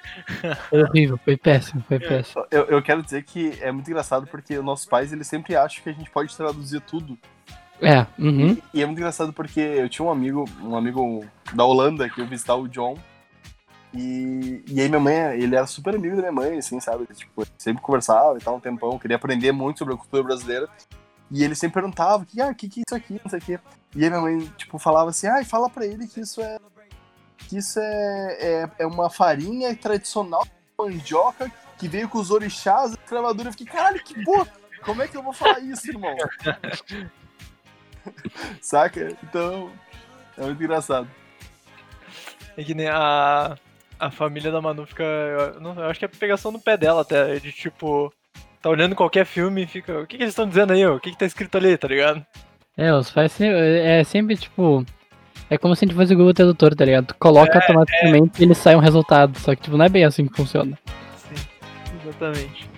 Foi 0.70 0.82
horrível, 0.82 1.20
foi 1.24 1.36
péssimo, 1.36 1.84
foi 1.86 2.00
péssimo. 2.00 2.44
Eu, 2.50 2.64
eu 2.64 2.82
quero 2.82 3.02
dizer 3.02 3.22
que 3.22 3.52
é 3.60 3.70
muito 3.70 3.88
engraçado 3.88 4.26
porque 4.26 4.58
nossos 4.58 4.86
pais, 4.86 5.12
eles 5.12 5.26
sempre 5.26 5.54
acham 5.54 5.82
que 5.84 5.90
a 5.90 5.92
gente 5.92 6.10
pode 6.10 6.34
traduzir 6.36 6.80
tudo. 6.80 7.16
É, 7.80 8.06
uhum. 8.18 8.56
E 8.72 8.82
é 8.82 8.86
muito 8.86 8.98
engraçado 8.98 9.32
porque 9.32 9.60
eu 9.60 9.88
tinha 9.88 10.06
um 10.06 10.10
amigo, 10.10 10.44
um 10.62 10.76
amigo 10.76 11.24
da 11.52 11.64
Holanda 11.64 12.08
que 12.08 12.20
eu 12.20 12.26
visitava 12.26 12.60
o 12.60 12.68
John. 12.68 12.96
E, 13.94 14.62
e 14.66 14.80
aí 14.80 14.88
minha 14.88 15.00
mãe, 15.00 15.14
ele 15.40 15.56
era 15.56 15.66
super 15.66 15.94
amigo 15.94 16.16
da 16.16 16.22
minha 16.22 16.32
mãe, 16.32 16.58
assim, 16.58 16.80
sabe? 16.80 17.06
Tipo, 17.14 17.46
sempre 17.56 17.82
conversava 17.82 18.38
e 18.38 18.40
tal, 18.40 18.56
um 18.56 18.60
tempão, 18.60 18.98
queria 18.98 19.16
aprender 19.16 19.52
muito 19.52 19.78
sobre 19.78 19.94
a 19.94 19.96
cultura 19.96 20.22
brasileira. 20.22 20.68
E 21.30 21.42
ele 21.42 21.54
sempre 21.54 21.80
perguntava, 21.80 22.24
que, 22.24 22.40
ah, 22.40 22.54
que, 22.54 22.68
que 22.68 22.80
é 22.80 22.82
isso 22.86 22.94
aqui, 22.94 23.20
não 23.22 23.30
sei 23.30 23.38
o 23.38 23.42
quê. 23.42 23.60
E 23.94 24.04
aí 24.04 24.10
minha 24.10 24.20
mãe, 24.20 24.40
tipo, 24.56 24.78
falava 24.78 25.10
assim, 25.10 25.26
ah, 25.26 25.44
fala 25.44 25.68
pra 25.68 25.86
ele 25.86 26.06
que 26.06 26.20
isso 26.20 26.40
é. 26.40 26.58
Que 27.38 27.58
isso 27.58 27.78
é, 27.78 28.36
é, 28.40 28.70
é 28.80 28.86
uma 28.86 29.10
farinha 29.10 29.74
tradicional 29.76 30.44
de 30.44 30.50
mandioca 30.78 31.50
que 31.78 31.88
veio 31.88 32.08
com 32.08 32.18
os 32.18 32.30
orixás 32.30 32.92
da 32.92 32.98
escravatura. 33.02 33.48
Eu 33.48 33.52
fiquei, 33.52 33.66
caralho, 33.66 34.02
que 34.02 34.24
porra! 34.24 34.48
Como 34.84 35.02
é 35.02 35.08
que 35.08 35.16
eu 35.16 35.22
vou 35.22 35.32
falar 35.32 35.60
isso, 35.60 35.88
irmão? 35.88 36.14
Saca? 38.60 39.16
Então, 39.22 39.70
é 40.38 40.42
muito 40.42 40.62
engraçado. 40.62 41.08
É 42.56 42.64
que 42.64 42.74
nem 42.74 42.88
a, 42.88 43.56
a 43.98 44.10
família 44.10 44.50
da 44.50 44.60
Manu 44.60 44.86
fica. 44.86 45.02
Eu, 45.04 45.60
não- 45.60 45.74
eu 45.74 45.86
acho 45.90 45.98
que 45.98 46.04
é 46.04 46.08
pegação 46.08 46.50
no 46.50 46.60
pé 46.60 46.76
dela 46.76 47.02
até. 47.02 47.38
De 47.38 47.52
tipo. 47.52 48.12
Tá 48.62 48.70
olhando 48.70 48.96
qualquer 48.96 49.24
filme 49.26 49.62
e 49.62 49.66
fica. 49.66 50.00
O 50.00 50.06
que, 50.06 50.16
que 50.16 50.22
eles 50.22 50.32
estão 50.32 50.48
dizendo 50.48 50.72
aí? 50.72 50.84
O 50.86 50.98
que, 50.98 51.10
que 51.12 51.18
tá 51.18 51.26
escrito 51.26 51.56
ali, 51.58 51.76
tá 51.76 51.86
ligado? 51.86 52.24
É, 52.76 52.92
os 52.92 53.10
pais 53.10 53.32
se- 53.32 53.46
é 53.46 54.02
sempre 54.04 54.36
tipo. 54.36 54.84
É 55.48 55.56
como 55.56 55.76
se 55.76 55.84
a 55.84 55.86
gente 55.88 55.96
fosse 55.96 56.12
o 56.12 56.16
Google 56.16 56.34
Tradutor, 56.34 56.74
tá 56.74 56.84
ligado? 56.84 57.06
Tu 57.08 57.14
coloca 57.20 57.56
automaticamente 57.58 58.40
e 58.40 58.44
ele 58.44 58.54
sai 58.54 58.74
um 58.74 58.80
resultado. 58.80 59.38
Só 59.38 59.54
que, 59.54 59.62
tipo, 59.62 59.76
não 59.76 59.84
é 59.84 59.88
bem 59.88 60.04
assim 60.04 60.26
que 60.26 60.36
funciona. 60.36 60.76
Sim, 61.18 61.46
exatamente. 62.02 62.68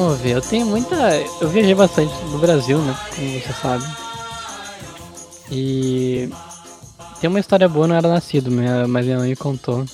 Vamos 0.00 0.18
ver, 0.18 0.30
eu 0.30 0.40
tenho 0.40 0.64
muita. 0.64 0.96
Eu 1.42 1.48
viajei 1.50 1.74
bastante 1.74 2.10
no 2.32 2.38
Brasil, 2.38 2.78
né? 2.78 2.96
Como 3.14 3.38
você 3.38 3.52
sabe. 3.52 3.84
E. 5.50 6.30
Tem 7.20 7.28
uma 7.28 7.38
história 7.38 7.68
boa, 7.68 7.86
não 7.86 7.94
era 7.94 8.08
nascido, 8.08 8.50
mas 8.50 9.04
minha 9.04 9.18
mãe 9.18 9.28
me 9.28 9.36
contou. 9.36 9.84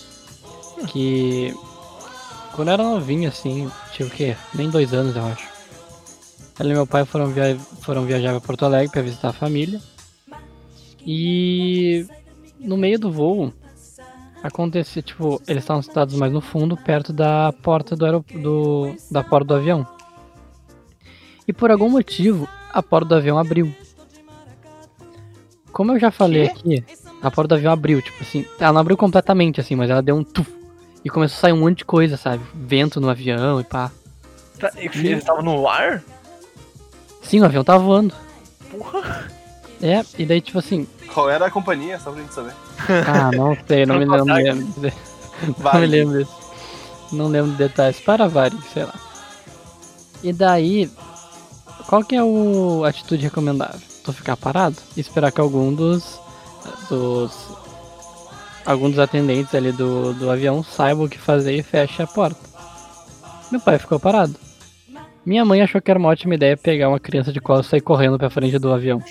Que. 0.87 1.53
Quando 2.53 2.69
eu 2.69 2.75
era 2.75 2.85
novinho, 2.85 3.29
assim, 3.29 3.69
tinha 3.93 4.07
o 4.07 4.11
quê? 4.11 4.37
Nem 4.55 4.71
dois 4.71 4.95
anos, 4.95 5.17
eu 5.17 5.27
acho. 5.27 5.49
Ela 6.57 6.71
e 6.71 6.75
meu 6.75 6.87
pai 6.87 7.05
foram, 7.05 7.27
via... 7.27 7.59
foram 7.81 8.05
viajar 8.05 8.31
pra 8.31 8.41
Porto 8.41 8.65
Alegre 8.65 8.93
pra 8.93 9.03
visitar 9.03 9.31
a 9.31 9.33
família. 9.33 9.81
E. 11.05 12.07
No 12.61 12.77
meio 12.77 12.97
do 12.97 13.11
voo, 13.11 13.53
aconteceu, 14.41 15.03
tipo, 15.03 15.43
eles 15.49 15.65
estavam 15.65 15.83
sentados 15.83 16.15
mais 16.15 16.33
no 16.33 16.41
fundo, 16.41 16.77
perto 16.77 17.13
da 17.13 17.53
porta 17.61 17.97
do, 17.97 18.05
aerop... 18.05 18.39
do 18.39 18.95
da 19.11 19.25
porta 19.25 19.49
do 19.49 19.55
avião. 19.57 19.96
E 21.47 21.53
por 21.53 21.71
algum 21.71 21.89
motivo, 21.89 22.49
a 22.73 22.83
porta 22.83 23.09
do 23.09 23.15
avião 23.17 23.39
abriu. 23.39 23.73
Como 25.73 25.93
eu 25.93 25.99
já 26.01 26.11
falei 26.11 26.47
aqui, 26.47 26.85
a 27.23 27.31
porta 27.31 27.49
do 27.49 27.55
avião 27.59 27.73
abriu, 27.73 28.01
tipo 28.01 28.23
assim, 28.23 28.47
ela 28.59 28.73
não 28.73 28.81
abriu 28.81 28.97
completamente 28.97 29.61
assim, 29.61 29.77
mas 29.77 29.91
ela 29.91 30.03
deu 30.03 30.17
um 30.17 30.25
tuf 30.25 30.51
e 31.05 31.11
começou 31.11 31.37
a 31.37 31.41
sair 31.43 31.53
um 31.53 31.59
monte 31.61 31.79
de 31.79 31.85
coisa, 31.85 32.17
sabe? 32.17 32.43
Vento 32.55 33.01
no 33.01 33.09
avião 33.11 33.61
e 33.61 33.65
pá. 33.65 33.91
Tá, 34.59 34.73
e 34.77 34.87
eles 34.87 35.19
estavam 35.19 35.43
no 35.43 35.69
ar? 35.69 36.03
Sim, 37.23 37.41
o 37.41 37.45
avião 37.45 37.63
tava 37.63 37.85
voando. 37.85 38.15
Porra! 38.71 39.31
É, 39.83 40.03
e 40.19 40.25
daí 40.25 40.41
tipo 40.41 40.59
assim, 40.59 40.87
Qual 41.13 41.29
era 41.29 41.47
a 41.47 41.51
companhia, 41.51 42.01
só 42.01 42.11
pra 42.11 42.23
gente 42.23 42.33
saber? 42.33 42.55
ah, 43.07 43.31
não 43.37 43.57
sei, 43.69 43.85
não 43.85 43.99
me, 44.01 44.07
não 44.07 44.25
me 44.25 44.33
lembro. 44.43 44.81
de- 44.81 44.93
Não 45.63 45.81
me 45.81 45.87
lembro 45.87 46.25
disso. 46.25 46.37
Não 47.13 47.29
lembro 47.29 47.51
de 47.53 47.59
detalhes. 47.59 48.01
Para 48.01 48.27
vários, 48.27 48.65
sei 48.73 48.85
lá. 48.85 48.95
E 50.23 50.33
daí, 50.33 50.91
qual 51.89 52.05
que 52.05 52.15
é 52.17 52.23
o- 52.23 52.83
a 52.85 52.89
atitude 52.89 53.23
recomendável? 53.25 53.81
Tu 54.05 54.13
ficar 54.13 54.37
parado 54.37 54.77
e 54.97 55.01
esperar 55.01 55.33
que 55.33 55.41
algum 55.41 55.73
dos. 55.75 56.19
dos. 56.89 57.33
algum 58.65 58.89
dos 58.91 58.99
atendentes 58.99 59.55
ali 59.55 59.73
do, 59.73 60.13
do 60.15 60.31
avião 60.31 60.63
saiba 60.63 61.05
o 61.05 61.09
que 61.09 61.19
fazer 61.19 61.55
e 61.57 61.63
feche 61.63 62.03
a 62.03 62.07
porta. 62.07 62.41
Meu 63.51 63.61
pai 63.61 63.79
ficou 63.79 63.99
parado. 64.01 64.35
Minha 65.25 65.45
mãe 65.45 65.61
achou 65.63 65.81
que 65.81 65.91
era 65.91 65.99
uma 65.99 66.09
ótima 66.09 66.35
ideia 66.35 66.57
pegar 66.57 66.89
uma 66.89 67.01
criança 67.01 67.33
de 67.33 67.41
colo 67.41 67.61
e 67.61 67.65
sair 67.65 67.81
correndo 67.81 68.17
pra 68.19 68.31
frente 68.31 68.59
do 68.59 68.73
avião. 68.73 69.03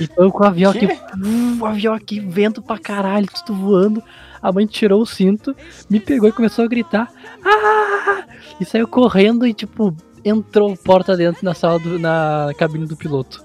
Então 0.00 0.30
com 0.30 0.42
o 0.42 0.46
avião 0.46 0.70
aqui, 0.72 0.86
Quê? 0.88 0.94
uh, 0.94 1.60
o 1.62 1.66
avião 1.66 1.94
aqui, 1.94 2.18
vento 2.18 2.60
pra 2.60 2.78
caralho, 2.78 3.28
tudo 3.44 3.54
voando. 3.58 4.02
A 4.42 4.50
mãe 4.50 4.66
tirou 4.66 5.02
o 5.02 5.06
cinto, 5.06 5.54
me 5.88 6.00
pegou 6.00 6.28
e 6.28 6.32
começou 6.32 6.64
a 6.64 6.68
gritar. 6.68 7.12
Ah! 7.44 8.24
E 8.60 8.64
saiu 8.64 8.88
correndo 8.88 9.46
e, 9.46 9.52
tipo, 9.54 9.94
entrou 10.24 10.76
porta 10.76 11.16
dentro 11.16 11.44
na 11.44 11.54
sala 11.54 11.78
do, 11.78 11.98
na 11.98 12.52
cabine 12.56 12.86
do 12.86 12.96
piloto. 12.96 13.44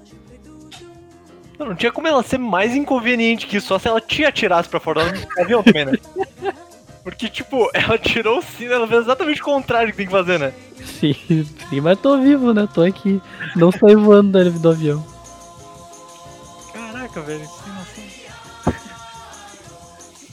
Não, 1.58 1.68
não 1.68 1.76
tinha 1.76 1.92
como 1.92 2.08
ela 2.08 2.22
ser 2.24 2.38
mais 2.38 2.76
inconveniente 2.76 3.48
que 3.48 3.58
isso, 3.58 3.68
só 3.68 3.80
se 3.80 3.88
ela 3.88 4.02
te 4.02 4.26
atirasse 4.26 4.68
pra 4.68 4.80
fora 4.80 5.12
do 5.12 5.42
avião 5.42 5.64
também, 5.64 5.86
né? 5.86 5.94
Porque, 7.04 7.30
tipo, 7.30 7.70
ela 7.72 8.00
tirou 8.00 8.40
o 8.40 8.42
sino, 8.42 8.74
ela 8.74 8.88
fez 8.88 9.02
exatamente 9.02 9.40
o 9.40 9.46
contrário 9.46 9.92
que 9.92 9.98
tem 9.98 10.08
que 10.08 10.12
fazer, 10.12 10.40
né? 10.40 10.52
Sim, 10.84 11.14
sim, 11.70 11.80
mas 11.80 12.00
tô 12.00 12.18
vivo, 12.18 12.52
né? 12.52 12.68
Tô 12.74 12.82
aqui. 12.82 13.22
Não 13.56 13.72
saí 13.72 13.96
voando 13.96 14.52
do 14.60 14.70
avião. 14.70 15.06
Caraca, 16.74 17.22
velho, 17.22 17.42
noção. 17.42 18.06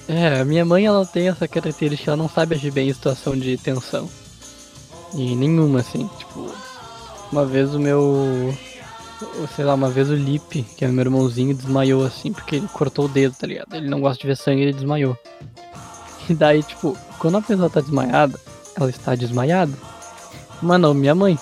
É, 0.08 0.40
a 0.40 0.44
minha 0.44 0.64
mãe 0.64 0.86
ela 0.86 1.06
tem 1.06 1.28
essa 1.28 1.46
característica, 1.46 2.10
ela 2.10 2.16
não 2.16 2.28
sabe 2.28 2.54
agir 2.54 2.70
bem 2.70 2.88
em 2.88 2.92
situação 2.92 3.36
de 3.36 3.56
tensão. 3.56 4.08
E 5.14 5.34
nenhuma, 5.36 5.80
assim. 5.80 6.08
Uma 7.30 7.44
vez 7.44 7.74
o 7.74 7.80
meu. 7.80 8.54
Sei 9.54 9.64
lá, 9.64 9.74
uma 9.74 9.88
vez 9.88 10.10
o 10.10 10.14
Lipe, 10.14 10.62
que 10.76 10.84
é 10.84 10.88
meu 10.88 11.04
irmãozinho, 11.04 11.54
desmaiou 11.54 12.04
assim, 12.04 12.32
porque 12.32 12.56
ele 12.56 12.68
cortou 12.68 13.04
o 13.04 13.08
dedo, 13.08 13.34
tá 13.38 13.46
ligado? 13.46 13.74
Ele 13.74 13.88
não 13.88 14.00
gosta 14.00 14.20
de 14.20 14.26
ver 14.26 14.36
sangue, 14.36 14.62
ele 14.62 14.72
desmaiou. 14.72 15.16
E 16.30 16.34
daí, 16.34 16.62
tipo, 16.62 16.96
quando 17.18 17.38
a 17.38 17.42
pessoa 17.42 17.68
tá 17.68 17.80
desmaiada, 17.80 18.38
ela 18.76 18.88
está 18.88 19.16
desmaiada. 19.16 19.72
Mas 20.62 20.80
não, 20.80 20.94
minha 20.94 21.16
mãe. 21.16 21.36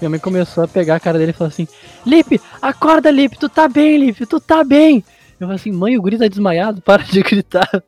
Minha 0.00 0.08
mãe 0.08 0.18
começou 0.18 0.64
a 0.64 0.68
pegar 0.68 0.96
a 0.96 1.00
cara 1.00 1.18
dele 1.18 1.32
e 1.32 1.34
falou 1.34 1.48
assim: 1.48 1.68
Lipe, 2.04 2.40
acorda, 2.60 3.10
Lipe, 3.10 3.38
tu 3.38 3.46
tá 3.48 3.68
bem, 3.68 3.98
Lipe, 3.98 4.24
tu 4.24 4.40
tá 4.40 4.64
bem. 4.64 5.04
Eu 5.42 5.48
falei 5.48 5.56
assim, 5.56 5.72
mãe, 5.72 5.98
o 5.98 6.02
guri 6.02 6.16
tá 6.18 6.28
desmaiado, 6.28 6.80
para 6.86 7.02
de 7.02 7.20
gritar. 7.20 7.82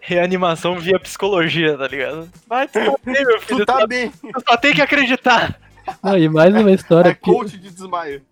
Reanimação 0.00 0.78
via 0.78 0.98
psicologia, 0.98 1.76
tá 1.76 1.86
ligado? 1.88 2.28
Vai, 2.46 2.66
tu 2.68 2.72
tá 2.74 2.94
bem, 3.04 3.24
meu 3.24 3.40
filho, 3.40 3.58
Tu 3.60 3.66
tá 3.66 3.86
bem, 3.86 4.10
tu 4.10 4.42
só 4.48 4.56
tem 4.56 4.74
que 4.74 4.82
acreditar. 4.82 5.60
Não, 6.02 6.16
e 6.18 6.28
mais 6.28 6.54
uma 6.54 6.70
história. 6.70 7.10
é 7.10 7.14
que- 7.14 7.20
coach 7.30 7.56
de 7.58 7.70
desmaio. 7.70 8.22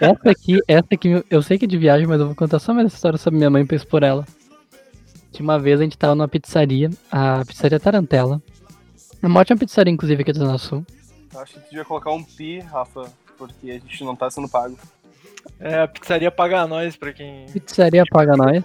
essa 0.00 0.30
aqui, 0.30 0.58
essa 0.68 0.86
aqui, 0.92 1.24
eu 1.30 1.42
sei 1.42 1.58
que 1.58 1.64
é 1.64 1.68
de 1.68 1.78
viagem, 1.78 2.06
mas 2.06 2.20
eu 2.20 2.26
vou 2.26 2.34
contar 2.34 2.58
só 2.58 2.72
mais 2.74 2.86
essa 2.86 2.96
história 2.96 3.18
sobre 3.18 3.38
minha 3.38 3.50
mãe 3.50 3.64
pra 3.64 3.76
expor 3.76 4.02
ela. 4.02 4.24
Tinha 5.32 5.44
uma 5.44 5.58
vez 5.58 5.80
a 5.80 5.82
gente 5.84 5.96
tava 5.98 6.14
numa 6.14 6.28
pizzaria, 6.28 6.90
a 7.10 7.42
pizzaria 7.46 7.80
Tarantela. 7.80 8.40
É 9.22 9.26
uma 9.26 9.40
ótima 9.40 9.58
pizzaria, 9.58 9.92
inclusive, 9.92 10.22
aqui 10.22 10.32
da 10.32 10.40
Zona 10.40 10.58
Sul. 10.58 10.84
Acho 11.36 11.54
que 11.54 11.60
tu 11.60 11.68
devia 11.70 11.84
colocar 11.84 12.10
um 12.12 12.22
pi, 12.22 12.60
Rafa, 12.60 13.10
porque 13.36 13.70
a 13.70 13.74
gente 13.74 14.04
não 14.04 14.16
tá 14.16 14.30
sendo 14.30 14.48
pago. 14.48 14.78
É, 15.60 15.80
a 15.82 15.88
pizzaria 15.88 16.30
paga 16.30 16.66
nós, 16.66 16.96
pra 16.96 17.12
quem 17.12 17.46
Pizzaria 17.46 18.04
paga 18.10 18.36
nós. 18.36 18.62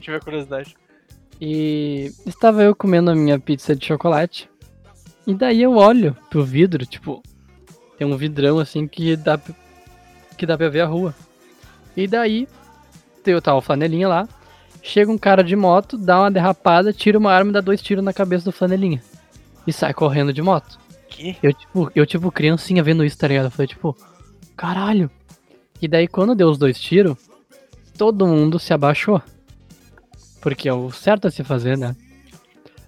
tiver 0.00 0.20
curiosidade. 0.20 0.76
E 1.40 2.12
estava 2.26 2.62
eu 2.62 2.74
comendo 2.74 3.10
a 3.10 3.14
minha 3.14 3.38
pizza 3.38 3.74
de 3.74 3.86
chocolate. 3.86 4.48
E 5.26 5.34
daí 5.34 5.62
eu 5.62 5.76
olho 5.76 6.16
pro 6.28 6.44
vidro, 6.44 6.84
tipo, 6.84 7.22
tem 7.96 8.06
um 8.06 8.16
vidrão 8.16 8.58
assim 8.58 8.86
que 8.86 9.16
dá 9.16 9.38
que 10.36 10.46
dá 10.46 10.56
pra 10.56 10.68
ver 10.68 10.80
a 10.80 10.86
rua. 10.86 11.14
E 11.96 12.06
daí 12.06 12.48
eu 13.26 13.40
tava 13.40 13.58
o 13.58 13.62
flanelinha 13.62 14.08
lá, 14.08 14.28
chega 14.82 15.12
um 15.12 15.18
cara 15.18 15.44
de 15.44 15.54
moto, 15.54 15.96
dá 15.96 16.20
uma 16.20 16.30
derrapada, 16.30 16.92
tira 16.92 17.18
uma 17.18 17.32
arma 17.32 17.50
e 17.50 17.54
dá 17.54 17.60
dois 17.60 17.82
tiros 17.82 18.02
na 18.02 18.12
cabeça 18.12 18.44
do 18.44 18.52
flanelinha. 18.52 19.02
E 19.66 19.72
sai 19.72 19.92
correndo 19.92 20.32
de 20.32 20.42
moto. 20.42 20.78
Que? 21.08 21.36
Eu 21.42 21.52
tipo, 21.52 21.92
eu 21.94 22.06
tipo 22.06 22.32
criancinha 22.32 22.82
vendo 22.82 23.04
isso, 23.04 23.18
tá 23.18 23.28
ligado? 23.28 23.46
Eu 23.46 23.50
falei 23.50 23.66
tipo, 23.66 23.96
caralho. 24.56 25.10
E 25.80 25.86
daí 25.86 26.08
quando 26.08 26.34
deu 26.34 26.48
os 26.48 26.58
dois 26.58 26.80
tiros, 26.80 27.16
todo 27.96 28.26
mundo 28.26 28.58
se 28.58 28.72
abaixou. 28.72 29.22
Porque 30.40 30.68
é 30.68 30.72
o 30.72 30.90
certo 30.90 31.28
a 31.28 31.30
se 31.30 31.44
fazer, 31.44 31.76
né? 31.76 31.94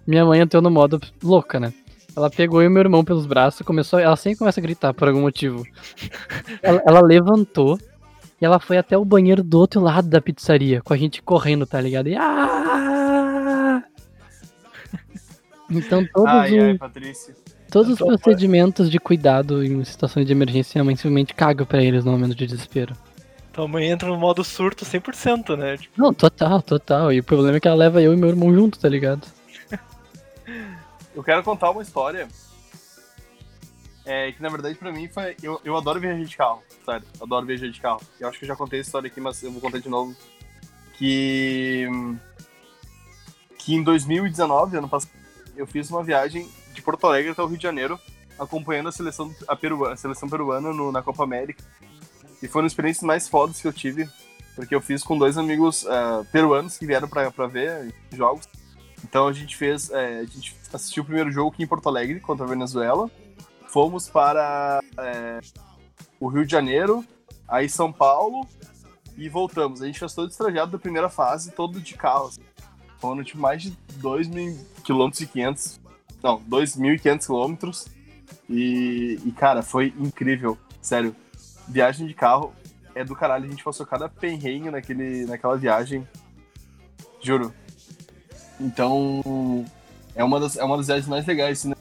Minha 0.06 0.24
mãe 0.24 0.40
entrou 0.40 0.62
no 0.62 0.70
modo 0.70 1.00
louca, 1.22 1.60
né? 1.60 1.72
Ela 2.16 2.28
pegou 2.30 2.60
eu 2.60 2.66
e 2.66 2.72
meu 2.72 2.80
irmão 2.80 3.04
pelos 3.04 3.26
braços, 3.26 3.64
começou, 3.64 3.98
ela 3.98 4.16
sempre 4.16 4.38
começa 4.38 4.60
a 4.60 4.62
gritar 4.62 4.92
por 4.92 5.08
algum 5.08 5.22
motivo. 5.22 5.64
ela, 6.62 6.82
ela 6.86 7.00
levantou 7.00 7.78
e 8.40 8.44
ela 8.44 8.58
foi 8.58 8.76
até 8.76 8.98
o 8.98 9.04
banheiro 9.04 9.42
do 9.42 9.58
outro 9.58 9.80
lado 9.80 10.08
da 10.08 10.20
pizzaria, 10.20 10.82
com 10.82 10.92
a 10.92 10.96
gente 10.96 11.22
correndo, 11.22 11.66
tá 11.66 11.80
ligado? 11.80 12.08
E 12.08 12.16
ah! 12.16 13.82
Então 15.70 16.06
todos, 16.12 16.28
Ai, 16.28 16.58
ai, 16.58 16.72
os, 16.72 16.78
todos 17.70 17.88
os 17.92 17.94
Então, 17.94 18.08
procedimentos 18.08 18.90
de 18.90 18.98
cuidado 18.98 19.64
em 19.64 19.82
situações 19.84 20.26
de 20.26 20.32
emergência, 20.32 20.78
minha 20.78 20.84
mãe 20.84 20.96
simplesmente 20.96 21.34
caga 21.34 21.64
pra 21.64 21.82
eles 21.82 22.04
no 22.04 22.12
momento 22.12 22.34
de 22.34 22.46
desespero. 22.46 22.94
Tua 23.52 23.68
mãe 23.68 23.90
entra 23.90 24.08
no 24.08 24.16
modo 24.16 24.42
surto 24.42 24.84
100%, 24.84 25.56
né? 25.56 25.76
Tipo, 25.76 26.00
Não, 26.00 26.12
total, 26.14 26.62
total. 26.62 27.12
E 27.12 27.20
o 27.20 27.24
problema 27.24 27.58
é 27.58 27.60
que 27.60 27.68
ela 27.68 27.76
leva 27.76 28.00
eu 28.00 28.14
e 28.14 28.16
meu 28.16 28.30
irmão 28.30 28.52
junto, 28.54 28.78
tá 28.78 28.88
ligado? 28.88 29.26
Eu 31.14 31.22
quero 31.22 31.42
contar 31.42 31.70
uma 31.70 31.82
história. 31.82 32.26
É, 34.04 34.32
que 34.32 34.42
na 34.42 34.48
verdade 34.48 34.74
pra 34.76 34.90
mim 34.90 35.06
foi. 35.08 35.36
Eu, 35.42 35.60
eu 35.64 35.76
adoro 35.76 36.00
viajar 36.00 36.24
de 36.24 36.36
carro, 36.36 36.62
sério. 36.84 37.06
Adoro 37.20 37.44
viajar 37.46 37.68
de 37.68 37.80
carro. 37.80 38.00
Eu 38.18 38.28
acho 38.28 38.38
que 38.38 38.44
eu 38.44 38.48
já 38.48 38.56
contei 38.56 38.80
essa 38.80 38.88
história 38.88 39.06
aqui, 39.08 39.20
mas 39.20 39.42
eu 39.42 39.52
vou 39.52 39.60
contar 39.60 39.78
de 39.78 39.88
novo. 39.90 40.16
Que. 40.94 41.86
Que 43.58 43.74
em 43.74 43.82
2019, 43.82 44.78
ano 44.78 44.88
passado, 44.88 45.12
eu 45.54 45.66
fiz 45.66 45.88
uma 45.90 46.02
viagem 46.02 46.48
de 46.72 46.80
Porto 46.82 47.06
Alegre 47.06 47.30
até 47.30 47.42
o 47.42 47.46
Rio 47.46 47.58
de 47.58 47.62
Janeiro, 47.62 48.00
acompanhando 48.38 48.88
a 48.88 48.92
seleção, 48.92 49.32
a 49.46 49.54
perua- 49.54 49.92
a 49.92 49.96
seleção 49.96 50.28
peruana 50.28 50.72
no- 50.72 50.90
na 50.90 51.02
Copa 51.02 51.22
América. 51.22 51.62
E 52.42 52.48
foram 52.48 52.66
as 52.66 52.72
experiências 52.72 53.04
mais 53.04 53.28
fodas 53.28 53.60
que 53.60 53.68
eu 53.68 53.72
tive, 53.72 54.08
porque 54.56 54.74
eu 54.74 54.80
fiz 54.80 55.02
com 55.02 55.16
dois 55.16 55.38
amigos 55.38 55.86
ah, 55.86 56.24
peruanos 56.32 56.76
que 56.76 56.84
vieram 56.84 57.08
pra, 57.08 57.46
ver 57.46 57.94
jogos. 58.12 58.48
Então 59.04 59.28
a 59.28 59.32
gente 59.32 59.56
fez. 59.56 59.90
é, 59.90 60.20
a 60.20 60.24
gente 60.24 60.56
assistiu 60.72 61.02
o 61.02 61.06
primeiro 61.06 61.30
jogo 61.30 61.50
aqui 61.52 61.62
em 61.62 61.66
Porto 61.66 61.88
Alegre 61.88 62.20
contra 62.20 62.44
a 62.44 62.48
Venezuela. 62.48 63.10
Fomos 63.68 64.08
para 64.08 64.80
é, 64.98 65.40
o 66.20 66.28
Rio 66.28 66.44
de 66.44 66.52
Janeiro, 66.52 67.04
aí 67.48 67.68
São 67.68 67.92
Paulo 67.92 68.46
e 69.16 69.28
voltamos. 69.28 69.82
A 69.82 69.86
gente 69.86 69.98
fez 69.98 70.14
todo 70.14 70.28
esse 70.28 70.38
trajeto 70.38 70.72
da 70.72 70.78
primeira 70.78 71.08
fase, 71.08 71.52
todo 71.52 71.80
de 71.80 71.94
carro. 71.94 72.26
Assim. 72.26 72.42
Foram 72.98 73.24
tipo 73.24 73.40
mais 73.40 73.62
de 73.62 73.70
2 73.96 74.28
mil 74.28 74.58
quilômetros 74.84 75.20
e 75.22 75.26
500. 75.26 75.80
Não, 76.22 76.40
2.500 76.42 77.26
quilômetros. 77.26 77.86
E, 78.48 79.18
e, 79.24 79.32
cara, 79.32 79.62
foi 79.62 79.94
incrível. 79.98 80.58
Sério, 80.80 81.14
viagem 81.72 82.06
de 82.06 82.14
carro 82.14 82.52
é 82.94 83.02
do 83.04 83.16
caralho. 83.16 83.46
A 83.46 83.48
gente 83.48 83.64
passou 83.64 83.86
cada 83.86 84.08
perrengue 84.08 84.70
naquele, 84.70 85.24
naquela 85.26 85.56
viagem. 85.56 86.06
Juro. 87.20 87.52
Então, 88.60 89.64
é 90.14 90.22
uma 90.22 90.38
das, 90.38 90.56
é 90.56 90.64
uma 90.64 90.76
das 90.76 90.86
viagens 90.86 91.08
mais 91.08 91.26
legais, 91.26 91.64
né? 91.64 91.74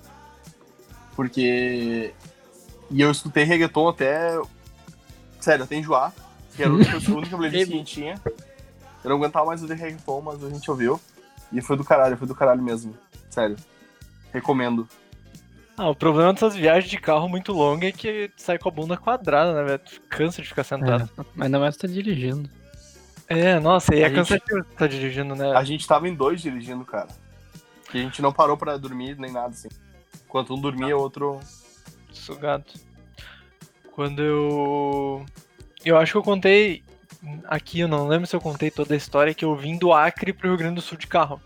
Porque. 1.15 2.13
E 2.89 3.01
eu 3.01 3.11
escutei 3.11 3.43
reggaeton 3.43 3.89
até. 3.89 4.39
Sério, 5.39 5.65
até 5.65 5.75
enjoar. 5.75 6.13
Que 6.55 6.63
era 6.63 6.71
a 6.71 6.75
única, 6.75 6.97
a 6.97 7.11
única 7.15 7.37
playlist 7.37 7.67
que 7.67 7.73
a 7.73 7.77
gente 7.77 7.93
tinha. 7.93 8.21
Eu 9.03 9.09
não 9.09 9.17
aguentava 9.17 9.45
mais 9.45 9.61
ouvir 9.61 9.75
reggaeton, 9.75 10.21
mas 10.21 10.43
a 10.43 10.49
gente 10.49 10.69
ouviu. 10.69 10.99
E 11.51 11.61
foi 11.61 11.75
do 11.75 11.83
caralho, 11.83 12.17
foi 12.17 12.27
do 12.27 12.35
caralho 12.35 12.61
mesmo. 12.61 12.97
Sério. 13.29 13.57
Recomendo. 14.31 14.87
Ah, 15.77 15.89
o 15.89 15.95
problema 15.95 16.33
dessas 16.33 16.55
viagens 16.55 16.89
de 16.91 16.97
carro 16.97 17.27
muito 17.27 17.51
longas 17.53 17.89
é 17.89 17.91
que 17.91 18.27
tu 18.35 18.41
sai 18.41 18.57
com 18.59 18.69
a 18.69 18.71
bunda 18.71 18.97
quadrada, 18.97 19.53
né, 19.53 19.63
velho? 19.63 19.79
Tu 19.79 20.01
cansa 20.09 20.41
de 20.41 20.47
ficar 20.47 20.63
sentado. 20.63 21.09
Mas 21.35 21.49
não 21.49 21.59
mais 21.59 21.75
tá 21.77 21.87
dirigindo. 21.87 22.49
É, 23.27 23.59
nossa, 23.59 23.95
e 23.95 24.01
é 24.01 24.05
A 24.05 24.09
gente- 24.09 24.17
cansativo 24.17 24.59
estar 24.59 24.87
dirigindo, 24.87 25.35
né? 25.35 25.55
A 25.55 25.63
gente 25.63 25.87
tava 25.87 26.07
em 26.07 26.13
dois 26.13 26.41
dirigindo, 26.41 26.83
cara. 26.85 27.07
E 27.93 27.99
a 27.99 28.01
gente 28.03 28.21
não 28.21 28.31
parou 28.33 28.57
pra 28.57 28.77
dormir 28.77 29.17
nem 29.17 29.31
nada, 29.31 29.49
assim. 29.49 29.69
Enquanto 30.25 30.53
um 30.53 30.59
dormia, 30.61 30.95
o 30.95 30.99
outro. 31.01 31.39
Sugado. 32.11 32.65
Quando 33.93 34.21
eu. 34.21 35.25
Eu 35.83 35.97
acho 35.97 36.11
que 36.11 36.17
eu 36.17 36.23
contei 36.23 36.83
aqui, 37.45 37.79
eu 37.79 37.87
não 37.87 38.07
lembro 38.07 38.27
se 38.27 38.35
eu 38.35 38.41
contei 38.41 38.69
toda 38.69 38.93
a 38.93 38.97
história, 38.97 39.33
que 39.33 39.45
eu 39.45 39.55
vim 39.55 39.77
do 39.77 39.91
Acre 39.93 40.31
pro 40.33 40.49
Rio 40.49 40.57
Grande 40.57 40.75
do 40.75 40.81
Sul 40.81 40.97
de 40.97 41.07
carro. 41.07 41.41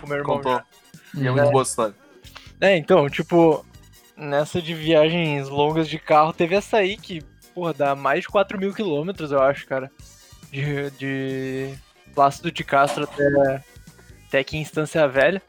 Com 0.00 0.06
meu 0.08 0.18
irmão. 0.18 0.36
Contou. 0.36 0.52
já. 0.52 0.64
E 1.14 1.26
é 1.26 1.30
muito 1.30 1.50
boa 1.50 1.62
história. 1.62 1.94
É, 2.60 2.76
então, 2.76 3.08
tipo, 3.08 3.64
nessa 4.16 4.62
de 4.62 4.74
viagens 4.74 5.48
longas 5.48 5.88
de 5.88 5.98
carro, 5.98 6.32
teve 6.32 6.54
essa 6.54 6.78
aí 6.78 6.96
que, 6.96 7.22
porra, 7.54 7.74
dá 7.74 7.94
mais 7.94 8.22
de 8.22 8.28
4 8.28 8.58
mil 8.58 8.72
quilômetros, 8.72 9.30
eu 9.30 9.42
acho, 9.42 9.66
cara. 9.66 9.90
De, 10.50 10.90
de 10.92 11.74
Plácido 12.14 12.50
de 12.50 12.64
Castro 12.64 13.04
até, 13.04 13.62
até 14.28 14.38
aqui 14.38 14.56
em 14.56 14.62
Estância 14.62 15.06
Velha. 15.06 15.42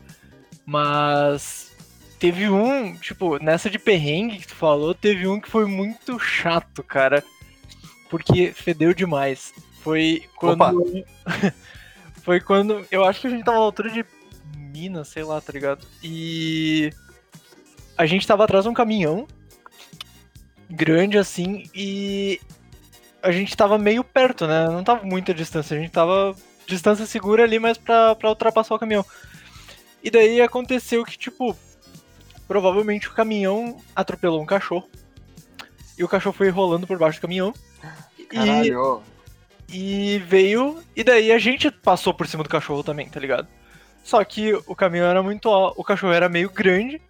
Mas 0.65 1.75
teve 2.19 2.49
um, 2.49 2.95
tipo, 2.97 3.41
nessa 3.41 3.69
de 3.69 3.79
perrengue 3.79 4.39
que 4.39 4.47
tu 4.47 4.55
falou, 4.55 4.93
teve 4.93 5.27
um 5.27 5.39
que 5.39 5.49
foi 5.49 5.65
muito 5.65 6.19
chato, 6.19 6.83
cara. 6.83 7.23
Porque 8.09 8.51
fedeu 8.51 8.93
demais. 8.93 9.53
Foi 9.81 10.23
quando. 10.35 11.05
Foi 12.23 12.41
quando. 12.41 12.85
Eu 12.91 13.05
acho 13.05 13.21
que 13.21 13.27
a 13.27 13.29
gente 13.29 13.45
tava 13.45 13.57
na 13.57 13.63
altura 13.63 13.89
de 13.89 14.03
Sei 15.03 15.23
lá, 15.23 15.41
tá 15.41 15.51
ligado? 15.51 15.85
E 16.03 16.91
a 17.97 18.05
gente 18.05 18.27
tava 18.27 18.43
atrás 18.43 18.63
de 18.63 18.69
um 18.69 18.73
caminhão 18.73 19.27
grande 20.69 21.17
assim 21.17 21.63
e 21.73 22.39
a 23.21 23.31
gente 23.31 23.55
tava 23.55 23.77
meio 23.77 24.03
perto, 24.03 24.45
né? 24.45 24.67
Não 24.67 24.83
tava 24.83 25.03
muita 25.03 25.33
distância, 25.33 25.75
a 25.75 25.79
gente 25.79 25.91
tava 25.91 26.35
distância 26.65 27.05
segura 27.05 27.43
ali, 27.43 27.59
mas 27.59 27.77
pra, 27.77 28.15
pra 28.15 28.29
ultrapassar 28.29 28.75
o 28.75 28.79
caminhão. 28.79 29.05
E 30.03 30.11
daí 30.11 30.41
aconteceu 30.41 31.03
que, 31.03 31.17
tipo, 31.17 31.55
provavelmente 32.47 33.07
o 33.07 33.13
caminhão 33.13 33.81
atropelou 33.95 34.41
um 34.41 34.45
cachorro. 34.45 34.89
E 35.97 36.03
o 36.03 36.07
cachorro 36.07 36.35
foi 36.35 36.49
rolando 36.49 36.85
por 36.85 36.99
baixo 36.99 37.19
do 37.19 37.21
caminhão. 37.21 37.53
E, 38.19 38.23
Caralho. 38.25 39.01
e 39.67 40.19
veio. 40.27 40.81
E 40.95 41.03
daí 41.03 41.31
a 41.31 41.39
gente 41.39 41.71
passou 41.71 42.13
por 42.13 42.27
cima 42.27 42.43
do 42.43 42.49
cachorro 42.49 42.83
também, 42.83 43.09
tá 43.09 43.19
ligado? 43.19 43.47
Só 44.07 44.23
que 44.23 44.53
o 44.65 44.73
caminhão 44.73 45.05
era 45.05 45.21
muito. 45.21 45.49
al- 45.49 45.73
O 45.75 45.83
cachorro 45.83 46.13
era 46.13 46.29
meio 46.29 46.49
grande. 46.49 47.01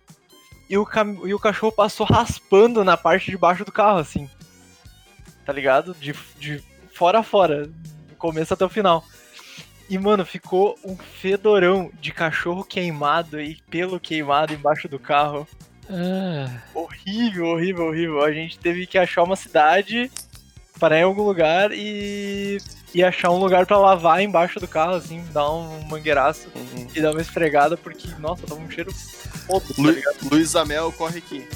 E 0.68 0.76
o, 0.80 0.84
cam... 0.84 1.16
e 1.26 1.32
o 1.34 1.38
cachorro 1.40 1.72
passou 1.72 2.08
raspando 2.08 2.84
na 2.84 2.98
parte 2.98 3.30
de 3.30 3.38
baixo 3.38 3.64
do 3.64 3.72
carro, 3.72 4.00
assim. 4.00 4.28
Tá 5.46 5.54
ligado? 5.54 5.94
De, 5.94 6.12
de 6.40 6.64
fora 6.96 7.20
a 7.20 7.24
fora. 7.24 7.68
Do 7.68 8.16
começo 8.18 8.52
até 8.52 8.66
o 8.66 8.70
final. 8.70 9.06
E, 9.88 9.96
mano, 10.00 10.26
ficou 10.26 10.76
um 10.84 10.98
fedorão 10.98 11.92
de 12.02 12.12
cachorro 12.12 12.64
queimado 12.64 13.40
e 13.40 13.56
pelo 13.70 14.00
queimado 14.00 14.54
embaixo 14.56 14.90
do 14.90 14.98
carro. 14.98 15.48
Ah, 15.88 16.50
Horrível, 16.74 17.46
horrível, 17.46 17.86
horrível. 17.86 18.24
A 18.24 18.32
gente 18.32 18.58
teve 18.58 18.88
que 18.88 18.98
achar 18.98 19.22
uma 19.22 19.36
cidade, 19.36 20.12
parar 20.80 20.98
em 21.00 21.04
algum 21.04 21.22
lugar 21.22 21.70
e, 21.72 22.58
e 22.94 23.04
achar 23.04 23.32
um 23.32 23.38
lugar 23.38 23.66
pra 23.66 23.78
lavar 23.78 24.22
embaixo 24.22 24.60
do 24.60 24.68
carro, 24.68 24.96
assim, 24.96 25.24
dar 25.32 25.52
um 25.52 25.82
mangueiraço 25.84 26.48
e 26.96 27.02
dar 27.02 27.12
uma 27.12 27.22
esfregada, 27.22 27.78
porque, 27.78 28.08
nossa, 28.20 28.48
tava 28.48 28.60
um 28.60 28.70
cheiro 28.70 28.92
podre, 29.46 29.74
tá 29.74 29.82
Lu 29.82 29.92
ligado? 29.92 30.16
Luiz 30.32 30.56
Amel 30.56 30.92
corre 30.94 31.20
aqui. 31.20 31.48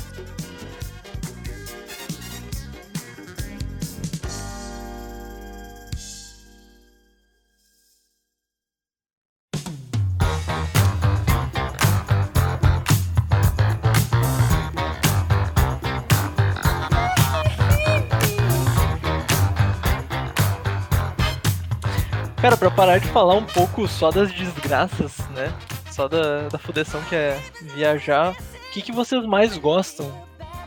Parar 22.75 22.99
de 22.99 23.07
falar 23.07 23.35
um 23.35 23.45
pouco 23.45 23.87
só 23.87 24.11
das 24.11 24.31
desgraças, 24.31 25.17
né? 25.29 25.53
Só 25.91 26.07
da, 26.07 26.47
da 26.47 26.57
fudeção 26.57 27.01
que 27.03 27.15
é 27.15 27.39
viajar, 27.75 28.31
o 28.31 28.71
que, 28.71 28.81
que 28.81 28.91
vocês 28.91 29.25
mais 29.25 29.57
gostam 29.57 30.09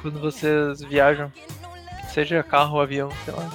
quando 0.03 0.21
vocês 0.21 0.83
viajam? 0.83 1.33
Seja 2.13 2.43
carro 2.43 2.75
ou 2.75 2.83
avião, 2.83 3.11
sei 3.25 3.35
lá. 3.35 3.51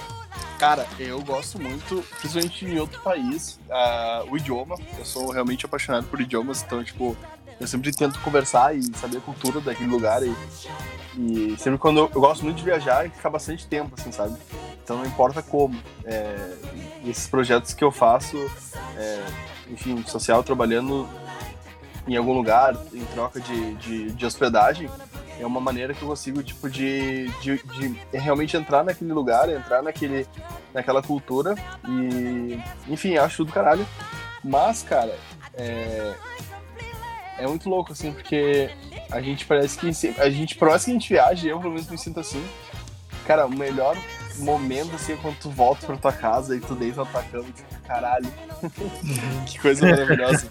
Cara, 0.57 0.85
eu 0.99 1.21
gosto 1.21 1.61
muito, 1.61 2.03
principalmente 2.19 2.65
em 2.65 2.79
outro 2.79 2.99
país, 3.01 3.59
ah, 3.69 4.23
o 4.29 4.35
idioma. 4.35 4.75
Eu 4.97 5.05
sou 5.05 5.31
realmente 5.31 5.65
apaixonado 5.65 6.07
por 6.07 6.19
idiomas, 6.19 6.63
então, 6.63 6.83
tipo, 6.83 7.15
eu 7.59 7.67
sempre 7.67 7.91
tento 7.91 8.19
conversar 8.21 8.75
e 8.75 8.83
saber 8.95 9.17
a 9.17 9.21
cultura 9.21 9.59
daquele 9.59 9.89
lugar. 9.89 10.21
E, 10.23 10.33
e 11.17 11.55
sempre 11.57 11.77
quando 11.77 11.99
eu, 11.99 12.11
eu 12.13 12.21
gosto 12.21 12.43
muito 12.43 12.57
de 12.57 12.63
viajar 12.63 13.05
e 13.05 13.09
ficar 13.09 13.29
bastante 13.29 13.67
tempo, 13.67 13.95
assim, 13.97 14.11
sabe? 14.11 14.37
Então 14.83 14.97
não 14.97 15.05
importa 15.05 15.41
como. 15.41 15.77
É, 16.05 16.55
esses 17.05 17.27
projetos 17.27 17.73
que 17.73 17.83
eu 17.83 17.91
faço, 17.91 18.37
é, 18.97 19.23
enfim, 19.69 20.03
social, 20.05 20.43
trabalhando 20.43 21.07
em 22.07 22.15
algum 22.15 22.33
lugar, 22.33 22.75
em 22.93 23.05
troca 23.05 23.39
de, 23.39 23.75
de, 23.75 24.11
de 24.11 24.25
hospedagem, 24.25 24.89
é 25.39 25.45
uma 25.45 25.61
maneira 25.61 25.93
que 25.93 26.01
eu 26.01 26.07
consigo, 26.07 26.43
tipo, 26.43 26.69
de, 26.69 27.27
de, 27.41 27.57
de 27.63 27.99
realmente 28.11 28.57
entrar 28.57 28.83
naquele 28.83 29.13
lugar, 29.13 29.49
entrar 29.49 29.81
naquele, 29.81 30.27
naquela 30.73 31.01
cultura 31.01 31.55
e, 31.87 32.59
enfim, 32.87 33.17
acho 33.17 33.37
tudo 33.37 33.53
caralho. 33.53 33.85
Mas, 34.43 34.83
cara, 34.83 35.17
é, 35.53 36.13
é 37.39 37.47
muito 37.47 37.69
louco, 37.69 37.91
assim, 37.93 38.11
porque 38.11 38.69
a 39.11 39.21
gente 39.21 39.45
parece 39.45 39.77
que, 39.77 39.87
a 40.19 40.29
gente, 40.29 40.55
por 40.55 40.69
mais 40.69 40.83
que 40.83 40.91
a 40.91 40.93
gente 40.93 41.09
viaje, 41.09 41.47
eu 41.47 41.59
pelo 41.59 41.73
menos 41.73 41.89
me 41.89 41.97
sinto 41.97 42.19
assim, 42.19 42.43
cara, 43.25 43.45
o 43.45 43.49
melhor 43.49 43.97
momento, 44.37 44.95
assim, 44.95 45.13
é 45.13 45.17
quando 45.17 45.37
tu 45.39 45.49
volta 45.49 45.85
pra 45.85 45.97
tua 45.97 46.13
casa 46.13 46.55
e 46.55 46.59
tu 46.59 46.75
deita 46.75 47.03
na 47.03 47.05
tua 47.05 47.23
cama 47.23 47.45
tipo, 47.45 47.81
caralho, 47.87 48.31
que 49.47 49.59
coisa 49.59 49.87
maravilhosa. 49.87 50.47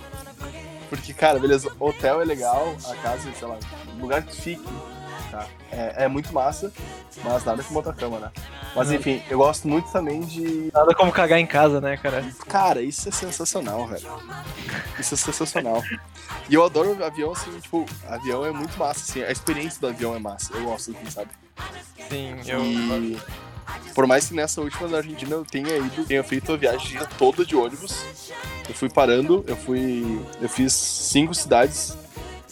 Porque, 0.88 1.12
cara, 1.12 1.38
beleza, 1.38 1.70
hotel 1.78 2.22
é 2.22 2.24
legal, 2.24 2.74
a 2.86 2.94
casa, 2.96 3.30
sei 3.38 3.46
lá, 3.46 3.58
lugar 3.98 4.22
que 4.22 4.30
tu 4.30 4.40
fique, 4.40 4.68
tá? 5.38 5.46
É, 5.70 6.04
é 6.04 6.08
muito 6.08 6.32
massa, 6.32 6.72
mas 7.24 7.44
nada 7.44 7.62
como 7.62 7.78
outra 7.78 7.92
cama, 7.92 8.18
né? 8.18 8.30
Mas 8.74 8.90
enfim, 8.90 9.22
eu 9.28 9.38
gosto 9.38 9.66
muito 9.66 9.90
também 9.90 10.20
de. 10.20 10.70
Nada 10.72 10.94
como 10.94 11.12
cagar 11.12 11.38
em 11.38 11.46
casa, 11.46 11.80
né, 11.80 11.96
cara? 11.96 12.24
Cara, 12.46 12.82
isso 12.82 13.08
é 13.08 13.12
sensacional, 13.12 13.86
velho. 13.86 14.06
Isso 14.98 15.14
é 15.14 15.16
sensacional. 15.16 15.82
E 16.48 16.54
eu 16.54 16.64
adoro 16.64 17.04
avião, 17.04 17.32
assim, 17.32 17.58
tipo, 17.60 17.86
avião 18.08 18.44
é 18.44 18.50
muito 18.50 18.78
massa, 18.78 19.00
assim, 19.00 19.22
a 19.22 19.30
experiência 19.30 19.80
do 19.80 19.88
avião 19.88 20.14
é 20.14 20.18
massa. 20.18 20.52
Eu 20.54 20.64
gosto, 20.64 20.92
assim, 20.92 21.10
sabe? 21.10 21.30
Sim, 22.08 22.36
eu. 22.46 22.64
E 22.64 23.18
por 23.94 24.06
mais 24.06 24.28
que 24.28 24.34
nessa 24.34 24.60
última 24.60 24.88
da 24.88 24.98
Argentina 24.98 25.34
eu 25.34 25.44
tenha 25.44 25.76
ido, 25.76 26.04
tenha 26.04 26.22
feito 26.22 26.52
a 26.52 26.56
viagem 26.56 26.98
toda 27.18 27.44
de 27.44 27.56
ônibus, 27.56 28.02
eu 28.68 28.74
fui 28.74 28.88
parando, 28.88 29.44
eu 29.46 29.56
fui. 29.56 30.20
Eu 30.40 30.48
fiz 30.48 30.72
cinco 30.72 31.34
cidades, 31.34 31.96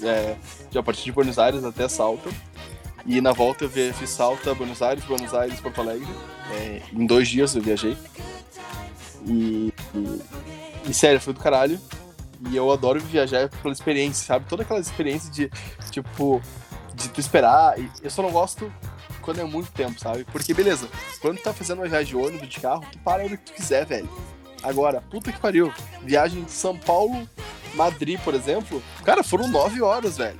é, 0.02 0.36
de 0.70 0.78
a 0.78 0.82
partir 0.82 1.04
de 1.04 1.12
Buenos 1.12 1.38
Aires 1.38 1.64
até 1.64 1.88
Salto. 1.88 2.28
E 3.06 3.20
na 3.20 3.32
volta 3.32 3.64
eu 3.64 3.68
vi- 3.68 3.92
fiz 3.92 4.10
Salta, 4.10 4.54
Buenos 4.54 4.82
Aires, 4.82 5.04
Buenos 5.04 5.32
Aires, 5.32 5.60
Porto 5.60 5.80
Alegre. 5.80 6.08
É, 6.52 6.82
em 6.92 7.06
dois 7.06 7.28
dias 7.28 7.54
eu 7.54 7.62
viajei. 7.62 7.96
E, 9.26 9.72
e, 9.94 10.22
e, 10.88 10.94
sério, 10.94 11.20
foi 11.20 11.32
do 11.32 11.40
caralho. 11.40 11.80
E 12.50 12.56
eu 12.56 12.70
adoro 12.70 13.00
viajar 13.00 13.48
pela 13.48 13.72
experiência, 13.72 14.26
sabe? 14.26 14.46
Toda 14.48 14.62
aquela 14.62 14.80
experiência 14.80 15.30
de, 15.30 15.50
tipo, 15.90 16.42
de 16.94 17.08
tu 17.08 17.20
esperar. 17.20 17.78
E 17.78 17.88
eu 18.02 18.10
só 18.10 18.22
não 18.22 18.30
gosto 18.30 18.72
quando 19.22 19.40
é 19.40 19.44
muito 19.44 19.70
tempo, 19.72 19.98
sabe? 19.98 20.24
Porque, 20.24 20.52
beleza, 20.52 20.88
quando 21.20 21.38
tu 21.38 21.42
tá 21.44 21.52
fazendo 21.52 21.78
uma 21.78 21.88
viagem 21.88 22.08
de 22.08 22.16
ônibus, 22.16 22.48
de 22.48 22.60
carro, 22.60 22.84
tu 22.90 22.98
para 22.98 23.24
onde 23.24 23.36
tu 23.36 23.52
quiser, 23.52 23.86
velho. 23.86 24.08
Agora, 24.62 25.00
puta 25.00 25.32
que 25.32 25.40
pariu. 25.40 25.72
Viagem 26.02 26.42
de 26.44 26.50
São 26.52 26.76
Paulo, 26.76 27.28
Madrid, 27.74 28.18
por 28.20 28.34
exemplo. 28.34 28.82
Cara, 29.04 29.22
foram 29.24 29.48
nove 29.48 29.80
horas, 29.80 30.18
velho. 30.18 30.38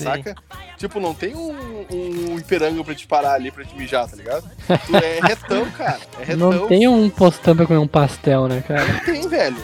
Sim. 0.00 0.04
Saca? 0.04 0.34
Tipo, 0.76 0.98
não 1.00 1.14
tem 1.14 1.34
um, 1.34 1.86
um 1.90 2.38
Ipiranga 2.38 2.82
pra 2.82 2.94
te 2.94 3.06
parar 3.06 3.34
ali 3.34 3.50
pra 3.50 3.64
te 3.64 3.74
mijar, 3.76 4.08
tá 4.08 4.16
ligado? 4.16 4.50
Tu 4.86 4.96
é 4.96 5.20
retão, 5.20 5.70
cara. 5.72 6.00
É 6.20 6.24
retão. 6.24 6.50
Não 6.52 6.66
tem 6.66 6.88
um 6.88 7.08
postão 7.10 7.54
pra 7.56 7.66
comer 7.66 7.78
um 7.78 7.86
pastel, 7.88 8.48
né, 8.48 8.62
cara? 8.66 8.84
Não 8.92 9.00
tem, 9.00 9.28
velho. 9.28 9.56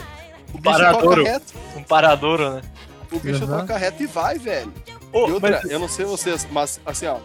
O 0.53 0.57
bicho 0.57 0.63
Paradouro. 0.63 1.21
toca 1.23 1.31
reto. 1.33 1.53
Um 1.75 1.83
paradouro, 1.83 2.53
né? 2.55 2.61
O 3.11 3.19
bicho 3.19 3.43
Exato. 3.43 3.61
toca 3.61 3.77
reto 3.77 4.03
e 4.03 4.07
vai, 4.07 4.37
velho. 4.37 4.73
Ô, 5.11 5.27
E 5.27 5.31
outra, 5.31 5.59
mas- 5.63 5.71
eu 5.71 5.79
não 5.79 5.87
sei 5.87 6.05
vocês, 6.05 6.47
mas 6.51 6.79
assim, 6.85 7.05
ó, 7.07 7.17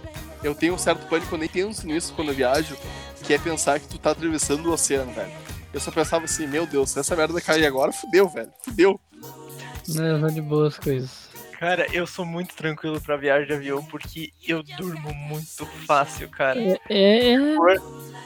eu 0.43 0.55
tenho 0.55 0.75
um 0.75 0.79
certo 0.79 1.07
pânico, 1.09 1.35
eu 1.35 1.39
nem 1.39 1.49
penso 1.49 1.87
nisso 1.87 2.13
quando 2.15 2.29
eu 2.29 2.35
viajo, 2.35 2.77
que 3.23 3.33
é 3.35 3.39
pensar 3.39 3.79
que 3.81 3.87
tu 3.89 3.99
tá 3.99 4.11
atravessando 4.13 4.67
o 4.69 4.73
oceano, 4.73 5.13
velho. 5.13 5.31
Eu 5.73 5.81
só 5.81 5.91
pensava 5.91 6.25
assim, 6.25 6.47
meu 6.47 6.67
Deus, 6.67 6.91
se 6.91 6.99
essa 7.01 7.17
merda 7.17 7.41
cair 7.41 7.65
agora, 7.67 7.93
fudeu, 7.93 8.29
velho. 8.29 8.51
Fudeu. 8.63 9.01
Não, 9.89 10.05
eu 10.05 10.31
de 10.31 10.41
boas 10.41 10.79
coisas. 10.79 11.11
Cara, 11.63 11.87
eu 11.93 12.09
sou 12.09 12.25
muito 12.25 12.57
tranquilo 12.57 13.01
pra 13.01 13.17
viagem 13.17 13.47
de 13.47 13.53
avião 13.53 13.85
porque 13.85 14.33
eu 14.45 14.65
durmo 14.65 15.15
muito 15.15 15.65
fácil, 15.87 16.29
cara. 16.29 16.59
É, 16.61 16.81
é, 16.91 17.35
é- 17.35 17.79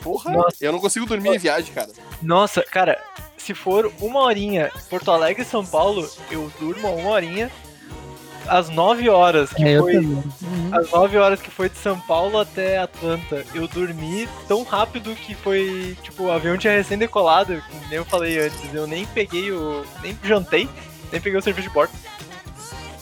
Porra, 0.02 0.30
Nossa. 0.32 0.56
eu 0.58 0.72
não 0.72 0.78
consigo 0.78 1.04
dormir 1.04 1.34
em 1.34 1.38
viagem, 1.38 1.70
cara. 1.74 1.90
Nossa, 2.22 2.62
cara, 2.62 2.98
se 3.36 3.52
for 3.52 3.92
uma 4.00 4.20
horinha 4.20 4.72
Porto 4.88 5.10
Alegre 5.10 5.42
e 5.42 5.44
São 5.44 5.66
Paulo, 5.66 6.08
eu 6.30 6.50
durmo 6.58 6.88
uma 6.94 7.10
horinha. 7.10 7.50
Às 8.48 8.70
9 8.70 9.06
horas, 9.10 9.52
que 9.52 9.62
é, 9.62 9.72
eu 9.72 9.82
foi. 9.82 9.96
Uhum. 9.98 10.70
Às 10.72 10.90
9 10.90 11.18
horas 11.18 11.38
que 11.42 11.50
foi 11.50 11.68
de 11.68 11.76
São 11.76 12.00
Paulo 12.00 12.38
até 12.38 12.78
Atlanta, 12.78 13.44
eu 13.54 13.68
dormi 13.68 14.26
tão 14.48 14.62
rápido 14.62 15.14
que 15.14 15.34
foi. 15.34 15.94
Tipo, 16.02 16.24
o 16.24 16.32
avião 16.32 16.56
tinha 16.56 16.72
recém 16.72 16.96
decolado, 16.96 17.60
que 17.60 17.88
nem 17.90 17.98
eu 17.98 18.04
falei 18.06 18.38
antes. 18.38 18.72
Eu 18.72 18.86
nem 18.86 19.04
peguei 19.04 19.52
o. 19.52 19.84
nem 20.02 20.18
jantei, 20.22 20.66
nem 21.12 21.20
peguei 21.20 21.38
o 21.38 21.42
serviço 21.42 21.68
de 21.68 21.74
bordo. 21.74 21.92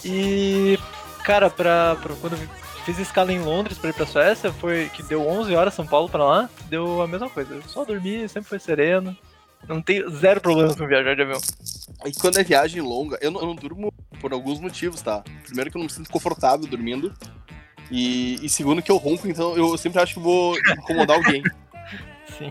E. 0.05 0.79
Cara, 1.25 1.49
pra, 1.49 1.97
pra 1.97 2.15
quando 2.17 2.35
eu 2.35 2.49
fiz 2.85 2.99
escala 2.99 3.33
em 3.33 3.41
Londres 3.41 3.79
pra 3.79 3.91
ir 3.91 3.95
pra 3.95 4.07
Suécia, 4.07 4.53
foi 4.53 4.91
que 4.91 5.03
deu 5.03 5.27
11 5.27 5.55
horas 5.55 5.73
São 5.73 5.87
Paulo 5.87 6.09
pra 6.09 6.23
lá, 6.23 6.51
deu 6.69 7.01
a 7.01 7.09
mesma 7.09 7.31
coisa. 7.31 7.55
Eu 7.55 7.63
só 7.63 7.85
dormi, 7.85 8.29
sempre 8.29 8.49
foi 8.49 8.59
sereno. 8.59 9.17
Não 9.67 9.81
tenho 9.81 10.11
zero 10.11 10.41
problemas 10.41 10.77
com 10.77 10.87
viajar 10.87 11.17
de 11.17 11.23
avião. 11.23 11.41
E 12.05 12.13
quando 12.13 12.39
é 12.39 12.45
viagem 12.45 12.83
longa, 12.83 13.17
eu 13.23 13.31
não, 13.31 13.41
eu 13.41 13.47
não 13.47 13.55
durmo 13.55 13.93
por 14.21 14.33
alguns 14.33 14.61
motivos, 14.61 15.01
tá? 15.01 15.25
Primeiro 15.45 15.71
que 15.71 15.77
eu 15.77 15.81
não 15.81 15.87
me 15.87 15.93
sinto 15.93 16.11
confortável 16.11 16.67
dormindo. 16.67 17.15
E, 17.91 18.45
e 18.45 18.49
segundo 18.49 18.83
que 18.83 18.91
eu 18.91 18.97
ronco, 18.97 19.27
então 19.29 19.57
eu 19.57 19.77
sempre 19.79 20.01
acho 20.03 20.15
que 20.15 20.21
vou 20.21 20.57
incomodar 20.59 21.17
alguém. 21.17 21.43
Sim. 22.39 22.51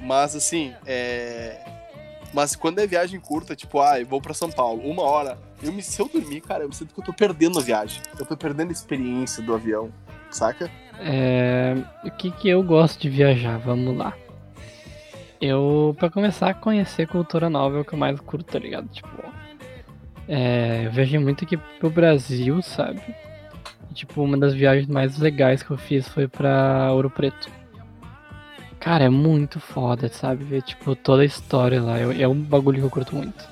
Mas 0.00 0.34
assim, 0.34 0.74
é. 0.86 1.77
Mas 2.32 2.54
quando 2.54 2.78
é 2.78 2.86
viagem 2.86 3.18
curta, 3.18 3.56
tipo, 3.56 3.80
ah, 3.80 3.98
eu 3.98 4.06
vou 4.06 4.20
pra 4.20 4.34
São 4.34 4.50
Paulo, 4.50 4.82
uma 4.82 5.02
hora, 5.02 5.38
eu 5.62 5.72
me, 5.72 5.82
se 5.82 6.00
eu 6.00 6.08
dormir, 6.08 6.40
cara, 6.40 6.64
eu 6.64 6.68
me 6.68 6.74
sinto 6.74 6.94
que 6.94 7.00
eu 7.00 7.04
tô 7.04 7.12
perdendo 7.12 7.58
a 7.58 7.62
viagem. 7.62 8.02
Eu 8.18 8.26
tô 8.26 8.36
perdendo 8.36 8.68
a 8.68 8.72
experiência 8.72 9.42
do 9.42 9.54
avião, 9.54 9.90
saca? 10.30 10.70
É, 11.00 11.74
o 12.04 12.10
que 12.10 12.30
que 12.30 12.48
eu 12.48 12.62
gosto 12.62 13.00
de 13.00 13.08
viajar? 13.08 13.58
Vamos 13.58 13.96
lá. 13.96 14.14
Eu, 15.40 15.94
pra 15.98 16.10
começar 16.10 16.50
a 16.50 16.54
conhecer 16.54 17.06
cultura 17.06 17.48
nova 17.48 17.78
é 17.78 17.80
o 17.80 17.84
que 17.84 17.94
eu 17.94 17.98
mais 17.98 18.18
curto, 18.20 18.52
tá 18.52 18.58
ligado? 18.58 18.88
Tipo, 18.88 19.08
é, 20.26 20.82
eu 20.86 20.90
viajei 20.90 21.18
muito 21.18 21.44
aqui 21.44 21.56
pro 21.56 21.88
Brasil, 21.88 22.60
sabe? 22.60 23.00
E, 23.90 23.94
tipo, 23.94 24.22
uma 24.22 24.36
das 24.36 24.52
viagens 24.52 24.88
mais 24.88 25.16
legais 25.18 25.62
que 25.62 25.70
eu 25.70 25.78
fiz 25.78 26.08
foi 26.08 26.28
pra 26.28 26.92
Ouro 26.92 27.08
Preto. 27.08 27.48
Cara, 28.80 29.04
é 29.04 29.08
muito 29.08 29.58
foda, 29.58 30.08
sabe? 30.08 30.44
Ver, 30.44 30.62
tipo, 30.62 30.94
toda 30.94 31.22
a 31.22 31.24
história 31.24 31.82
lá. 31.82 31.98
É, 31.98 32.22
é 32.22 32.28
um 32.28 32.40
bagulho 32.40 32.78
que 32.78 32.84
eu 32.84 32.90
curto 32.90 33.16
muito. 33.16 33.48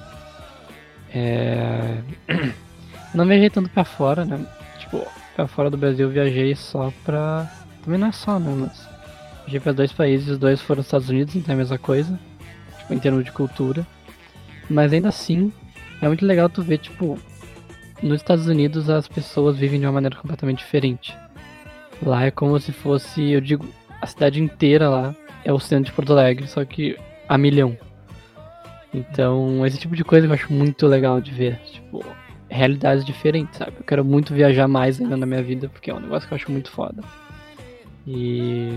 É... 1.12 1.98
Não 3.14 3.26
viajei 3.26 3.50
tanto 3.50 3.70
pra 3.70 3.84
fora, 3.84 4.24
né? 4.24 4.44
Tipo, 4.78 5.06
pra 5.34 5.46
fora 5.46 5.70
do 5.70 5.76
Brasil 5.76 6.06
eu 6.06 6.12
viajei 6.12 6.54
só 6.54 6.92
pra. 7.04 7.50
Também 7.82 7.98
não 7.98 8.08
é 8.08 8.12
só, 8.12 8.38
né? 8.38 8.54
Mas. 8.54 8.86
Viajei 9.44 9.60
pra 9.60 9.72
dois 9.72 9.92
países, 9.92 10.28
os 10.28 10.38
dois 10.38 10.60
foram 10.60 10.80
os 10.80 10.86
Estados 10.86 11.08
Unidos, 11.08 11.34
então 11.34 11.52
é 11.52 11.54
a 11.54 11.58
mesma 11.58 11.78
coisa. 11.78 12.18
Tipo, 12.78 12.94
em 12.94 12.98
termos 12.98 13.24
de 13.24 13.32
cultura. 13.32 13.86
Mas 14.68 14.92
ainda 14.92 15.08
assim, 15.08 15.52
é 16.02 16.08
muito 16.08 16.26
legal 16.26 16.48
tu 16.48 16.62
ver, 16.62 16.78
tipo. 16.78 17.18
Nos 18.02 18.20
Estados 18.20 18.46
Unidos 18.46 18.90
as 18.90 19.08
pessoas 19.08 19.56
vivem 19.56 19.80
de 19.80 19.86
uma 19.86 19.92
maneira 19.92 20.16
completamente 20.16 20.58
diferente. 20.58 21.16
Lá 22.02 22.26
é 22.26 22.30
como 22.30 22.60
se 22.60 22.70
fosse, 22.70 23.30
eu 23.30 23.40
digo, 23.40 23.66
a 24.00 24.06
cidade 24.06 24.42
inteira 24.42 24.88
lá 24.88 25.14
é 25.44 25.52
o 25.52 25.60
centro 25.60 25.86
de 25.86 25.92
Porto 25.92 26.12
Alegre, 26.12 26.46
só 26.46 26.64
que 26.64 26.98
a 27.28 27.38
milhão. 27.38 27.76
Então, 28.92 29.64
esse 29.66 29.78
tipo 29.78 29.94
de 29.94 30.04
coisa 30.04 30.26
eu 30.26 30.32
acho 30.32 30.52
muito 30.52 30.86
legal 30.86 31.20
de 31.20 31.30
ver. 31.30 31.60
Tipo, 31.64 32.04
realidades 32.48 33.04
diferentes, 33.04 33.58
sabe? 33.58 33.72
Eu 33.78 33.84
quero 33.84 34.04
muito 34.04 34.32
viajar 34.32 34.68
mais 34.68 35.00
ainda 35.00 35.16
na 35.16 35.26
minha 35.26 35.42
vida, 35.42 35.68
porque 35.68 35.90
é 35.90 35.94
um 35.94 36.00
negócio 36.00 36.26
que 36.26 36.34
eu 36.34 36.36
acho 36.36 36.50
muito 36.50 36.70
foda. 36.70 37.02
E 38.06 38.70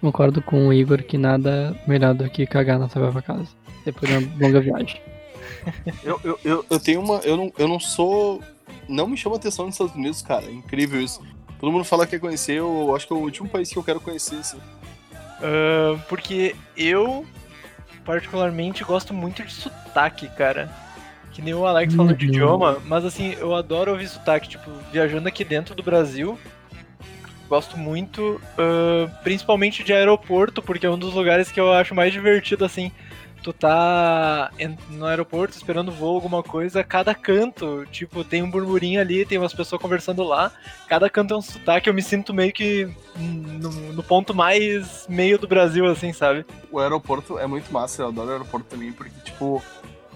concordo 0.00 0.40
com 0.40 0.68
o 0.68 0.72
Igor 0.72 1.02
que 1.02 1.18
nada 1.18 1.76
melhor 1.86 2.14
do 2.14 2.28
que 2.30 2.46
cagar 2.46 2.78
na 2.78 2.88
sua 2.88 3.02
própria 3.02 3.22
casa. 3.22 3.48
Depois 3.84 4.10
de 4.10 4.18
uma 4.18 4.36
longa 4.40 4.60
viagem. 4.60 5.00
Eu, 6.02 6.18
eu, 6.24 6.38
eu, 6.42 6.64
eu 6.70 6.80
tenho 6.80 7.00
uma. 7.00 7.16
Eu 7.16 7.36
não, 7.36 7.52
eu 7.58 7.68
não 7.68 7.78
sou. 7.78 8.40
Não 8.88 9.06
me 9.06 9.14
chama 9.14 9.36
atenção 9.36 9.66
nos 9.66 9.74
Estados 9.74 9.94
Unidos, 9.94 10.22
cara. 10.22 10.46
É 10.46 10.50
incrível 10.50 11.02
isso. 11.02 11.20
Todo 11.60 11.70
mundo 11.70 11.84
fala 11.84 12.06
que 12.06 12.12
quer 12.12 12.20
conhecer, 12.20 12.54
eu 12.54 12.94
acho 12.96 13.06
que 13.06 13.12
é 13.12 13.16
o 13.16 13.20
último 13.20 13.48
país 13.48 13.70
que 13.70 13.76
eu 13.76 13.84
quero 13.84 14.00
conhecer, 14.00 14.36
assim. 14.36 14.58
Ah, 15.42 15.98
porque 16.08 16.56
eu, 16.76 17.26
particularmente, 18.04 18.82
gosto 18.82 19.12
muito 19.12 19.44
de 19.44 19.52
sotaque, 19.52 20.28
cara. 20.28 20.70
Que 21.32 21.42
nem 21.42 21.54
o 21.54 21.66
Alex 21.66 21.94
falou 21.94 22.12
de 22.12 22.26
idioma, 22.26 22.82
mas 22.86 23.04
assim, 23.04 23.36
eu 23.38 23.54
adoro 23.54 23.92
ouvir 23.92 24.08
sotaque, 24.08 24.48
tipo, 24.48 24.70
viajando 24.90 25.28
aqui 25.28 25.44
dentro 25.44 25.74
do 25.74 25.82
Brasil. 25.82 26.38
Gosto 27.48 27.76
muito, 27.76 28.40
ah, 28.58 29.10
principalmente 29.22 29.84
de 29.84 29.92
aeroporto, 29.92 30.62
porque 30.62 30.86
é 30.86 30.90
um 30.90 30.98
dos 30.98 31.14
lugares 31.14 31.52
que 31.52 31.60
eu 31.60 31.72
acho 31.72 31.94
mais 31.94 32.12
divertido, 32.12 32.64
assim. 32.64 32.90
Tu 33.42 33.52
tá 33.54 34.50
no 34.90 35.06
aeroporto 35.06 35.56
esperando 35.56 35.90
voo, 35.90 36.14
alguma 36.14 36.42
coisa, 36.42 36.84
cada 36.84 37.14
canto, 37.14 37.86
tipo, 37.90 38.22
tem 38.22 38.42
um 38.42 38.50
burburinho 38.50 39.00
ali, 39.00 39.24
tem 39.24 39.38
umas 39.38 39.54
pessoas 39.54 39.80
conversando 39.80 40.22
lá, 40.22 40.52
cada 40.86 41.08
canto 41.08 41.32
é 41.32 41.36
um 41.38 41.42
sotaque, 41.42 41.88
eu 41.88 41.94
me 41.94 42.02
sinto 42.02 42.34
meio 42.34 42.52
que 42.52 42.88
no, 43.16 43.70
no 43.70 44.02
ponto 44.02 44.34
mais 44.34 45.06
meio 45.08 45.38
do 45.38 45.48
Brasil, 45.48 45.86
assim, 45.86 46.12
sabe? 46.12 46.44
O 46.70 46.78
aeroporto 46.78 47.38
é 47.38 47.46
muito 47.46 47.72
massa, 47.72 48.02
eu 48.02 48.08
adoro 48.08 48.28
o 48.28 48.32
aeroporto 48.32 48.66
também, 48.68 48.92
porque, 48.92 49.12
tipo, 49.24 49.62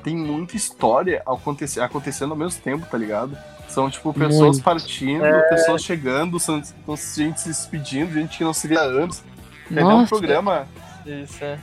tem 0.03 0.15
muita 0.15 0.55
história 0.57 1.23
aconte- 1.27 1.81
acontecendo 1.81 2.33
ao 2.33 2.37
mesmo 2.37 2.61
tempo, 2.61 2.87
tá 2.91 2.99
ligado? 2.99 3.37
São, 3.69 3.91
tipo, 3.91 4.13
pessoas 4.13 4.57
Muito. 4.57 4.63
partindo, 4.63 5.25
pessoas 5.49 5.83
chegando, 5.83 6.39
são, 6.39 6.63
são 6.63 6.97
gente 6.97 7.41
se 7.41 7.49
despedindo, 7.49 8.13
gente 8.13 8.37
que 8.37 8.45
não 8.45 8.53
se 8.53 8.69
vê 8.69 8.77
há 8.77 8.83
anos. 8.83 9.23
Tem 9.69 9.83
até 9.83 9.95
um 9.95 10.07
programa, 10.07 10.69
Isso, 11.07 11.43
é. 11.43 11.59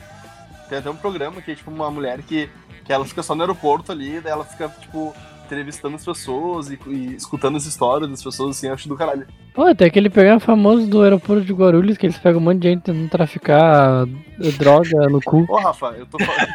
Tem 0.72 0.78
até 0.78 0.88
um 0.90 0.96
programa 0.96 1.42
que 1.42 1.50
é, 1.50 1.54
tipo, 1.54 1.70
uma 1.70 1.90
mulher 1.90 2.22
que, 2.22 2.48
que 2.82 2.90
ela 2.90 3.04
fica 3.04 3.22
só 3.22 3.34
no 3.34 3.42
aeroporto 3.42 3.92
ali, 3.92 4.20
daí 4.22 4.32
ela 4.32 4.42
fica, 4.42 4.70
tipo, 4.80 5.14
entrevistando 5.44 5.96
as 5.96 6.04
pessoas 6.04 6.70
e, 6.70 6.78
e 6.86 7.14
escutando 7.14 7.58
as 7.58 7.66
histórias 7.66 8.08
das 8.08 8.22
pessoas, 8.22 8.56
assim, 8.56 8.68
eu 8.68 8.72
acho 8.72 8.88
do 8.88 8.96
caralho. 8.96 9.26
Pô, 9.52 9.74
tem 9.74 9.86
aquele 9.86 10.08
programa 10.08 10.40
famoso 10.40 10.86
do 10.86 11.02
aeroporto 11.02 11.44
de 11.44 11.52
Guarulhos 11.52 11.98
que 11.98 12.06
eles 12.06 12.16
pegam 12.16 12.40
um 12.40 12.44
monte 12.44 12.60
de 12.60 12.68
gente 12.70 12.84
tentando 12.84 13.06
traficar 13.10 14.06
eh, 14.40 14.50
droga 14.52 15.10
no 15.10 15.20
cu. 15.20 15.44
Ô, 15.46 15.58
Rafa, 15.58 15.88
eu 15.88 16.06
tô 16.06 16.16
falando. 16.18 16.48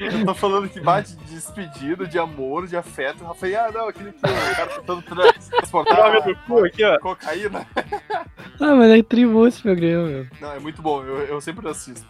eu 0.00 0.24
tô 0.26 0.34
falando 0.34 0.68
que 0.68 0.80
bate 0.80 1.14
de 1.14 1.34
despedida, 1.36 2.08
de 2.08 2.18
amor, 2.18 2.66
de 2.66 2.76
afeto. 2.76 3.22
Rafa, 3.22 3.46
e, 3.46 3.54
ah, 3.54 3.70
não, 3.72 3.86
aquele 3.86 4.10
que 4.10 4.18
o 4.18 4.56
cara 4.56 4.66
tentando 4.80 5.02
tra- 5.02 5.32
transportar 5.32 5.94
Droga 5.94 6.20
do 6.22 6.36
cu 6.38 6.64
aqui, 6.64 6.82
ó. 6.82 6.98
cocaína. 6.98 7.64
Ah, 8.60 8.74
mas 8.74 8.90
é 8.90 9.00
tribou 9.00 9.46
esse 9.46 9.62
programa, 9.62 10.08
meu. 10.08 10.26
Não, 10.40 10.52
é 10.52 10.58
muito 10.58 10.82
bom, 10.82 11.04
eu, 11.04 11.18
eu 11.18 11.40
sempre 11.40 11.68
assisto. 11.68 12.04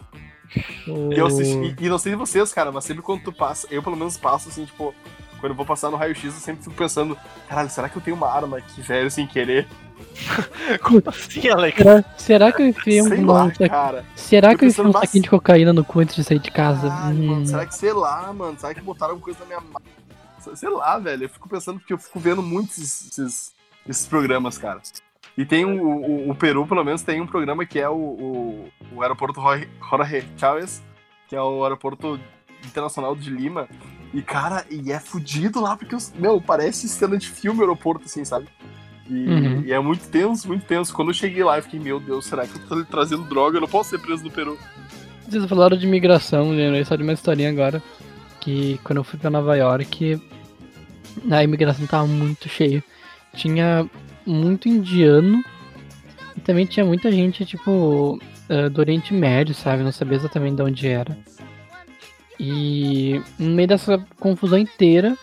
O- 0.87 1.11
E 1.13 1.17
eu 1.19 1.25
assisti, 1.25 1.75
e, 1.79 1.85
e 1.85 1.89
não 1.89 1.97
sei 1.97 2.11
de 2.13 2.17
vocês, 2.17 2.53
cara, 2.53 2.71
mas 2.71 2.83
sempre 2.85 3.01
quando 3.03 3.23
tu 3.23 3.31
passa, 3.33 3.67
eu 3.71 3.81
pelo 3.83 3.95
menos 3.95 4.17
passo 4.17 4.49
assim, 4.49 4.65
tipo, 4.65 4.93
quando 5.39 5.51
eu 5.51 5.55
vou 5.55 5.65
passar 5.65 5.89
no 5.89 5.97
raio-x, 5.97 6.23
eu 6.25 6.31
sempre 6.31 6.63
fico 6.63 6.75
pensando, 6.75 7.17
caralho, 7.47 7.69
será 7.69 7.89
que 7.89 7.97
eu 7.97 8.01
tenho 8.01 8.15
uma 8.17 8.29
arma 8.29 8.57
aqui, 8.57 8.81
velho, 8.81 9.09
sem 9.11 9.27
querer? 9.27 9.67
Como 10.81 11.01
assim, 11.05 11.47
Alex? 11.49 11.77
Será, 11.77 12.03
será 12.17 12.51
que 12.51 12.61
eu 12.61 12.67
enfiei 12.67 13.01
um, 13.01 13.25
lá, 13.25 13.51
cara. 13.51 14.05
Será 14.15 14.55
que 14.55 14.65
eu 14.65 14.69
enfiei 14.69 14.85
um 14.85 14.91
saquinho 14.91 15.23
de 15.23 15.29
cocaína 15.29 15.73
no 15.73 15.83
cu 15.83 15.99
antes 15.99 16.15
de 16.15 16.23
sair 16.23 16.39
de 16.39 16.51
casa? 16.51 16.87
Caralho, 16.89 17.17
Hum. 17.17 17.25
mano, 17.27 17.45
será 17.45 17.65
que, 17.65 17.75
sei 17.75 17.93
lá, 17.93 18.31
mano, 18.33 18.59
será 18.59 18.73
que 18.73 18.81
botaram 18.81 19.13
alguma 19.13 19.25
coisa 19.25 19.39
na 19.41 19.45
minha? 19.61 19.61
Sei 20.55 20.69
lá, 20.69 20.99
velho, 20.99 21.23
eu 21.23 21.29
fico 21.29 21.47
pensando 21.47 21.79
porque 21.79 21.93
eu 21.93 21.97
fico 21.97 22.19
vendo 22.19 22.41
muitos 22.43 22.77
esses, 22.77 23.53
esses 23.87 24.05
programas, 24.05 24.57
cara. 24.57 24.81
E 25.37 25.45
tem 25.45 25.65
o, 25.65 25.81
o, 25.81 26.29
o 26.29 26.35
Peru, 26.35 26.65
pelo 26.67 26.83
menos, 26.83 27.01
tem 27.01 27.19
um 27.19 27.27
programa 27.27 27.65
que 27.65 27.79
é 27.79 27.89
o, 27.89 27.93
o, 27.95 28.69
o 28.95 29.01
aeroporto 29.01 29.41
Jorge 29.41 30.27
Chávez, 30.37 30.83
que 31.27 31.35
é 31.35 31.41
o 31.41 31.63
aeroporto 31.63 32.19
internacional 32.65 33.15
de 33.15 33.29
Lima. 33.29 33.67
E, 34.13 34.21
cara, 34.21 34.63
e 34.69 34.91
é 34.91 34.99
fudido 34.99 35.59
lá, 35.59 35.75
porque, 35.75 35.95
os, 35.95 36.13
meu, 36.13 36.39
parece 36.39 36.87
cena 36.87 37.17
de 37.17 37.27
filme 37.27 37.59
o 37.59 37.63
aeroporto, 37.63 38.05
assim, 38.05 38.23
sabe? 38.23 38.47
E, 39.09 39.27
Uhum. 39.27 39.63
e 39.65 39.73
é 39.73 39.79
muito 39.79 40.07
tenso, 40.07 40.47
muito 40.47 40.65
tenso. 40.65 40.93
Quando 40.93 41.09
eu 41.09 41.13
cheguei 41.13 41.43
lá, 41.43 41.57
eu 41.57 41.63
fiquei, 41.63 41.79
meu 41.79 41.99
Deus, 41.99 42.25
será 42.25 42.45
que 42.47 42.55
eu 42.55 42.67
tô 42.67 42.85
trazendo 42.85 43.23
droga? 43.23 43.57
Eu 43.57 43.61
não 43.61 43.67
posso 43.67 43.89
ser 43.89 43.99
preso 43.99 44.23
no 44.23 44.31
Peru. 44.31 44.57
Vocês 45.27 45.43
falaram 45.45 45.75
de 45.75 45.85
imigração, 45.85 46.51
lembrei 46.51 46.85
só 46.85 46.95
de 46.95 47.03
uma 47.03 47.13
historinha 47.13 47.49
agora. 47.49 47.81
Que 48.39 48.79
quando 48.83 48.97
eu 48.97 49.03
fui 49.03 49.17
pra 49.17 49.29
Nova 49.29 49.55
York, 49.57 50.21
a 51.31 51.43
imigração 51.43 51.87
tava 51.87 52.05
muito 52.07 52.47
cheia. 52.47 52.83
Tinha 53.33 53.89
muito 54.25 54.67
indiano 54.67 55.43
e 56.35 56.41
também 56.41 56.65
tinha 56.65 56.85
muita 56.85 57.11
gente, 57.11 57.45
tipo, 57.45 58.19
eh, 58.49 58.69
do 58.69 58.79
Oriente 58.79 59.13
Médio, 59.13 59.53
sabe? 59.53 59.83
Não 59.83 59.91
sabia 59.91 60.17
exatamente 60.17 60.55
de 60.55 60.61
onde 60.61 60.87
era. 60.87 61.17
E 62.39 63.21
no 63.37 63.51
meio 63.51 63.67
dessa 63.67 64.03
confusão 64.19 64.57
inteira, 64.57 65.17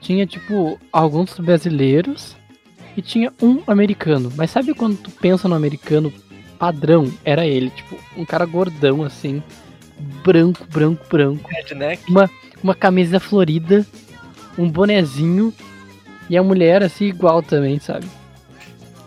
tinha, 0.00 0.26
tipo, 0.26 0.78
alguns 0.92 1.38
brasileiros 1.38 2.36
e 2.96 3.02
tinha 3.02 3.32
um 3.42 3.62
americano. 3.66 4.32
Mas 4.36 4.50
sabe 4.50 4.74
quando 4.74 4.98
tu 4.98 5.10
pensa 5.10 5.48
no 5.48 5.54
americano 5.54 6.12
padrão? 6.58 7.10
Era 7.24 7.46
ele, 7.46 7.70
tipo, 7.70 7.98
um 8.16 8.24
cara 8.24 8.44
gordão 8.44 9.02
assim, 9.02 9.42
branco, 10.24 10.66
branco, 10.70 11.04
branco, 11.10 11.48
Redneck? 11.48 12.02
uma 12.62 12.74
camisa 12.74 13.18
florida, 13.18 13.86
um 14.58 14.68
bonezinho 14.68 15.52
e 16.28 16.36
a 16.36 16.42
mulher 16.42 16.82
assim 16.82 17.06
igual 17.06 17.42
também, 17.42 17.78
sabe? 17.78 18.06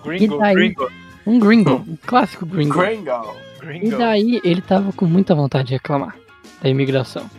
Gringo, 0.04 0.36
E 0.36 0.40
daí? 0.40 0.54
gringo, 0.56 0.92
Um 1.26 1.40
gringo, 1.40 1.86
um 1.88 1.98
clássico 2.06 2.46
gringo. 2.46 2.78
Gringo. 2.80 3.12
E 3.62 3.66
gringo. 3.66 3.98
daí 3.98 4.42
ele 4.44 4.62
tava 4.62 4.92
com 4.94 5.06
muita 5.06 5.36
vontade 5.36 5.68
de 5.70 5.74
reclamar 5.74 6.16
da 6.62 6.70
imigração. 6.70 7.30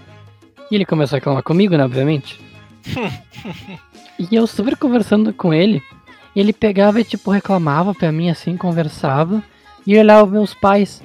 E 0.70 0.74
ele 0.74 0.84
começou 0.84 1.16
a 1.16 1.18
reclamar 1.18 1.42
comigo, 1.42 1.76
né, 1.76 1.84
obviamente. 1.84 2.40
e 4.18 4.34
eu 4.34 4.46
super 4.46 4.76
conversando 4.76 5.32
com 5.32 5.52
ele, 5.52 5.82
ele 6.36 6.52
pegava 6.52 7.00
e 7.00 7.04
tipo 7.04 7.30
reclamava 7.30 7.94
pra 7.94 8.12
mim 8.12 8.30
assim, 8.30 8.56
conversava, 8.56 9.42
e 9.86 9.98
olhava 9.98 10.26
meus 10.30 10.54
pais, 10.54 11.02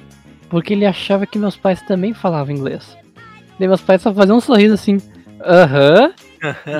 porque 0.48 0.74
ele 0.74 0.86
achava 0.86 1.26
que 1.26 1.38
meus 1.38 1.56
pais 1.56 1.80
também 1.82 2.12
falavam 2.14 2.54
inglês. 2.54 2.96
Daí 3.58 3.66
meus 3.66 3.80
pais 3.80 4.02
só 4.02 4.12
faziam 4.12 4.36
um 4.36 4.40
sorriso 4.40 4.74
assim, 4.74 4.98
aham, 5.44 6.12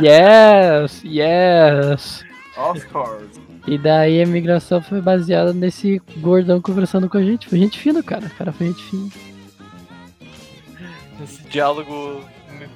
yes, 0.03 1.03
yes. 1.05 2.25
Of 2.57 2.87
course. 2.89 3.41
E 3.67 3.77
daí 3.77 4.21
a 4.21 4.23
imigração 4.23 4.81
foi 4.81 5.01
baseada 5.01 5.53
nesse 5.53 6.01
gordão 6.19 6.61
conversando 6.61 7.09
com 7.09 7.19
a 7.19 7.23
gente. 7.23 7.49
Foi 7.49 7.59
gente 7.59 7.79
fina, 7.79 8.03
cara. 8.03 8.27
O 8.27 8.31
cara 8.31 8.53
foi 8.53 8.69
gente 8.69 8.83
fina. 8.85 9.11
Esse 11.23 11.43
diálogo 11.45 12.25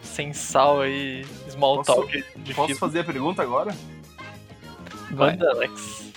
sem 0.02 0.32
sal 0.32 0.80
aí, 0.80 1.24
small 1.48 1.76
Posso- 1.82 1.94
talk 1.94 2.24
Posso 2.54 2.74
fazer 2.76 3.00
a 3.00 3.04
pergunta 3.04 3.42
agora? 3.42 3.74
Vai. 5.12 5.32
Manda, 5.32 5.50
Alex. 5.50 6.10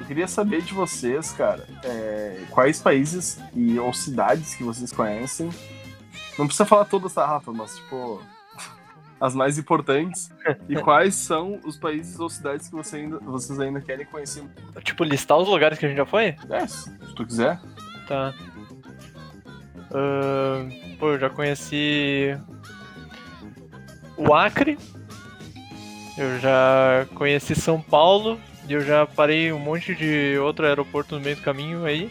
Eu 0.00 0.06
queria 0.06 0.26
saber 0.28 0.62
de 0.62 0.74
vocês, 0.74 1.32
cara, 1.32 1.66
é, 1.84 2.40
quais 2.50 2.80
países 2.80 3.38
e 3.54 3.78
ou 3.78 3.92
cidades 3.92 4.54
que 4.54 4.64
vocês 4.64 4.92
conhecem. 4.92 5.48
Não 6.38 6.46
precisa 6.46 6.66
falar 6.66 6.84
todas, 6.86 7.12
tá, 7.14 7.24
Rafa? 7.26 7.52
Mas, 7.52 7.76
tipo, 7.76 8.20
as 9.22 9.36
mais 9.36 9.56
importantes. 9.56 10.30
E 10.68 10.74
quais 10.76 11.14
são 11.14 11.60
os 11.64 11.76
países 11.76 12.18
ou 12.18 12.28
cidades 12.28 12.68
que 12.68 12.74
você 12.74 12.96
ainda, 12.96 13.18
vocês 13.18 13.60
ainda 13.60 13.80
querem 13.80 14.06
conhecer? 14.06 14.42
Tipo, 14.82 15.04
listar 15.04 15.38
os 15.38 15.48
lugares 15.48 15.78
que 15.78 15.86
a 15.86 15.88
gente 15.88 15.98
já 15.98 16.06
foi? 16.06 16.34
É, 16.50 16.66
se 16.66 16.90
tu 17.14 17.24
quiser. 17.24 17.60
Tá. 18.08 18.34
Ahn, 19.92 20.70
pô, 20.98 21.12
eu 21.12 21.18
já 21.20 21.30
conheci 21.30 22.36
o 24.16 24.34
Acre. 24.34 24.78
Eu 26.16 26.38
já 26.40 27.06
conheci 27.14 27.54
São 27.54 27.80
Paulo. 27.80 28.40
E 28.68 28.72
eu 28.72 28.80
já 28.80 29.06
parei 29.06 29.52
um 29.52 29.58
monte 29.58 29.94
de 29.94 30.38
outro 30.38 30.66
aeroporto 30.66 31.16
no 31.16 31.20
meio 31.20 31.36
do 31.36 31.42
caminho 31.42 31.84
aí. 31.84 32.10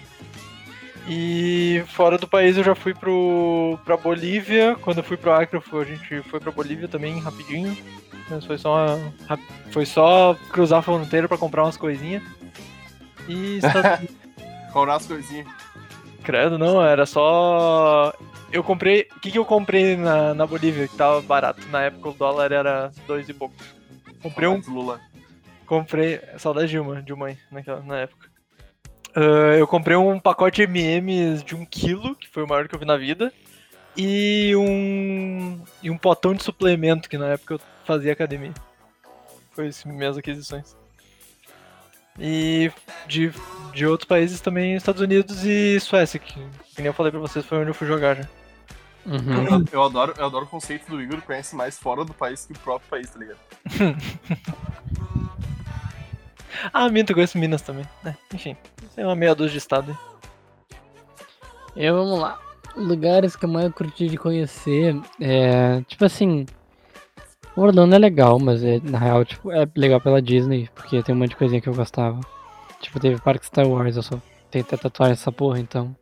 E 1.08 1.84
fora 1.88 2.18
do 2.18 2.28
país 2.28 2.58
eu 2.58 2.64
já 2.64 2.76
fui 2.76 2.94
pro, 2.94 3.78
pra 3.84 3.98
Bolívia. 3.98 4.76
Quando 4.82 5.00
eu 5.00 5.04
fui 5.04 5.18
pro 5.18 5.32
Acre, 5.34 5.58
a 5.60 5.84
gente 5.84 6.22
foi 6.30 6.40
pra 6.40 6.52
Bolívia 6.52 6.88
também 6.88 7.20
rapidinho. 7.20 7.76
Mas 8.30 8.46
foi 8.46 8.58
só, 8.58 8.86
uma- 8.96 9.40
foi 9.72 9.86
só 9.86 10.36
cruzar 10.52 10.80
a 10.80 10.84
fronteira 10.84 11.28
pra 11.28 11.38
comprar 11.38 11.64
umas 11.64 11.78
coisinhas. 11.78 12.24
E. 13.28 13.60
Comprar 14.72 14.96
as 14.96 15.06
coisinhas. 15.06 15.48
Credo, 16.24 16.58
não, 16.58 16.82
era 16.82 17.06
só. 17.06 18.14
Eu 18.52 18.64
comprei. 18.64 19.08
O 19.18 19.20
que, 19.20 19.32
que 19.32 19.38
eu 19.38 19.44
comprei 19.44 19.98
na, 19.98 20.34
na 20.34 20.48
Bolívia 20.48 20.88
que 20.88 20.96
tava 20.96 21.22
barato? 21.22 21.68
Na 21.70 21.82
época 21.82 22.10
o 22.10 22.14
dólar 22.14 22.54
era 22.54 22.90
dois 23.06 23.28
e 23.28 23.34
pouco. 23.34 23.54
Comprei 24.24 24.48
um. 24.48 24.62
Lula. 24.66 25.02
Comprei. 25.66 26.22
Saudade 26.38 26.68
de 26.68 26.72
Dilma, 26.74 27.02
de 27.02 27.14
mãe, 27.14 27.38
naquela, 27.52 27.82
na 27.82 27.98
época. 28.00 28.31
Ah, 29.16 29.56
eu 29.58 29.68
comprei 29.68 29.96
um 29.96 30.20
pacote 30.20 30.58
de 30.58 30.68
MMs 30.68 31.44
de 31.44 31.56
um 31.56 31.66
quilo, 31.66 32.16
que 32.16 32.28
foi 32.30 32.44
o 32.44 32.48
maior 32.48 32.68
que 32.68 32.76
eu 32.76 32.80
vi 32.80 32.86
na 32.86 32.98
vida. 32.98 33.32
E 33.96 34.56
um. 34.56 35.62
E 35.84 35.90
um 35.90 35.98
potão 35.98 36.34
de 36.34 36.44
suplemento, 36.44 37.10
que 37.10 37.18
na 37.18 37.28
época 37.28 37.56
eu 37.56 37.62
fazia 37.86 38.14
academia. 38.14 38.54
Foi 39.52 39.68
isso, 39.68 39.88
minhas 39.88 40.18
aquisições. 40.18 40.76
E 42.20 42.72
de, 43.08 43.34
de 43.74 43.86
outros 43.86 44.08
países 44.08 44.40
também, 44.40 44.76
Estados 44.76 45.02
Unidos 45.02 45.44
e 45.44 45.80
Suécia, 45.80 46.20
que, 46.20 46.34
que 46.34 46.78
nem 46.78 46.88
eu 46.88 46.94
falei 46.94 47.12
pra 47.12 47.20
vocês, 47.20 47.46
foi 47.46 47.58
onde 47.58 47.70
eu 47.70 47.74
fui 47.74 47.88
jogar 47.88 48.16
já. 48.16 48.28
Uhum. 49.06 49.60
Eu, 49.62 49.66
eu 49.72 49.84
adoro, 49.84 50.14
eu 50.18 50.26
adoro 50.26 50.46
o 50.46 50.48
conceito 50.48 50.90
do 50.90 51.02
Igor, 51.02 51.22
conhece 51.22 51.56
mais 51.56 51.80
fora 51.80 52.06
do 52.06 52.14
país 52.14 52.46
que 52.46 52.54
o 52.54 52.60
próprio 52.60 52.90
país, 52.90 53.10
tá 53.10 53.20
ligado? 53.20 53.40
Ah, 56.74 56.90
minto, 56.90 57.12
eu 57.12 57.16
conheço 57.16 57.38
Minas 57.38 57.62
também. 57.62 57.86
É, 58.06 58.14
enfim, 58.34 58.56
tem 58.96 59.06
uma 59.06 59.16
meia 59.16 59.36
dúzia 59.36 59.54
de 59.54 59.58
estado. 59.58 59.98
Eu, 61.76 61.96
vamos 61.96 62.20
lá. 62.20 62.40
Lugares 62.76 63.36
que 63.36 63.46
eu 63.46 63.50
mais 63.50 63.72
curti 63.74 64.08
de 64.08 64.18
conhecer 64.18 64.96
é. 65.20 65.82
Tipo 65.88 66.06
assim. 66.06 66.46
Orlando 67.56 67.96
é 67.96 68.00
legal, 68.00 68.40
mas 68.40 68.64
é, 68.64 68.80
na 68.82 68.98
real, 68.98 69.26
tipo, 69.26 69.52
é 69.52 69.68
legal 69.76 70.00
pela 70.00 70.22
Disney, 70.22 70.70
porque 70.74 71.04
tem 71.04 71.14
um 71.14 71.18
monte 71.18 71.32
de 71.32 71.36
coisinha 71.36 71.60
que 71.60 71.68
eu 71.68 71.76
gostava. 71.76 72.20
Tipo, 72.80 72.98
teve 73.00 73.20
Parque 73.22 73.46
Star 73.46 73.68
Wars, 73.68 73.98
eu 73.98 74.04
só 74.04 74.22
tentei 74.50 74.78
tatuar 74.78 75.12
essa 75.12 75.32
porra, 75.32 75.60
então. 75.60 75.94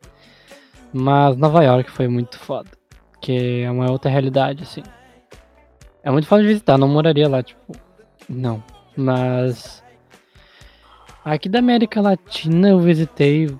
Mas 0.94 1.36
Nova 1.38 1.64
York 1.64 1.90
foi 1.92 2.08
muito 2.08 2.38
foda. 2.38 2.70
Que 3.22 3.64
é 3.64 3.72
uma 3.72 3.92
outra 3.92 4.12
realidade, 4.12 4.64
assim. 4.64 4.84
É 6.04 6.12
muito 6.12 6.28
foda 6.28 6.42
de 6.42 6.48
visitar, 6.48 6.78
não 6.78 6.88
moraria 6.88 7.28
lá, 7.28 7.44
tipo. 7.44 7.74
Não. 8.28 8.64
Mas. 8.96 9.84
Aqui 11.30 11.48
da 11.48 11.60
América 11.60 12.02
Latina 12.02 12.70
eu 12.70 12.80
visitei 12.80 13.56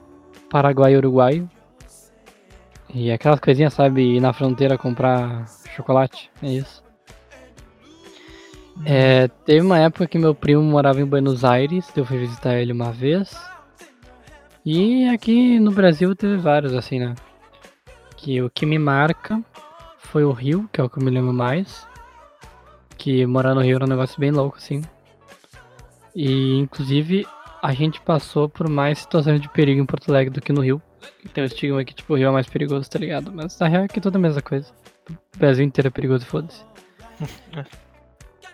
Paraguai 0.50 0.94
e 0.94 0.98
Uruguai. 0.98 1.48
E 2.92 3.12
aquelas 3.12 3.40
coisinhas, 3.40 3.76
sabe, 3.76 4.16
ir 4.16 4.20
na 4.20 4.34
fronteira 4.34 4.76
comprar 4.76 5.46
chocolate. 5.76 6.32
É 6.42 6.52
isso. 6.52 6.84
É, 8.84 9.28
teve 9.46 9.62
uma 9.62 9.78
época 9.78 10.08
que 10.08 10.18
meu 10.18 10.34
primo 10.34 10.64
morava 10.64 11.00
em 11.00 11.06
Buenos 11.06 11.46
Aires, 11.46 11.96
eu 11.96 12.04
fui 12.04 12.18
visitar 12.18 12.56
ele 12.56 12.74
uma 12.74 12.92
vez. 12.92 13.40
E 14.66 15.08
aqui 15.08 15.60
no 15.60 15.70
Brasil 15.70 16.16
teve 16.16 16.38
vários, 16.38 16.74
assim, 16.74 16.98
né? 16.98 17.14
Que 18.18 18.42
o 18.42 18.50
que 18.50 18.66
me 18.66 18.80
marca 18.80 19.40
foi 20.00 20.24
o 20.24 20.32
Rio, 20.32 20.68
que 20.74 20.82
é 20.82 20.84
o 20.84 20.90
que 20.90 20.98
eu 20.98 21.04
me 21.04 21.12
lembro 21.12 21.34
mais. 21.34 21.88
Que 22.98 23.28
morar 23.28 23.54
no 23.54 23.62
Rio 23.62 23.76
era 23.76 23.86
um 23.86 23.90
negócio 23.90 24.20
bem 24.20 24.32
louco, 24.32 24.58
assim. 24.58 24.82
E 26.16 26.58
inclusive 26.58 27.28
a 27.62 27.74
gente 27.74 28.00
passou 28.02 28.48
por 28.48 28.70
mais 28.70 29.00
situações 29.00 29.42
de 29.42 29.50
perigo 29.50 29.82
em 29.82 29.86
Porto 29.86 30.10
Alegre 30.10 30.34
do 30.34 30.42
que 30.42 30.54
no 30.54 30.62
Rio. 30.62 30.82
Tem 31.34 31.44
o 31.44 31.48
estigma 31.48 31.84
que 31.84 31.94
tipo, 31.94 32.14
o 32.14 32.18
Rio 32.18 32.30
é 32.30 32.32
mais 32.32 32.48
perigoso, 32.48 32.90
tá 32.90 33.00
ligado? 33.00 33.32
Mas 33.32 33.58
na 33.60 33.68
real 33.68 33.84
é 33.84 33.88
que 33.88 34.02
tudo 34.02 34.16
é 34.16 34.20
a 34.20 34.22
mesma 34.22 34.42
coisa. 34.42 34.72
O 35.10 35.38
Brasil 35.38 35.66
inteiro 35.66 35.88
é 35.88 35.92
perigoso, 35.92 36.26
foda-se. 36.26 36.64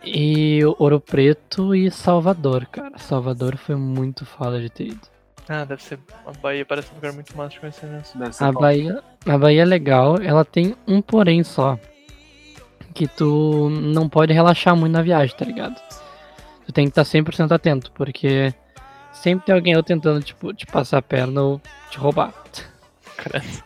e 0.03 0.62
Ouro 0.80 0.99
Preto 0.99 1.76
e 1.76 1.89
Salvador, 1.91 2.66
cara. 2.68 2.97
Salvador 2.97 3.58
foi 3.58 3.76
muito 3.76 4.26
foda 4.26 4.60
de 4.60 4.70
ter 4.70 4.88
ido. 4.88 5.16
Ah, 5.47 5.64
deve 5.64 5.84
ser. 5.84 5.99
A 6.26 6.32
Bahia 6.32 6.66
parece 6.66 6.91
um 6.91 6.95
lugar 6.95 7.14
muito 7.14 7.36
massa 7.38 7.51
de 7.51 7.60
conhecer 7.60 7.88
ser 8.03 8.43
A. 8.43 8.51
Bahia, 8.51 9.03
a 9.28 9.38
Bahia 9.38 9.62
é 9.62 9.66
legal, 9.66 10.18
ela 10.20 10.43
tem 10.43 10.76
um 10.88 11.01
porém 11.01 11.43
só. 11.43 11.78
Que 12.93 13.08
tu 13.08 13.70
não 13.70 14.08
pode 14.08 14.34
relaxar 14.34 14.76
muito 14.76 14.93
na 14.93 15.01
viagem, 15.01 15.36
tá 15.36 15.45
ligado? 15.45 15.76
Tu 16.66 16.72
tem 16.72 16.86
que 16.86 16.91
estar 16.91 17.03
100% 17.03 17.51
atento, 17.51 17.91
porque 17.91 18.53
sempre 19.22 19.45
tem 19.45 19.55
alguém 19.55 19.76
ou 19.76 19.84
tentando, 19.84 20.24
tipo, 20.24 20.53
te 20.53 20.66
passar 20.66 20.97
a 20.99 21.01
perna 21.01 21.41
ou 21.41 21.61
te 21.89 21.97
roubar. 21.97 22.34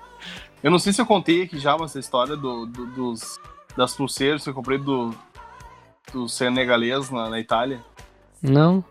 Eu 0.61 0.69
não 0.69 0.77
sei 0.79 0.91
se 0.91 0.99
eu 1.01 1.05
contei 1.05 1.43
aqui 1.43 1.57
já 1.57 1.73
essa 1.81 1.97
história 1.99 2.35
do, 2.35 2.65
do- 2.65 2.85
dos, 2.87 3.39
das 3.77 3.93
pulseiras 3.95 4.43
que 4.43 4.49
eu 4.49 4.53
comprei 4.53 4.77
do, 4.77 5.15
do 6.11 6.27
senegalês 6.27 7.09
na, 7.09 7.29
na 7.29 7.39
Itália. 7.39 7.79
Não, 8.41 8.83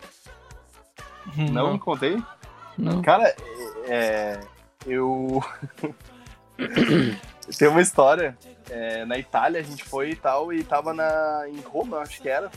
Não, 1.37 1.79
contei? 1.79 2.23
não. 2.79 3.03
Cara, 3.03 3.35
é, 3.87 4.41
eu. 4.87 5.43
Tem 7.59 7.69
uma 7.69 7.81
história. 7.83 8.37
é, 8.71 9.05
na 9.05 9.19
Itália 9.19 9.61
a 9.61 9.65
gente 9.65 9.85
foi 9.85 10.11
e 10.11 10.17
tal, 10.17 10.51
e 10.53 10.63
tava 10.65 10.93
na, 10.95 11.43
em 11.49 11.61
Roma, 11.61 11.99
acho 11.99 12.21
que 12.23 12.29
era. 12.31 12.51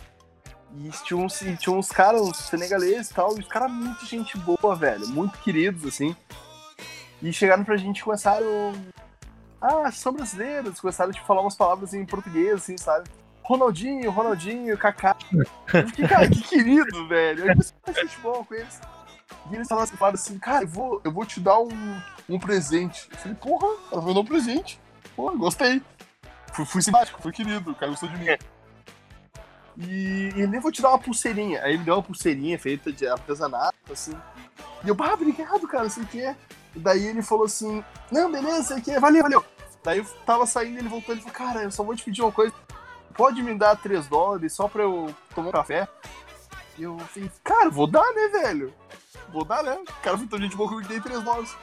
E 0.78 0.90
tinha 1.04 1.20
uns, 1.20 1.40
tinha 1.60 1.76
uns 1.76 1.90
caras, 1.90 2.22
uns 2.22 2.38
senegaleses 2.38 3.10
e 3.10 3.14
tal, 3.14 3.38
e 3.38 3.42
os 3.42 3.48
caras 3.48 3.72
muito 3.72 4.06
gente 4.06 4.38
boa, 4.38 4.76
velho. 4.76 5.08
Muito 5.10 5.38
queridos, 5.40 5.86
assim. 5.86 6.16
E 7.22 7.32
chegaram 7.34 7.64
pra 7.64 7.78
gente 7.78 8.00
e 8.00 8.04
começaram. 8.04 8.74
Ah, 9.62 9.92
são 9.92 10.14
brasileiros. 10.14 10.80
Começaram 10.80 11.12
tipo, 11.12 11.24
a 11.24 11.28
falar 11.28 11.42
umas 11.42 11.56
palavras 11.56 11.94
em 11.94 12.06
português, 12.06 12.56
assim, 12.56 12.78
sabe? 12.78 13.10
Ronaldinho, 13.44 14.10
Ronaldinho, 14.12 14.78
Kaká. 14.78 15.16
Eu 15.34 16.08
cara, 16.08 16.30
que 16.30 16.42
querido, 16.42 17.08
velho. 17.08 17.48
Eu 17.48 17.54
comecei 17.54 18.04
gente 18.04 18.18
boa 18.20 18.44
com 18.46 18.54
eles. 18.54 18.80
E 19.50 19.56
eles 19.56 19.68
falaram 19.68 19.86
assim, 19.86 20.34
assim, 20.34 20.40
cara, 20.40 20.64
eu 20.64 20.68
vou, 20.68 21.02
eu 21.04 21.12
vou 21.12 21.26
te 21.26 21.40
dar 21.40 21.60
um, 21.60 22.02
um 22.30 22.40
presente. 22.40 23.08
Eu 23.12 23.18
falei, 23.18 23.36
porra, 23.36 23.68
ela 23.92 24.02
vai 24.02 24.14
dar 24.14 24.20
um 24.22 24.26
presente. 24.26 24.80
Pô, 25.16 25.32
gostei. 25.38 25.82
Fui, 26.54 26.66
fui 26.66 26.82
simpático, 26.82 27.22
fui 27.22 27.32
querido, 27.32 27.72
o 27.72 27.76
cara 27.76 27.92
gostou 27.92 28.10
de 28.10 28.18
mim. 28.18 28.26
E, 29.88 30.30
e 30.36 30.48
nem 30.48 30.60
vou 30.60 30.72
te 30.72 30.82
dar 30.82 30.90
uma 30.90 31.00
pulseirinha. 31.00 31.62
Aí 31.64 31.74
ele 31.74 31.84
deu 31.84 31.96
uma 31.96 32.04
pulseirinha 32.04 32.58
feita 32.60 32.92
de 32.92 33.08
artesanato, 33.08 33.76
assim. 33.92 34.16
E 34.84 34.90
eu, 34.90 34.96
ah, 35.00 35.14
obrigado, 35.14 35.68
cara, 35.68 35.90
sei 35.90 36.04
o 36.04 36.08
que 36.08 36.22
é. 36.22 36.36
Daí 36.76 37.06
ele 37.06 37.22
falou 37.22 37.46
assim, 37.46 37.84
não, 38.12 38.32
beleza, 38.32 38.64
sei 38.64 38.78
o 38.78 38.82
que 38.82 39.00
valeu, 39.00 39.24
valeu. 39.24 39.46
Daí 39.84 39.98
eu 39.98 40.06
tava 40.26 40.46
saindo, 40.46 40.78
ele 40.78 40.88
voltou, 40.88 41.14
ele 41.14 41.22
falou, 41.22 41.36
cara, 41.36 41.64
eu 41.64 41.72
só 41.72 41.84
vou 41.84 41.96
te 41.96 42.04
pedir 42.04 42.22
uma 42.22 42.32
coisa. 42.32 42.54
Pode 43.14 43.42
me 43.42 43.54
dar 43.56 43.76
3 43.76 44.08
dólares 44.08 44.54
só 44.54 44.68
pra 44.68 44.84
eu 44.84 45.14
tomar 45.36 45.50
um 45.50 45.52
café? 45.52 45.88
E 46.78 46.84
eu 46.84 46.98
falei, 47.00 47.32
cara, 47.44 47.70
vou 47.70 47.88
dar, 47.88 48.14
né, 48.14 48.28
velho? 48.30 48.74
Vou 49.30 49.44
dar, 49.44 49.64
né? 49.64 49.74
O 49.74 50.04
cara 50.04 50.18
foi 50.18 50.28
tão 50.28 50.40
gente 50.40 50.56
boa 50.56 50.70
que 50.70 50.76
eu 50.76 50.80
me 50.80 50.88
dei 50.88 51.02
3 51.02 51.24
dólares. 51.24 51.56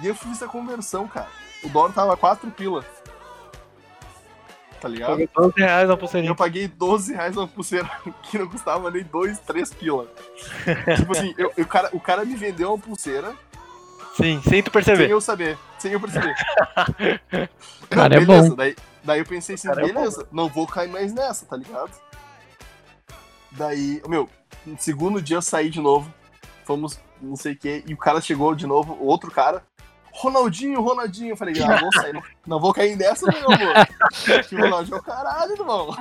E 0.00 0.06
eu 0.06 0.14
fiz 0.14 0.42
a 0.42 0.48
conversão, 0.48 1.06
cara. 1.06 1.28
O 1.62 1.68
dólar 1.68 1.92
tava 1.92 2.16
4 2.16 2.50
pila. 2.50 2.84
Tá 4.84 4.88
ligado? 4.90 5.10
Paguei 5.12 5.28
12 5.34 5.54
reais 5.56 5.88
na 5.88 5.96
pulseirinha. 5.96 6.30
eu 6.30 6.36
paguei 6.36 6.68
12 6.68 7.14
reais 7.14 7.36
uma 7.38 7.48
pulseira 7.48 7.90
que 8.24 8.38
não 8.38 8.46
custava 8.46 8.90
nem 8.90 9.02
2, 9.02 9.38
3 9.38 9.72
pila. 9.72 10.06
tipo 10.96 11.12
assim, 11.12 11.34
eu, 11.38 11.50
eu- 11.56 11.64
o, 11.64 11.66
cara, 11.66 11.88
o 11.94 11.98
cara 12.00 12.22
me 12.22 12.34
vendeu 12.36 12.68
uma 12.68 12.78
pulseira 12.78 13.34
Sim, 14.14 14.42
sem 14.42 14.62
tu 14.62 14.64
sem 14.66 14.72
perceber. 14.72 15.10
eu 15.10 15.22
saber, 15.22 15.56
sem 15.78 15.92
eu 15.92 16.00
perceber. 16.00 16.34
Cara, 17.88 18.14
é 18.14 18.20
beleza, 18.20 18.50
bom. 18.50 18.54
Daí, 18.56 18.76
daí 19.02 19.18
eu 19.20 19.24
pensei 19.26 19.54
assim, 19.54 19.68
é 19.70 19.74
beleza, 19.74 20.28
não 20.30 20.48
vou 20.48 20.66
cair 20.66 20.88
mais 20.90 21.12
nessa, 21.14 21.46
tá 21.46 21.56
ligado? 21.56 21.90
Daí, 23.52 24.02
meu, 24.06 24.28
no 24.66 24.78
segundo 24.78 25.20
dia 25.22 25.36
eu 25.38 25.42
saí 25.42 25.70
de 25.70 25.80
novo, 25.80 26.12
fomos, 26.64 26.98
não 27.22 27.36
sei 27.36 27.54
o 27.54 27.56
que, 27.56 27.82
e 27.86 27.94
o 27.94 27.96
cara 27.96 28.20
chegou 28.20 28.54
de 28.54 28.66
novo, 28.66 28.92
o 29.00 29.06
outro 29.06 29.30
cara, 29.30 29.64
Ronaldinho, 30.14 30.80
Ronaldinho, 30.80 31.30
eu 31.30 31.36
falei, 31.36 31.60
ah, 31.60 31.80
vou 31.80 31.92
sair, 31.92 32.22
não, 32.46 32.60
vou 32.60 32.72
cair 32.72 32.96
nessa, 32.96 33.26
meu 33.26 33.50
amor. 33.50 34.44
Que 34.48 34.54
Ronaldinho 34.54 34.96
é 34.96 34.98
o 35.00 35.02
caralho, 35.02 35.52
irmão. 35.52 35.96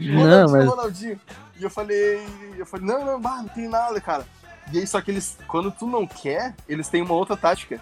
Não, 0.00 0.18
Ronaldinho, 0.18 0.50
mas 0.50 0.66
Ronaldinho. 0.66 1.20
E 1.58 1.62
eu 1.62 1.70
falei, 1.70 2.26
eu 2.56 2.64
falei, 2.64 2.86
não, 2.86 3.04
não, 3.04 3.20
bah, 3.20 3.42
não 3.42 3.48
tem 3.48 3.68
nada, 3.68 4.00
cara. 4.00 4.26
E 4.72 4.78
aí, 4.78 4.86
só 4.86 5.00
que 5.02 5.10
eles, 5.10 5.36
quando 5.46 5.70
tu 5.70 5.86
não 5.86 6.06
quer, 6.06 6.54
eles 6.66 6.88
têm 6.88 7.02
uma 7.02 7.12
outra 7.12 7.36
tática. 7.36 7.78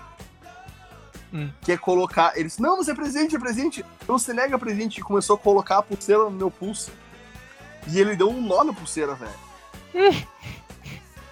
Hum. 1.33 1.49
Que 1.61 1.73
é 1.73 1.77
colocar, 1.77 2.37
eles, 2.37 2.59
não, 2.59 2.79
mas 2.79 2.89
é 2.89 2.95
presente, 2.95 3.37
é 3.37 3.39
presente. 3.39 3.85
Então 4.03 4.19
você 4.19 4.33
nega 4.33 4.59
presente 4.59 4.99
e 4.99 5.03
começou 5.03 5.37
a 5.37 5.39
colocar 5.39 5.79
a 5.79 5.83
pulseira 5.83 6.25
no 6.25 6.31
meu 6.31 6.51
pulso. 6.51 6.91
E 7.87 8.01
ele 8.01 8.17
deu 8.17 8.31
um 8.31 8.41
nó 8.41 8.65
na 8.65 8.73
pulseira, 8.73 9.15
velho. 9.15 10.27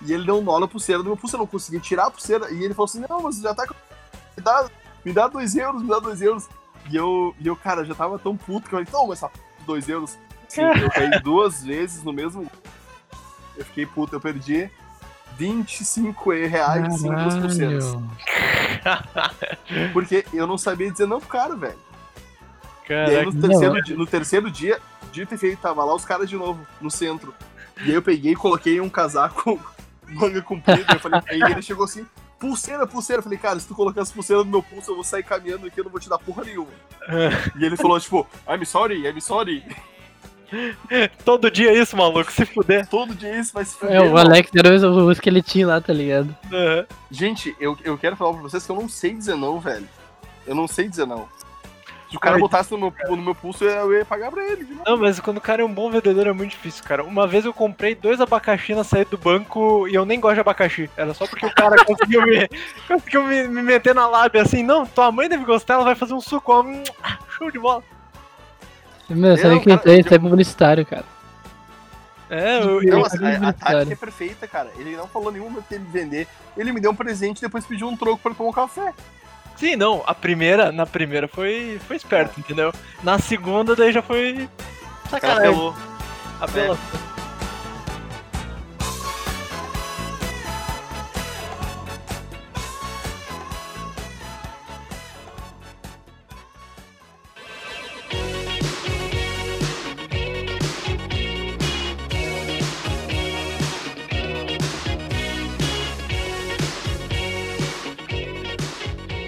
e 0.03 0.12
ele 0.12 0.24
deu 0.24 0.38
um 0.38 0.42
nó 0.42 0.59
na 0.59 0.68
pulseira 0.68 1.03
do 1.03 1.09
meu 1.09 1.16
pulso, 1.16 1.36
eu 1.36 1.40
não 1.40 1.47
consegui 1.47 1.80
tirar 1.80 2.07
a 2.07 2.11
pulseira. 2.11 2.51
E 2.51 2.62
ele 2.62 2.74
falou 2.74 2.86
assim, 2.86 3.05
não, 3.09 3.22
mas 3.22 3.40
já 3.40 3.55
tá 3.55 3.66
com... 3.66 3.74
Me 4.36 4.42
dá, 4.42 4.70
me 5.05 5.12
dá 5.12 5.28
dois 5.28 5.57
euros, 5.57 5.82
me 5.82 5.88
dá 5.88 5.99
dois 5.99 6.20
euros. 6.20 6.49
E 6.90 6.97
eu, 6.97 7.34
e 7.40 7.47
eu, 7.47 7.57
cara, 7.57 7.84
já 7.84 7.94
tava 7.94 8.18
tão 8.18 8.36
puto 8.36 8.68
que 8.68 8.74
eu 8.74 8.78
falei, 8.78 8.86
toma 8.86 9.14
essa 9.14 9.28
p... 9.28 9.38
dois 9.66 9.88
euros. 9.88 10.18
Sim, 10.49 10.62
eu 10.62 10.90
caí 10.90 11.18
duas 11.22 11.64
vezes 11.64 12.03
no 12.03 12.12
mesmo. 12.12 12.51
Eu 13.57 13.64
fiquei 13.64 13.86
puto, 13.86 14.14
eu 14.14 14.20
perdi 14.20 14.70
25 15.36 16.30
reais 16.30 17.03
em 17.03 17.09
duas 17.11 17.36
pulseiras. 17.36 17.84
Porque 19.92 20.24
eu 20.32 20.47
não 20.47 20.59
sabia 20.59 20.90
dizer 20.90 21.07
não 21.07 21.20
pro 21.20 21.28
cara, 21.28 21.57
velho. 21.57 21.86
E 22.88 22.92
aí 22.92 23.07
Caraca. 23.07 23.24
no 23.24 23.40
terceiro, 23.40 23.82
dia, 23.82 23.97
no 23.97 24.07
terceiro 24.07 24.51
dia, 24.51 24.80
dito 25.11 25.34
e 25.34 25.38
feito, 25.38 25.61
tava 25.61 25.84
lá 25.84 25.94
os 25.94 26.05
caras 26.05 26.28
de 26.28 26.36
novo, 26.36 26.64
no 26.80 26.90
centro. 26.90 27.34
E 27.78 27.88
aí 27.88 27.94
eu 27.94 28.03
peguei 28.03 28.32
e 28.32 28.36
coloquei 28.36 28.80
um 28.80 28.88
casaco 28.88 29.59
manga 30.09 30.42
comprida. 30.42 30.94
Eu 30.94 31.00
falei, 31.00 31.20
aí 31.28 31.52
ele 31.52 31.62
chegou 31.62 31.84
assim, 31.84 32.07
pulseira, 32.38 32.86
pulseira. 32.86 33.20
Eu 33.20 33.24
falei, 33.24 33.38
cara, 33.38 33.59
se 33.59 33.66
tu 33.66 33.74
colocar 33.74 34.02
as 34.02 34.12
pulseiras 34.12 34.44
no 34.44 34.50
meu 34.50 34.62
pulso, 34.62 34.90
eu 34.90 34.94
vou 34.94 35.04
sair 35.04 35.22
caminhando 35.22 35.66
aqui, 35.66 35.80
eu 35.80 35.84
não 35.84 35.90
vou 35.90 36.00
te 36.00 36.09
dar 36.09 36.18
porra 36.18 36.44
nenhuma. 36.44 36.70
E 37.59 37.64
ele 37.64 37.76
falou, 37.76 37.98
tipo, 38.00 38.26
I'm 38.48 38.64
sorry, 38.64 39.07
I'm 39.07 39.20
sorry. 39.20 39.64
Todo 41.24 41.50
dia 41.50 41.72
isso, 41.72 41.96
maluco, 41.96 42.30
se 42.30 42.46
fuder. 42.46 42.86
Todo 42.86 43.14
dia 43.14 43.38
isso 43.38 43.52
vai 43.52 43.64
se 43.64 43.76
fuder. 43.76 43.96
É, 43.96 44.00
o. 44.00 44.16
Alex 44.16 44.50
era 44.57 44.88
o 44.88 45.11
esqueletinho 45.11 45.68
lá, 45.68 45.80
tá 45.80 45.92
ligado? 45.92 46.36
Aham. 46.52 46.86
Gente, 47.11 47.54
eu, 47.59 47.76
eu 47.82 47.98
quero 47.98 48.16
falar 48.16 48.32
pra 48.34 48.42
vocês 48.42 48.64
que 48.64 48.70
eu 48.70 48.76
não 48.76 48.88
sei 48.88 49.14
dizer 49.14 49.36
não, 49.36 49.59
velho. 49.59 49.88
Eu 50.46 50.54
não 50.54 50.68
sei 50.68 50.88
dizer 50.88 51.07
não. 51.07 51.28
Se 52.11 52.16
o 52.16 52.20
cara 52.20 52.38
botasse 52.38 52.70
no 52.70 52.78
meu, 52.78 52.92
no 53.11 53.16
meu 53.16 53.34
pulso, 53.34 53.64
eu 53.64 53.92
ia 53.92 54.04
pagar 54.04 54.30
pra 54.30 54.44
ele. 54.44 54.66
Não, 54.86 54.96
mas 54.96 55.18
quando 55.18 55.38
o 55.38 55.40
cara 55.40 55.62
é 55.62 55.64
um 55.64 55.72
bom 55.72 55.90
vendedor 55.90 56.26
é 56.28 56.32
muito 56.32 56.52
difícil, 56.52 56.84
cara. 56.84 57.02
Uma 57.02 57.26
vez 57.26 57.44
eu 57.44 57.52
comprei 57.52 57.96
dois 57.96 58.20
abacaxi 58.20 58.74
na 58.74 58.84
saída 58.84 59.11
do 59.11 59.18
banco 59.18 59.88
e 59.88 59.94
eu 59.94 60.04
nem 60.04 60.20
gosto 60.20 60.34
de 60.34 60.40
abacaxi. 60.40 60.88
Era 60.96 61.12
só 61.14 61.26
porque 61.26 61.46
o 61.46 61.54
cara 61.54 61.76
conseguiu 61.84 62.22
me, 62.22 62.48
conseguiu 62.86 63.24
me, 63.24 63.48
me 63.48 63.62
meter 63.62 63.94
na 63.94 64.07
lábia 64.07 64.42
assim, 64.42 64.62
não, 64.62 64.86
tua 64.86 65.11
mãe 65.11 65.28
deve 65.28 65.44
gostar, 65.44 65.74
ela 65.74 65.84
vai 65.84 65.96
fazer 65.96 66.14
um 66.14 66.20
suco, 66.20 66.52
ó, 66.52 66.62
hum, 66.62 66.84
show 67.36 67.50
de 67.50 67.59
bola. 67.59 67.82
Meu, 69.09 69.36
você 69.36 69.46
Eu, 69.46 69.50
vê 69.50 69.61
que 69.61 69.76
cara, 69.76 70.00
isso 70.00 70.14
é 70.14 70.18
publicitário, 70.18 70.86
cara. 70.86 71.04
É, 72.28 72.59
eu, 72.59 72.82
Não, 72.82 72.82
eu, 72.82 73.04
a, 73.04 73.52
tática 73.52 73.92
é 73.92 73.96
perfeita, 73.96 74.48
cara. 74.48 74.70
Ele 74.76 74.96
não 74.96 75.07
falou 75.07 75.30
nenhuma 75.30 75.62
que 75.62 75.74
ele 75.74 75.84
vender. 75.84 76.26
Ele 76.57 76.72
me 76.72 76.80
deu 76.80 76.90
um 76.90 76.96
presente 76.96 77.38
e 77.38 77.42
depois 77.42 77.64
pediu 77.64 77.86
um 77.88 77.96
troco 77.96 78.18
pra 78.18 78.34
tomar 78.34 78.50
um 78.50 78.52
café. 78.52 78.92
Sim, 79.57 79.76
não, 79.76 80.02
a 80.07 80.14
primeira, 80.14 80.70
na 80.70 80.86
primeira 80.86 81.26
foi, 81.28 81.80
foi 81.86 81.96
esperto, 81.96 82.38
entendeu? 82.38 82.72
Na 83.02 83.18
segunda 83.18 83.74
daí 83.74 83.92
já 83.92 84.02
foi 84.02 84.48
sacanagem. 85.11 85.48
apelou. 85.48 85.74
Apelação. 86.40 87.15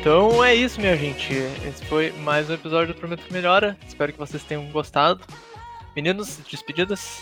Então 0.09 0.43
é 0.43 0.55
isso, 0.55 0.81
minha 0.81 0.97
gente. 0.97 1.35
Esse 1.35 1.85
foi 1.85 2.11
mais 2.13 2.49
um 2.49 2.55
episódio 2.55 2.95
do 2.95 2.99
Prometo 2.99 3.27
que 3.27 3.31
Melhora. 3.31 3.77
Espero 3.87 4.11
que 4.11 4.19
vocês 4.19 4.43
tenham 4.43 4.65
gostado. 4.71 5.21
Meninos, 5.95 6.41
despedidas. 6.51 7.21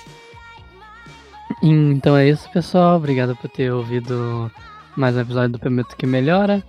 Então 1.61 2.17
é 2.17 2.29
isso, 2.29 2.49
pessoal. 2.53 2.97
Obrigado 2.97 3.35
por 3.35 3.51
ter 3.51 3.73
ouvido 3.73 4.49
mais 4.97 5.17
um 5.17 5.21
episódio 5.21 5.49
do 5.49 5.59
Prometo 5.59 5.97
que 5.97 6.07
Melhora. 6.07 6.63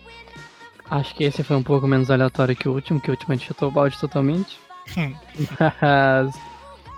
Acho 0.89 1.13
que 1.13 1.23
esse 1.23 1.43
foi 1.43 1.55
um 1.55 1.61
pouco 1.61 1.85
menos 1.85 2.09
aleatório 2.09 2.55
que 2.55 2.67
o 2.67 2.73
último, 2.73 2.99
que 2.99 3.11
o 3.11 3.13
último 3.13 3.33
a 3.33 3.35
gente 3.35 3.45
chutou 3.45 3.69
o 3.69 3.71
balde 3.71 3.99
totalmente. 3.99 4.57
Mas 5.59 6.35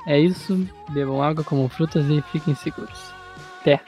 é 0.08 0.18
isso. 0.18 0.66
Bebam 0.92 1.22
água, 1.22 1.44
comam 1.44 1.68
frutas 1.68 2.10
e 2.10 2.22
fiquem 2.32 2.56
seguros. 2.56 3.14
Até. 3.60 3.82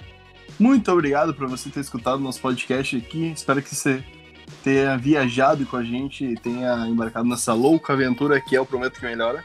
Muito 0.60 0.92
obrigado 0.92 1.34
por 1.34 1.48
você 1.48 1.70
ter 1.70 1.80
escutado 1.80 2.20
nosso 2.20 2.42
podcast 2.42 2.98
aqui. 2.98 3.32
Espero 3.32 3.62
que 3.62 3.74
você 3.74 4.04
tenha 4.64 4.98
viajado 4.98 5.66
com 5.66 5.78
a 5.78 5.84
gente 5.84 6.26
e 6.26 6.36
tenha 6.36 6.88
embarcado 6.88 7.28
nessa 7.28 7.54
louca 7.54 7.94
aventura 7.94 8.40
que 8.40 8.56
é 8.56 8.62
o 8.62 8.66
Prometo 8.66 9.00
que 9.00 9.06
Melhora. 9.06 9.44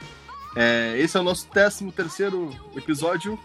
É, 0.55 0.97
esse 0.99 1.17
é 1.17 1.21
o 1.21 1.23
nosso 1.23 1.47
13 1.49 1.91
terceiro 1.93 2.51
episódio. 2.75 3.39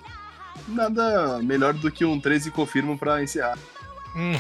Nada 0.68 1.40
melhor 1.42 1.74
do 1.74 1.92
que 1.92 2.06
um 2.06 2.20
13 2.20 2.52
confirmo 2.52 2.98
para 2.98 3.22
encerrar. 3.24 3.58
Hum. 4.16 4.34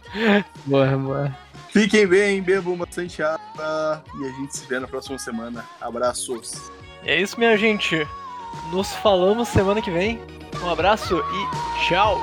Boa, 0.64 0.96
boa. 0.96 1.36
Fiquem 1.70 2.06
bem, 2.06 2.42
bebam 2.42 2.76
bastante 2.76 3.22
água 3.22 4.04
e 4.18 4.26
a 4.26 4.32
gente 4.32 4.56
se 4.56 4.66
vê 4.66 4.78
na 4.78 4.86
próxima 4.86 5.18
semana. 5.18 5.64
Abraços. 5.80 6.70
é 7.04 7.20
isso, 7.20 7.38
minha 7.38 7.56
gente. 7.56 8.06
Nos 8.70 8.92
falamos 8.96 9.48
semana 9.48 9.80
que 9.80 9.90
vem. 9.90 10.20
Um 10.62 10.68
abraço 10.68 11.18
e 11.18 11.86
tchau. 11.86 12.20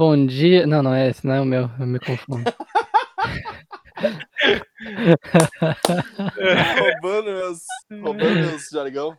Bom 0.00 0.24
dia. 0.24 0.66
Não, 0.66 0.82
não 0.82 0.94
é 0.94 1.10
esse, 1.10 1.26
não 1.26 1.34
é 1.34 1.40
o 1.42 1.44
meu. 1.44 1.70
Eu 1.78 1.86
me 1.86 1.98
confundo. 1.98 2.42
roubando 6.80 7.26
meus, 7.26 7.60
roubando 8.02 8.34
meus 8.34 8.70
jargão. 8.70 9.14